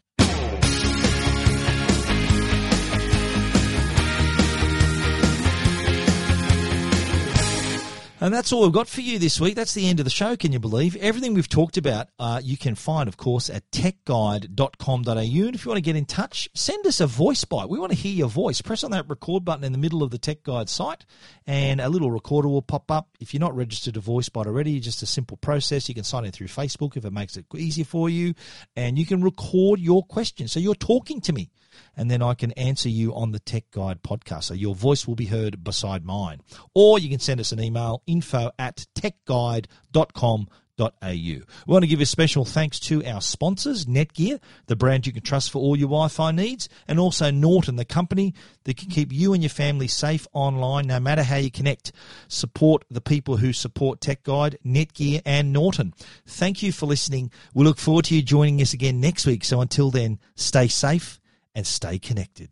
And 8.20 8.34
that's 8.34 8.52
all 8.52 8.62
we've 8.62 8.72
got 8.72 8.88
for 8.88 9.00
you 9.00 9.20
this 9.20 9.40
week. 9.40 9.54
That's 9.54 9.74
the 9.74 9.88
end 9.88 10.00
of 10.00 10.04
the 10.04 10.10
show, 10.10 10.36
can 10.36 10.50
you 10.50 10.58
believe? 10.58 10.96
Everything 10.96 11.34
we've 11.34 11.48
talked 11.48 11.76
about, 11.76 12.08
uh, 12.18 12.40
you 12.42 12.56
can 12.56 12.74
find, 12.74 13.08
of 13.08 13.16
course, 13.16 13.48
at 13.48 13.70
techguide.com.au. 13.70 15.12
And 15.12 15.54
if 15.54 15.64
you 15.64 15.68
want 15.68 15.76
to 15.76 15.82
get 15.82 15.94
in 15.94 16.04
touch, 16.04 16.48
send 16.52 16.84
us 16.84 17.00
a 17.00 17.06
voice 17.06 17.44
bite. 17.44 17.68
We 17.68 17.78
want 17.78 17.92
to 17.92 17.98
hear 17.98 18.12
your 18.12 18.28
voice. 18.28 18.60
Press 18.60 18.82
on 18.82 18.90
that 18.90 19.08
record 19.08 19.44
button 19.44 19.62
in 19.62 19.70
the 19.70 19.78
middle 19.78 20.02
of 20.02 20.10
the 20.10 20.18
Tech 20.18 20.42
Guide 20.42 20.68
site, 20.68 21.06
and 21.46 21.80
a 21.80 21.88
little 21.88 22.10
recorder 22.10 22.48
will 22.48 22.60
pop 22.60 22.90
up. 22.90 23.08
If 23.20 23.32
you're 23.32 23.40
not 23.40 23.54
registered 23.54 23.94
to 23.94 24.00
voice 24.00 24.28
bite 24.28 24.48
already, 24.48 24.80
just 24.80 25.00
a 25.04 25.06
simple 25.06 25.36
process. 25.36 25.88
You 25.88 25.94
can 25.94 26.02
sign 26.02 26.24
in 26.24 26.32
through 26.32 26.48
Facebook 26.48 26.96
if 26.96 27.04
it 27.04 27.12
makes 27.12 27.36
it 27.36 27.46
easier 27.54 27.84
for 27.84 28.10
you, 28.10 28.34
and 28.74 28.98
you 28.98 29.06
can 29.06 29.22
record 29.22 29.78
your 29.78 30.02
questions. 30.02 30.50
So 30.50 30.58
you're 30.58 30.74
talking 30.74 31.20
to 31.20 31.32
me 31.32 31.50
and 31.97 32.11
then 32.11 32.22
I 32.22 32.35
can 32.35 32.53
answer 32.53 32.89
you 32.89 33.14
on 33.14 33.33
the 33.33 33.39
Tech 33.39 33.70
Guide 33.70 34.03
podcast. 34.03 34.45
So 34.45 34.55
your 34.55 34.74
voice 34.74 35.07
will 35.07 35.16
be 35.16 35.26
heard 35.26 35.64
beside 35.64 36.05
mine. 36.05 36.41
Or 36.74 36.99
you 36.99 37.09
can 37.09 37.20
send 37.20 37.41
us 37.41 37.53
an 37.53 37.61
email, 37.61 38.03
info 38.07 38.51
at 38.59 38.87
techguide.com. 38.95 40.49
We 40.79 41.43
want 41.66 41.83
to 41.83 41.89
give 41.89 42.01
a 42.01 42.07
special 42.07 42.45
thanks 42.45 42.79
to 42.81 43.05
our 43.05 43.20
sponsors, 43.20 43.87
Netgear, 43.87 44.41
the 44.66 44.76
brand 44.76 45.09
you 45.09 45.12
can 45.12 45.22
trust 45.22 45.51
for 45.51 45.59
all 45.59 45.74
your 45.74 45.89
Wi-Fi 45.89 46.31
needs, 46.31 46.68
and 46.87 47.01
also 47.01 47.33
Norton, 47.33 47.74
the 47.74 47.85
company 47.85 48.33
that 48.62 48.76
can 48.76 48.89
keep 48.89 49.12
you 49.12 49.33
and 49.33 49.43
your 49.43 49.51
family 49.51 49.89
safe 49.89 50.29
online 50.33 50.87
no 50.87 51.01
matter 51.01 51.24
how 51.24 51.35
you 51.37 51.51
connect. 51.51 51.91
Support 52.29 52.85
the 52.91 53.01
people 53.01 53.39
who 53.39 53.53
support 53.53 54.01
Tech 54.01 54.22
Guide, 54.22 54.59
Netgear, 54.64 55.20
and 55.26 55.53
Norton. 55.53 55.95
Thank 56.26 56.62
you 56.62 56.70
for 56.70 56.87
listening. 56.87 57.33
We 57.55 57.64
look 57.64 57.79
forward 57.79 58.05
to 58.07 58.14
you 58.14 58.22
joining 58.22 58.62
us 58.62 58.72
again 58.72 59.01
next 59.01 59.26
week. 59.26 59.45
So 59.45 59.61
until 59.61 59.91
then, 59.91 60.20
stay 60.37 60.68
safe 60.68 61.18
and 61.59 61.66
stay 61.66 61.98
connected. 61.98 62.50